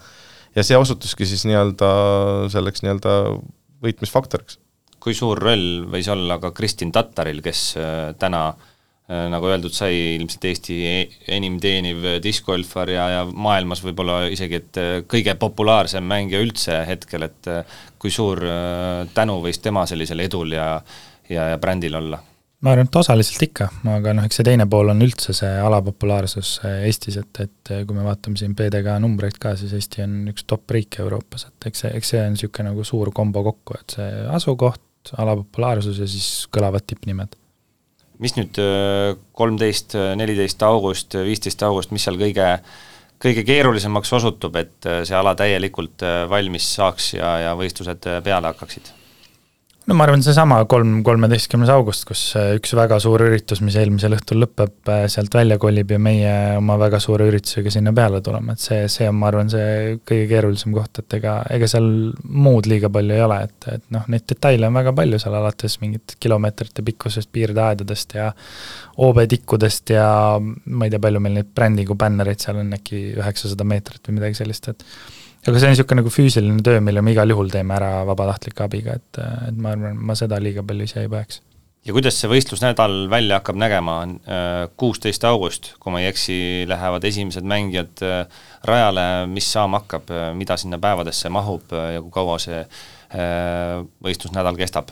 ja 0.56 0.64
see 0.64 0.78
osutuski 0.78 1.26
siis 1.28 1.44
nii-öelda 1.44 1.88
selleks 2.52 2.80
nii-öelda 2.80 3.16
võitmisfaktoriks. 3.84 4.56
Kui 5.06 5.14
suur 5.14 5.38
roll 5.38 5.86
võis 5.86 6.08
olla 6.10 6.40
ka 6.42 6.50
Kristin 6.50 6.90
Tattaril, 6.94 7.38
kes 7.44 7.60
äh, 7.78 7.94
täna 8.18 8.42
äh, 8.50 9.26
nagu 9.30 9.46
öeldud 9.46 9.74
sai, 9.74 10.18
ilmselt 10.18 10.46
Eesti 10.50 10.78
e-, 10.90 11.08
enim 11.38 11.60
teeniv 11.62 12.04
discgolfar 12.24 12.90
ja, 12.90 13.08
ja 13.14 13.24
maailmas 13.30 13.84
võib-olla 13.86 14.24
isegi, 14.34 14.62
et 14.62 14.80
kõige 15.06 15.38
populaarsem 15.38 16.04
mängija 16.04 16.42
üldse 16.42 16.82
hetkel, 16.90 17.30
et 17.30 17.52
kui 18.02 18.10
suur 18.10 18.42
tänu 19.14 19.38
võis 19.44 19.62
tema 19.62 19.86
sellisel 19.88 20.26
edul 20.26 20.58
ja 20.58 20.72
ja, 21.28 21.48
ja 21.52 21.58
brändil 21.58 21.94
olla? 21.94 22.18
Ma 22.64 22.72
arvan, 22.72 22.88
et 22.88 22.96
osaliselt 22.96 23.42
ikka, 23.44 23.66
aga 23.92 24.14
noh, 24.16 24.24
eks 24.26 24.38
see 24.40 24.46
teine 24.48 24.64
pool 24.70 24.88
on 24.88 25.04
üldse 25.04 25.34
see 25.36 25.50
alapopulaarsus 25.60 26.54
eh, 26.64 26.86
Eestis, 26.88 27.18
et, 27.20 27.42
et 27.44 27.72
kui 27.86 27.96
me 27.96 28.06
vaatame 28.06 28.40
siin 28.40 28.54
PDK 28.56 28.96
numbreid 29.02 29.36
ka, 29.42 29.52
siis 29.60 29.74
Eesti 29.76 30.02
on 30.06 30.14
üks 30.32 30.46
top 30.48 30.72
riike 30.72 31.02
Euroopas, 31.04 31.46
et 31.50 31.68
eks 31.68 31.84
see, 31.84 31.92
eks 31.98 32.12
see 32.14 32.22
on 32.22 32.32
niisugune 32.32 32.72
nagu 32.72 32.86
suur 32.88 33.12
kombo 33.14 33.44
kokku, 33.50 33.76
et 33.76 33.98
see 33.98 34.08
asukoht, 34.38 34.80
alapopulaarsus 35.16 36.00
ja 36.02 36.08
siis 36.10 36.46
kõlavad 36.54 36.86
tippnimed. 36.86 37.36
mis 38.18 38.36
nüüd 38.38 38.58
eh, 38.62 39.14
kolmteist, 39.36 39.96
neliteist 40.16 40.62
august, 40.64 41.14
viisteist 41.14 41.62
august, 41.62 41.92
mis 41.92 42.06
seal 42.06 42.18
kõige 42.20 42.58
kõige 43.22 43.46
keerulisemaks 43.48 44.12
osutub, 44.12 44.56
et 44.60 44.88
see 45.08 45.16
ala 45.16 45.32
täielikult 45.34 46.02
valmis 46.28 46.66
saaks 46.76 47.14
ja, 47.14 47.30
ja 47.46 47.54
võistlused 47.56 48.04
peale 48.24 48.52
hakkaksid? 48.52 48.92
No 49.86 49.94
ma 49.94 50.06
arvan, 50.06 50.22
seesama 50.24 50.58
kolm, 50.70 50.98
kolmeteistkümnes 51.06 51.70
august, 51.70 52.04
kus 52.08 52.20
äh, 52.38 52.48
üks 52.58 52.72
väga 52.74 52.98
suur 53.02 53.22
üritus, 53.22 53.60
mis 53.62 53.76
eelmisel 53.78 54.16
õhtul 54.16 54.40
lõpeb, 54.42 54.74
äh, 54.90 55.04
sealt 55.12 55.34
välja 55.36 55.58
kolib 55.62 55.92
ja 55.94 55.98
meie 56.02 56.32
oma 56.58 56.74
väga 56.80 56.98
suure 57.02 57.28
üritusega 57.30 57.70
sinna 57.70 57.92
peale 57.94 58.20
tuleme, 58.24 58.56
et 58.56 58.62
see, 58.62 58.80
see 58.92 59.06
on, 59.10 59.18
ma 59.20 59.30
arvan, 59.30 59.50
see 59.52 59.96
kõige 60.08 60.26
keerulisem 60.32 60.74
koht, 60.74 61.02
et 61.02 61.18
ega, 61.20 61.36
ega 61.54 61.68
seal 61.70 61.86
muud 62.46 62.66
liiga 62.70 62.90
palju 62.92 63.14
ei 63.14 63.24
ole, 63.26 63.38
et, 63.46 63.68
et 63.76 63.84
noh, 63.94 64.08
neid 64.12 64.26
detaile 64.32 64.70
on 64.70 64.80
väga 64.80 64.94
palju 64.96 65.20
seal, 65.22 65.36
alates 65.38 65.78
mingit 65.84 66.16
kilomeetrite 66.22 66.82
pikkusest 66.86 67.30
piirdeaedadest 67.36 68.16
ja 68.18 68.32
OB 69.06 69.22
tikkudest 69.30 69.94
ja 69.94 70.08
ma 70.40 70.88
ei 70.88 70.94
tea, 70.94 71.02
palju 71.06 71.22
meil 71.22 71.38
neid 71.38 71.54
brändiga 71.54 71.94
bännereid 71.98 72.42
seal 72.42 72.58
on, 72.64 72.74
äkki 72.74 73.12
üheksasada 73.20 73.68
meetrit 73.68 74.10
või 74.10 74.18
midagi 74.18 74.42
sellist, 74.42 74.72
et 74.74 74.84
aga 75.46 75.60
see 75.60 75.68
on 75.68 75.74
niisugune 75.74 76.02
nagu 76.02 76.12
füüsiline 76.12 76.62
töö, 76.66 76.80
mille 76.84 77.02
me 77.04 77.12
igal 77.14 77.30
juhul 77.30 77.50
teeme 77.52 77.76
ära 77.76 77.90
vabatahtlike 78.08 78.64
abiga, 78.64 78.96
et, 78.98 79.20
et 79.50 79.60
ma 79.60 79.74
arvan, 79.76 79.98
ma 80.08 80.16
seda 80.18 80.40
liiga 80.42 80.64
palju 80.66 80.88
ise 80.88 81.04
ei 81.04 81.10
põeks. 81.12 81.40
ja 81.86 81.94
kuidas 81.94 82.18
see 82.18 82.30
võistlusnädal 82.30 82.96
välja 83.12 83.38
hakkab 83.38 83.58
nägema, 83.62 83.96
kuusteist 84.80 85.24
august, 85.28 85.72
kui 85.82 85.94
ma 85.94 86.02
ei 86.02 86.10
eksi, 86.10 86.38
lähevad 86.66 87.06
esimesed 87.06 87.46
mängijad 87.46 88.02
äh, 88.02 88.44
rajale, 88.66 89.06
mis 89.30 89.48
saama 89.52 89.84
hakkab, 89.84 90.10
mida 90.34 90.56
sinna 90.58 90.80
päevadesse 90.82 91.30
mahub? 91.30 91.70
Ja 91.70 92.02
kui 92.02 92.10
kaua 92.14 92.40
see 92.42 92.58
äh, 92.58 93.84
võistlusnädal 94.02 94.58
kestab? 94.58 94.90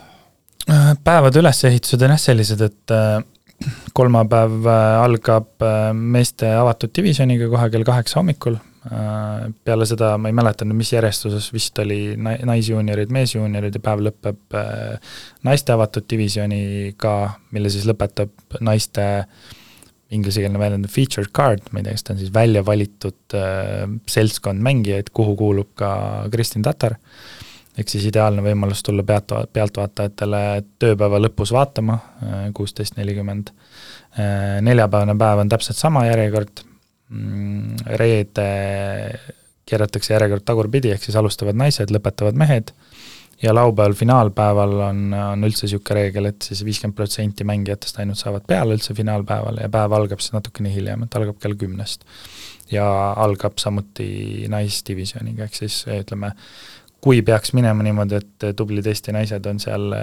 Äh, 0.71 0.93
päevade 1.03 1.41
ülesehitused 1.43 2.05
on 2.07 2.15
jah 2.15 2.21
sellised, 2.21 2.63
et 2.63 2.95
kolmapäev 3.95 4.67
algab 4.67 5.63
meeste 5.95 6.47
avatud 6.59 6.91
divisjoniga 6.95 7.47
kohe 7.51 7.69
kell 7.71 7.87
kaheksa 7.87 8.19
hommikul, 8.19 8.57
peale 8.85 9.85
seda 9.89 10.11
ma 10.21 10.29
ei 10.29 10.35
mäleta 10.37 10.65
nüüd, 10.67 10.77
mis 10.77 10.91
järjestuses, 10.93 11.47
vist 11.53 11.79
oli 11.81 12.15
naisjuuniorid, 12.19 13.09
meesjuuniorid 13.15 13.79
ja 13.79 13.81
päev 13.81 14.03
lõpeb 14.05 14.57
naiste 15.47 15.73
avatud 15.73 16.05
divisjoniga, 16.09 17.15
mille 17.55 17.71
siis 17.73 17.87
lõpetab 17.89 18.59
naiste 18.61 19.07
inglisekeelne 20.13 20.59
väljend 20.61 20.89
featured 20.91 21.31
card, 21.35 21.65
ma 21.71 21.81
ei 21.81 21.87
tea, 21.87 21.95
kas 21.95 22.05
ta 22.05 22.13
on 22.13 22.21
siis 22.21 22.33
välja 22.33 22.61
valitud 22.65 23.37
äh, 23.37 23.87
seltskond 24.11 24.61
mängijaid, 24.65 25.09
kuhu 25.15 25.33
kuulub 25.39 25.71
ka 25.79 25.89
Kristin 26.33 26.65
Tatar, 26.65 26.97
ehk 27.75 27.89
siis 27.91 28.05
ideaalne 28.11 28.43
võimalus 28.45 28.83
tulla 28.85 29.03
pealt, 29.07 29.33
pealtvaatajatele 29.53 30.43
tööpäeva 30.79 31.19
lõpus 31.25 31.51
vaatama, 31.55 31.97
kuusteist 32.55 32.95
nelikümmend. 32.99 33.51
neljapäevane 34.63 35.17
päev 35.19 35.41
on 35.41 35.49
täpselt 35.51 35.75
sama 35.75 36.05
järjekord, 36.05 36.61
reede 37.99 38.45
keeratakse 39.65 40.13
järjekord 40.13 40.45
tagurpidi, 40.45 40.91
ehk 40.93 41.05
siis 41.05 41.17
alustavad 41.17 41.57
naised, 41.57 41.91
lõpetavad 41.93 42.37
mehed, 42.37 42.71
ja 43.41 43.53
laupäeval 43.55 43.93
finaalpäeval 43.93 44.73
on, 44.87 45.01
on 45.13 45.47
üldse 45.47 45.65
niisugune 45.65 45.99
reegel, 45.99 46.29
et 46.29 46.45
siis 46.45 46.61
viiskümmend 46.65 46.95
protsenti 46.97 47.47
mängijatest 47.47 47.99
ainult 47.99 48.21
saavad 48.21 48.45
peale 48.47 48.77
üldse 48.77 48.95
finaalpäeval 48.95 49.59
ja 49.63 49.69
päev 49.71 49.95
algab 49.97 50.23
siis 50.23 50.35
natukene 50.35 50.71
hiljem, 50.73 51.03
et 51.05 51.17
algab 51.19 51.41
kell 51.41 51.57
kümnest. 51.59 52.05
ja 52.71 52.85
algab 53.21 53.59
samuti 53.61 54.47
naisdivisjoniga, 54.49 55.45
ehk 55.45 55.57
siis 55.59 55.83
ütleme, 55.99 56.31
kui 57.01 57.21
peaks 57.21 57.53
minema 57.53 57.83
niimoodi, 57.85 58.21
et 58.21 58.45
tublid 58.57 58.87
Eesti 58.89 59.13
naised 59.13 59.45
on 59.45 59.59
seal 59.61 59.93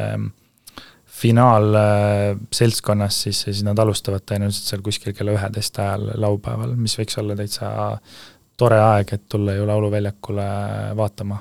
finaalseltskonnas, 1.22 3.22
siis, 3.26 3.38
siis 3.46 3.62
nad 3.66 3.78
alustavad 3.78 4.22
tõenäoliselt 4.26 4.66
seal 4.72 4.82
kuskil 4.84 5.14
kella 5.16 5.36
üheteist 5.36 5.78
ajal 5.78 6.04
laupäeval, 6.22 6.72
mis 6.78 6.94
võiks 6.98 7.18
olla 7.22 7.34
täitsa 7.38 7.66
tore 8.58 8.78
aeg, 8.82 9.14
et 9.14 9.24
tulla 9.30 9.52
ju 9.56 9.66
Lauluväljakule 9.66 10.46
vaatama. 10.98 11.38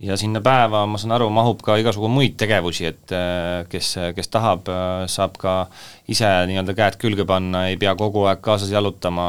ja 0.00 0.16
sinna 0.20 0.40
päeva, 0.44 0.82
ma 0.86 0.98
saan 1.00 1.12
aru, 1.16 1.30
mahub 1.32 1.62
ka 1.64 1.78
igasugu 1.80 2.08
muid 2.12 2.34
tegevusi, 2.36 2.84
et 2.90 3.12
äh, 3.16 3.64
kes, 3.72 3.94
kes 4.16 4.28
tahab, 4.28 4.68
äh, 4.68 5.06
saab 5.08 5.38
ka 5.40 5.54
ise 6.08 6.28
nii-öelda 6.50 6.74
käed 6.76 7.00
külge 7.00 7.24
panna, 7.24 7.68
ei 7.70 7.80
pea 7.80 7.94
kogu 7.96 8.26
aeg 8.28 8.44
kaasas 8.44 8.70
jalutama, 8.74 9.26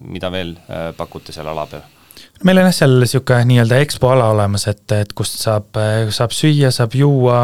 mida 0.00 0.32
veel 0.32 0.56
äh, 0.64 0.96
pakute 0.96 1.32
seal 1.36 1.48
ala 1.52 1.66
peal? 1.68 1.84
Meil 2.46 2.60
on 2.60 2.66
jah, 2.68 2.74
seal 2.74 2.94
niisugune 3.00 3.46
nii-öelda 3.48 3.78
EXPO 3.82 4.10
ala 4.12 4.28
olemas, 4.32 4.66
et, 4.70 4.84
et 4.94 5.10
kust 5.16 5.40
saab, 5.42 5.78
saab 6.14 6.34
süüa, 6.34 6.70
saab 6.74 6.94
juua, 6.98 7.40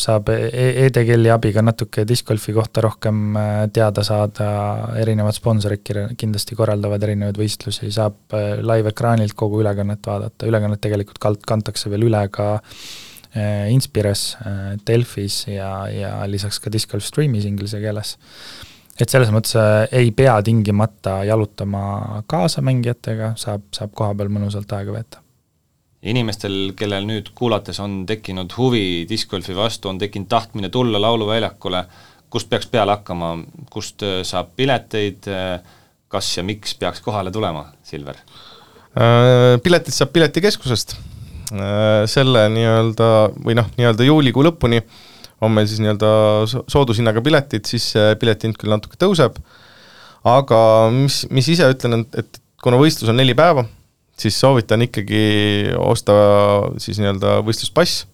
saab 0.00 0.30
e 0.32 0.68
e-tegelli 0.86 1.30
abiga 1.32 1.62
natuke 1.64 2.06
discgolfi 2.08 2.54
kohta 2.56 2.84
rohkem 2.84 3.36
äh, 3.36 3.52
teada 3.74 4.04
saada, 4.06 4.48
erinevad 5.00 5.36
sponsorid 5.36 5.84
kindlasti 6.20 6.56
korraldavad 6.58 7.04
erinevaid 7.04 7.40
võistlusi, 7.40 7.90
saab 7.94 8.36
äh, 8.36 8.60
live-ekraanilt 8.64 9.36
kogu 9.38 9.60
ülekannet 9.64 10.06
vaadata, 10.08 10.48
ülekannet 10.48 10.82
tegelikult 10.84 11.20
kalt-, 11.22 11.44
kantakse 11.48 11.92
veel 11.92 12.08
üle 12.08 12.24
ka 12.32 12.54
äh, 12.56 13.72
Inspires, 13.74 14.30
Delfis 14.86 15.44
ja, 15.50 15.74
ja 15.92 16.16
lisaks 16.30 16.62
ka 16.62 16.72
discgolf 16.72 17.04
stream'is 17.04 17.48
inglise 17.50 17.82
keeles 17.84 18.16
et 19.00 19.10
selles 19.10 19.30
mõttes 19.34 19.56
äh, 19.58 19.84
ei 20.02 20.10
pea 20.14 20.36
tingimata 20.44 21.20
jalutama 21.26 22.22
kaasa 22.30 22.62
mängijatega, 22.64 23.34
saab, 23.40 23.66
saab 23.74 23.94
kohapeal 23.96 24.30
mõnusalt 24.32 24.72
aega 24.76 24.94
veeta. 24.94 25.20
inimestel, 26.04 26.74
kellel 26.76 27.06
nüüd 27.08 27.30
kuulates 27.34 27.80
on 27.80 28.02
tekkinud 28.06 28.52
huvi 28.58 29.06
discgolfi 29.08 29.54
vastu, 29.56 29.88
on 29.88 29.98
tekkinud 29.98 30.28
tahtmine 30.28 30.68
tulla 30.68 31.00
lauluväljakule, 31.00 31.84
kust 32.30 32.50
peaks 32.50 32.68
peale 32.68 32.98
hakkama, 32.98 33.38
kust 33.72 34.04
äh, 34.04 34.20
saab 34.22 34.52
pileteid, 34.56 35.30
äh, 35.32 35.58
kas 36.08 36.36
ja 36.36 36.44
miks 36.46 36.76
peaks 36.78 37.00
kohale 37.02 37.32
tulema, 37.34 37.66
Silver? 37.82 38.20
Piletid 38.94 39.90
saab 39.90 40.12
Piletikeskusest, 40.14 40.92
selle 42.06 42.44
nii-öelda, 42.54 43.08
või 43.42 43.56
noh, 43.58 43.66
nii-öelda 43.74 44.06
juulikuu 44.06 44.44
lõpuni 44.46 44.78
äh, 44.78 45.00
on 45.42 45.52
meil 45.54 45.68
siis 45.70 45.80
nii-öelda 45.82 46.10
soodushinnaga 46.70 47.22
piletid, 47.24 47.66
siis 47.68 47.90
see 47.94 48.14
piletihind 48.20 48.58
küll 48.60 48.72
natuke 48.72 48.98
tõuseb, 49.00 49.38
aga 50.24 50.60
mis, 50.94 51.24
mis 51.34 51.50
ise 51.52 51.68
ütlen, 51.72 52.06
et, 52.16 52.40
kuna 52.64 52.78
võistlus 52.80 53.10
on 53.12 53.18
neli 53.20 53.34
päeva, 53.36 53.66
siis 54.20 54.38
soovitan 54.40 54.84
ikkagi 54.86 55.74
osta 55.76 56.14
siis 56.80 57.00
nii-öelda 57.02 57.38
võistluspass, 57.44 58.06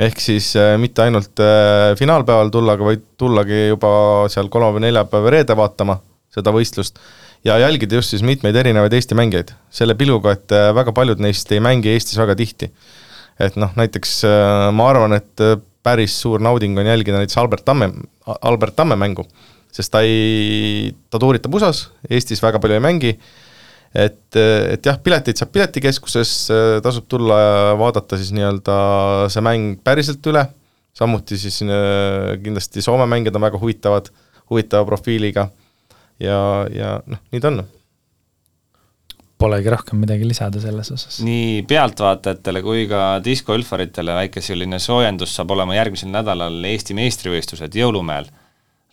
ehk 0.00 0.20
siis 0.22 0.52
äh, 0.58 0.74
mitte 0.80 1.04
ainult 1.06 1.40
äh, 1.44 1.94
finaalpäeval 1.98 2.52
tulla, 2.52 2.76
aga 2.76 2.86
vaid 2.90 3.06
tullagi 3.20 3.66
juba 3.70 3.90
seal 4.32 4.50
kolmapäev, 4.52 4.84
neljapäev, 4.86 5.28
reede 5.32 5.56
vaatama 5.56 5.98
seda 6.34 6.52
võistlust 6.54 7.00
ja 7.46 7.56
jälgida 7.60 7.98
just 7.98 8.12
siis 8.14 8.24
mitmeid 8.26 8.56
erinevaid 8.56 8.94
Eesti 8.96 9.16
mängijaid, 9.18 9.54
selle 9.72 9.96
pilguga, 9.98 10.36
et 10.36 10.56
äh, 10.56 10.70
väga 10.76 10.94
paljud 10.96 11.22
neist 11.24 11.52
ei 11.52 11.62
mängi 11.64 11.92
Eestis 11.94 12.20
väga 12.20 12.36
tihti. 12.38 12.70
et 13.40 13.54
noh, 13.56 13.70
näiteks 13.72 14.18
ma 14.76 14.90
arvan, 14.90 15.14
et 15.16 15.40
päris 15.86 16.16
suur 16.20 16.42
nauding 16.42 16.78
on 16.78 16.88
jälgida 16.88 17.20
näiteks 17.20 17.38
Albert 17.40 17.64
Tamme, 17.64 17.90
Albert 18.40 18.76
Tamme 18.76 18.96
mängu, 19.00 19.24
sest 19.72 19.92
ta 19.92 20.02
ei, 20.04 20.90
ta 21.10 21.20
tuuritab 21.22 21.54
USA-s, 21.56 21.88
Eestis 22.10 22.42
väga 22.42 22.60
palju 22.62 22.76
ei 22.76 22.84
mängi, 22.84 23.14
et, 23.94 24.36
et 24.36 24.86
jah, 24.86 24.98
pileteid 25.02 25.40
saab 25.40 25.52
Piletikeskuses, 25.54 26.34
tasub 26.84 27.08
tulla 27.10 27.40
ja 27.40 27.58
vaadata 27.80 28.18
siis 28.20 28.32
nii-öelda 28.36 28.76
see 29.32 29.44
mäng 29.46 29.78
päriselt 29.84 30.26
üle, 30.30 30.44
samuti 30.96 31.38
siis 31.40 31.62
äh, 31.64 32.36
kindlasti 32.42 32.84
Soome 32.84 33.08
mängijad 33.10 33.38
on 33.38 33.48
väga 33.48 33.60
huvitavad, 33.62 34.12
huvitava 34.50 34.86
profiiliga 34.88 35.48
ja, 36.20 36.40
ja 36.74 36.96
noh, 37.06 37.22
nii 37.32 37.42
ta 37.42 37.52
on 37.52 37.62
polegi 39.40 39.72
rohkem 39.72 40.00
midagi 40.02 40.28
lisada 40.28 40.60
selles 40.62 40.92
osas. 40.94 41.20
nii 41.24 41.62
pealtvaatajatele 41.68 42.62
kui 42.64 42.84
ka 42.90 43.02
diskoülfaritele 43.24 44.16
väike 44.20 44.42
selline 44.44 44.80
soojendus 44.82 45.34
saab 45.38 45.54
olema 45.56 45.76
järgmisel 45.78 46.12
nädalal 46.12 46.60
Eesti 46.72 46.96
meistrivõistlused 46.98 47.76
Jõulumäel. 47.80 48.30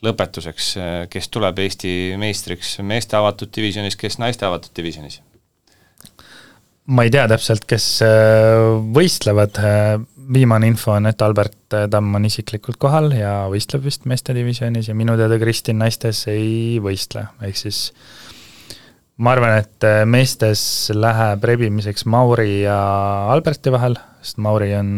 lõpetuseks, 0.06 0.76
kes 1.10 1.32
tuleb 1.34 1.58
Eesti 1.64 1.92
meistriks 2.22 2.76
meeste 2.86 3.18
avatud 3.18 3.50
divisjonis, 3.56 3.98
kes 3.98 4.20
naiste 4.22 4.46
avatud 4.46 4.76
divisjonis? 4.78 5.22
ma 6.88 7.04
ei 7.04 7.12
tea 7.12 7.26
täpselt, 7.28 7.66
kes 7.68 7.88
äh, 8.06 8.78
võistlevad, 8.96 9.58
viimane 10.34 10.70
info 10.72 10.94
on, 10.96 11.10
et 11.10 11.22
Albert 11.22 11.76
Tamm 11.92 12.16
on 12.16 12.28
isiklikult 12.28 12.80
kohal 12.80 13.12
ja 13.16 13.34
võistleb 13.52 13.84
vist 13.84 14.08
meeste 14.08 14.36
divisjonis 14.36 14.88
ja 14.88 14.96
minu 14.96 15.18
teada 15.20 15.36
Kristin 15.40 15.82
naistes 15.82 16.24
ei 16.32 16.80
võistle, 16.84 17.26
ehk 17.44 17.60
siis 17.60 17.90
äh, 17.92 18.27
ma 19.18 19.34
arvan, 19.34 19.58
et 19.64 19.86
äh, 19.88 20.04
meestes 20.10 20.62
läheb 20.94 21.46
rebimiseks 21.50 22.06
Mauri 22.10 22.62
ja 22.64 22.78
Alberti 23.34 23.74
vahel, 23.74 23.98
sest 24.22 24.42
Mauri 24.44 24.74
on 24.78 24.90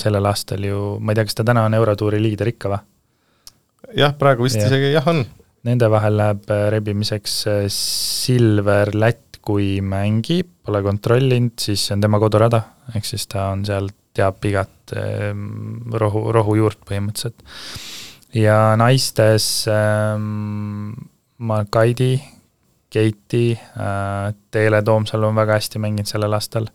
sellel 0.00 0.28
aastal 0.30 0.64
ju, 0.64 0.96
ma 1.00 1.12
ei 1.12 1.18
tea, 1.18 1.28
kas 1.28 1.36
ta 1.38 1.46
täna 1.50 1.66
on 1.68 1.76
Eurotuuri 1.76 2.20
liider 2.22 2.52
ikka 2.54 2.72
või? 2.72 2.80
jah, 3.98 4.14
praegu 4.18 4.46
vist 4.46 4.60
ja. 4.60 4.68
isegi 4.70 4.92
jah, 4.94 5.06
on. 5.12 5.24
Nende 5.68 5.88
vahel 5.92 6.16
läheb 6.16 6.48
äh, 6.54 6.68
rebimiseks 6.72 7.34
äh, 7.50 7.64
Silver 7.72 8.94
Lätt, 8.96 9.40
kui 9.44 9.78
mängib, 9.84 10.48
pole 10.66 10.80
kontrollinud, 10.84 11.56
siis 11.60 11.86
see 11.86 11.96
on 11.96 12.02
tema 12.04 12.20
kodurada, 12.20 12.62
ehk 12.96 13.06
siis 13.08 13.24
ta 13.30 13.50
on 13.54 13.64
seal, 13.68 13.88
teab 14.16 14.42
igat 14.48 14.96
ähm, 14.98 15.92
rohu, 15.94 16.24
rohujuurt 16.34 16.80
põhimõtteliselt. 16.88 17.44
ja 18.36 18.58
naistes 18.80 19.68
ähm, 19.72 20.96
Markaidi 21.38 22.16
Keiti, 22.90 23.52
äh, 23.52 24.34
Teele 24.50 24.82
Toomsalu 24.82 25.26
on 25.28 25.36
väga 25.36 25.58
hästi 25.58 25.80
mänginud 25.82 26.08
sellel 26.08 26.32
aastal, 26.32 26.70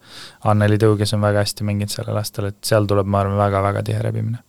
Anneli 0.46 0.78
Tõuges 0.82 1.16
on 1.16 1.24
väga 1.26 1.42
hästi 1.42 1.66
mänginud 1.66 1.90
sellel 1.90 2.20
aastal, 2.20 2.52
et 2.52 2.60
seal 2.66 2.86
tuleb, 2.90 3.10
ma 3.10 3.24
arvan, 3.24 3.40
väga-väga 3.40 3.82
tihe 3.88 4.04
rebimine. 4.06 4.44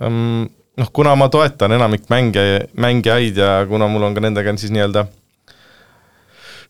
Um,. 0.00 0.50
Noh, 0.72 0.88
kuna 0.88 1.10
ma 1.20 1.26
toetan 1.28 1.74
enamik 1.76 2.06
mänge, 2.08 2.42
mängijaid 2.80 3.36
ja 3.36 3.58
kuna 3.68 3.84
mul 3.92 4.06
on 4.06 4.14
ka 4.16 4.22
nendega 4.24 4.54
siis 4.56 4.72
nii-öelda 4.72 5.02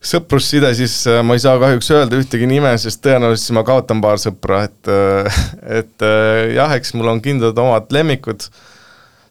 sõprusside, 0.03 0.73
siis 0.75 0.97
äh, 1.07 1.21
ma 1.23 1.37
ei 1.37 1.43
saa 1.43 1.55
kahjuks 1.61 1.87
öelda 1.95 2.19
ühtegi 2.19 2.49
nime, 2.51 2.73
sest 2.83 2.99
tõenäoliselt 3.05 3.55
ma 3.55 3.63
kaotan 3.63 4.03
paar 4.03 4.19
sõpra, 4.19 4.65
et 4.67 4.91
äh, 4.91 5.39
et 5.79 6.07
jah, 6.51 6.75
eks 6.75 6.91
mul 6.99 7.13
on 7.13 7.23
kindlad 7.23 7.59
omad 7.63 7.95
lemmikud, 7.95 8.43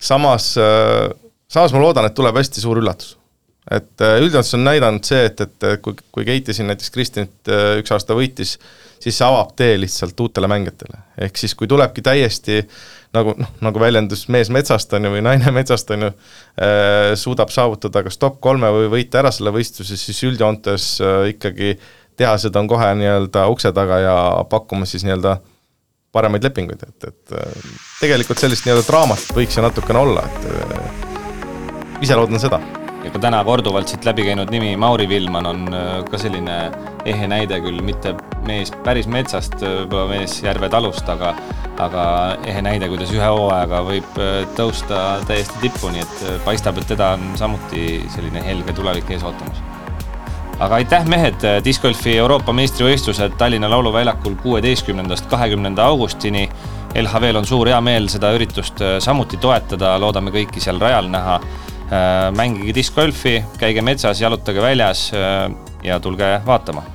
samas, 0.01 0.55
samas 0.57 1.77
ma 1.77 1.85
loodan, 1.85 2.09
et 2.09 2.17
tuleb 2.17 2.41
hästi 2.41 2.65
suur 2.65 2.81
üllatus 2.81 3.19
et 3.71 4.03
äh, 4.03 4.17
üldjoontes 4.19 4.57
on 4.59 4.65
näidanud 4.67 5.07
see, 5.07 5.27
et, 5.29 5.41
et 5.45 5.67
kui, 5.83 5.95
kui 6.15 6.27
Keiti 6.27 6.55
siin 6.57 6.67
näiteks 6.71 6.91
Kristinit 6.95 7.51
äh, 7.51 7.77
üks 7.83 7.95
aasta 7.95 8.17
võitis, 8.19 8.57
siis 9.03 9.19
see 9.19 9.27
avab 9.27 9.53
tee 9.59 9.77
lihtsalt 9.79 10.19
uutele 10.21 10.51
mängijatele. 10.51 10.99
ehk 11.27 11.39
siis, 11.39 11.55
kui 11.59 11.71
tulebki 11.71 12.03
täiesti 12.03 12.63
nagu 13.15 13.37
noh, 13.39 13.53
nagu 13.63 13.83
väljendus 13.83 14.27
mees 14.33 14.51
metsast, 14.51 14.93
on 14.97 15.07
ju, 15.07 15.15
või 15.15 15.23
naine 15.23 15.55
metsast, 15.55 15.91
on 15.95 16.09
ju 16.09 16.11
äh,, 16.11 17.13
suudab 17.19 17.55
saavutada 17.55 18.03
kas 18.07 18.19
top 18.19 18.41
kolme 18.43 18.71
või 18.75 18.91
võita 18.99 19.23
ära 19.23 19.31
selle 19.35 19.55
võistluse, 19.55 19.99
siis 20.01 20.23
üldjoontes 20.27 20.91
äh, 21.05 21.31
ikkagi 21.37 21.77
tehased 22.19 22.57
on 22.59 22.69
kohe 22.69 22.93
nii-öelda 22.99 23.47
ukse 23.53 23.73
taga 23.73 24.03
ja 24.03 24.19
pakkuma 24.51 24.89
siis 24.91 25.07
nii-öelda 25.07 25.39
paremaid 26.13 26.45
lepinguid, 26.45 26.83
et, 26.83 27.09
et 27.13 27.39
äh, 27.39 27.73
tegelikult 28.03 28.43
sellist 28.43 28.67
nii-öelda 28.67 28.89
draamat 28.91 29.35
võiks 29.39 29.57
ju 29.57 29.65
natukene 29.65 30.03
olla, 30.03 30.27
et 30.27 32.03
ise 32.03 32.19
loodan 32.19 32.43
seda 32.43 32.82
ja 33.05 33.11
ka 33.11 33.19
täna 33.23 33.43
korduvalt 33.45 33.91
siit 33.91 34.05
läbi 34.07 34.27
käinud 34.27 34.51
nimi 34.55 34.77
Mauri 34.77 35.09
Villman 35.11 35.47
on 35.47 35.65
ka 36.11 36.21
selline 36.21 36.59
ehe 37.09 37.29
näide 37.31 37.59
küll, 37.65 37.83
mitte 37.83 38.15
mees 38.47 38.73
päris 38.85 39.09
metsast, 39.11 39.59
võib-olla 39.63 40.09
mees 40.15 40.39
Järve 40.45 40.71
talust, 40.73 41.09
aga 41.09 41.35
aga 41.83 42.05
ehe 42.47 42.63
näide, 42.63 42.87
kuidas 42.93 43.11
ühe 43.15 43.27
hooajaga 43.27 43.83
võib 43.87 44.19
tõusta 44.59 45.03
täiesti 45.27 45.65
tippu, 45.65 45.91
nii 45.91 46.05
et 46.05 46.25
paistab, 46.47 46.79
et 46.79 46.91
teda 46.95 47.15
on 47.17 47.33
samuti 47.41 48.03
selline 48.13 48.45
helge 48.45 48.77
tulevik 48.77 49.11
ees 49.11 49.25
ootamas 49.27 49.63
aga 50.63 50.79
aitäh, 50.79 51.07
mehed, 51.11 51.43
discgolfi 51.65 52.15
Euroopa 52.23 52.53
meistrivõistlused 52.55 53.35
Tallinna 53.39 53.71
Lauluväljakul 53.71 54.37
kuueteistkümnendast 54.45 55.27
kahekümnenda 55.31 55.89
augustini. 55.91 56.45
LHV-l 56.95 57.41
on 57.41 57.49
suur 57.49 57.71
heameel 57.73 58.07
seda 58.13 58.31
üritust 58.37 58.83
samuti 59.03 59.41
toetada, 59.43 59.97
loodame 59.99 60.31
kõiki 60.35 60.63
seal 60.63 60.79
rajal 60.83 61.09
näha. 61.11 61.41
Mängige 62.37 62.73
discgolfi, 62.73 63.37
käige 63.61 63.85
metsas, 63.85 64.21
jalutage 64.23 64.65
väljas 64.65 65.11
ja 65.85 65.99
tulge 66.01 66.35
vaatama 66.47 66.87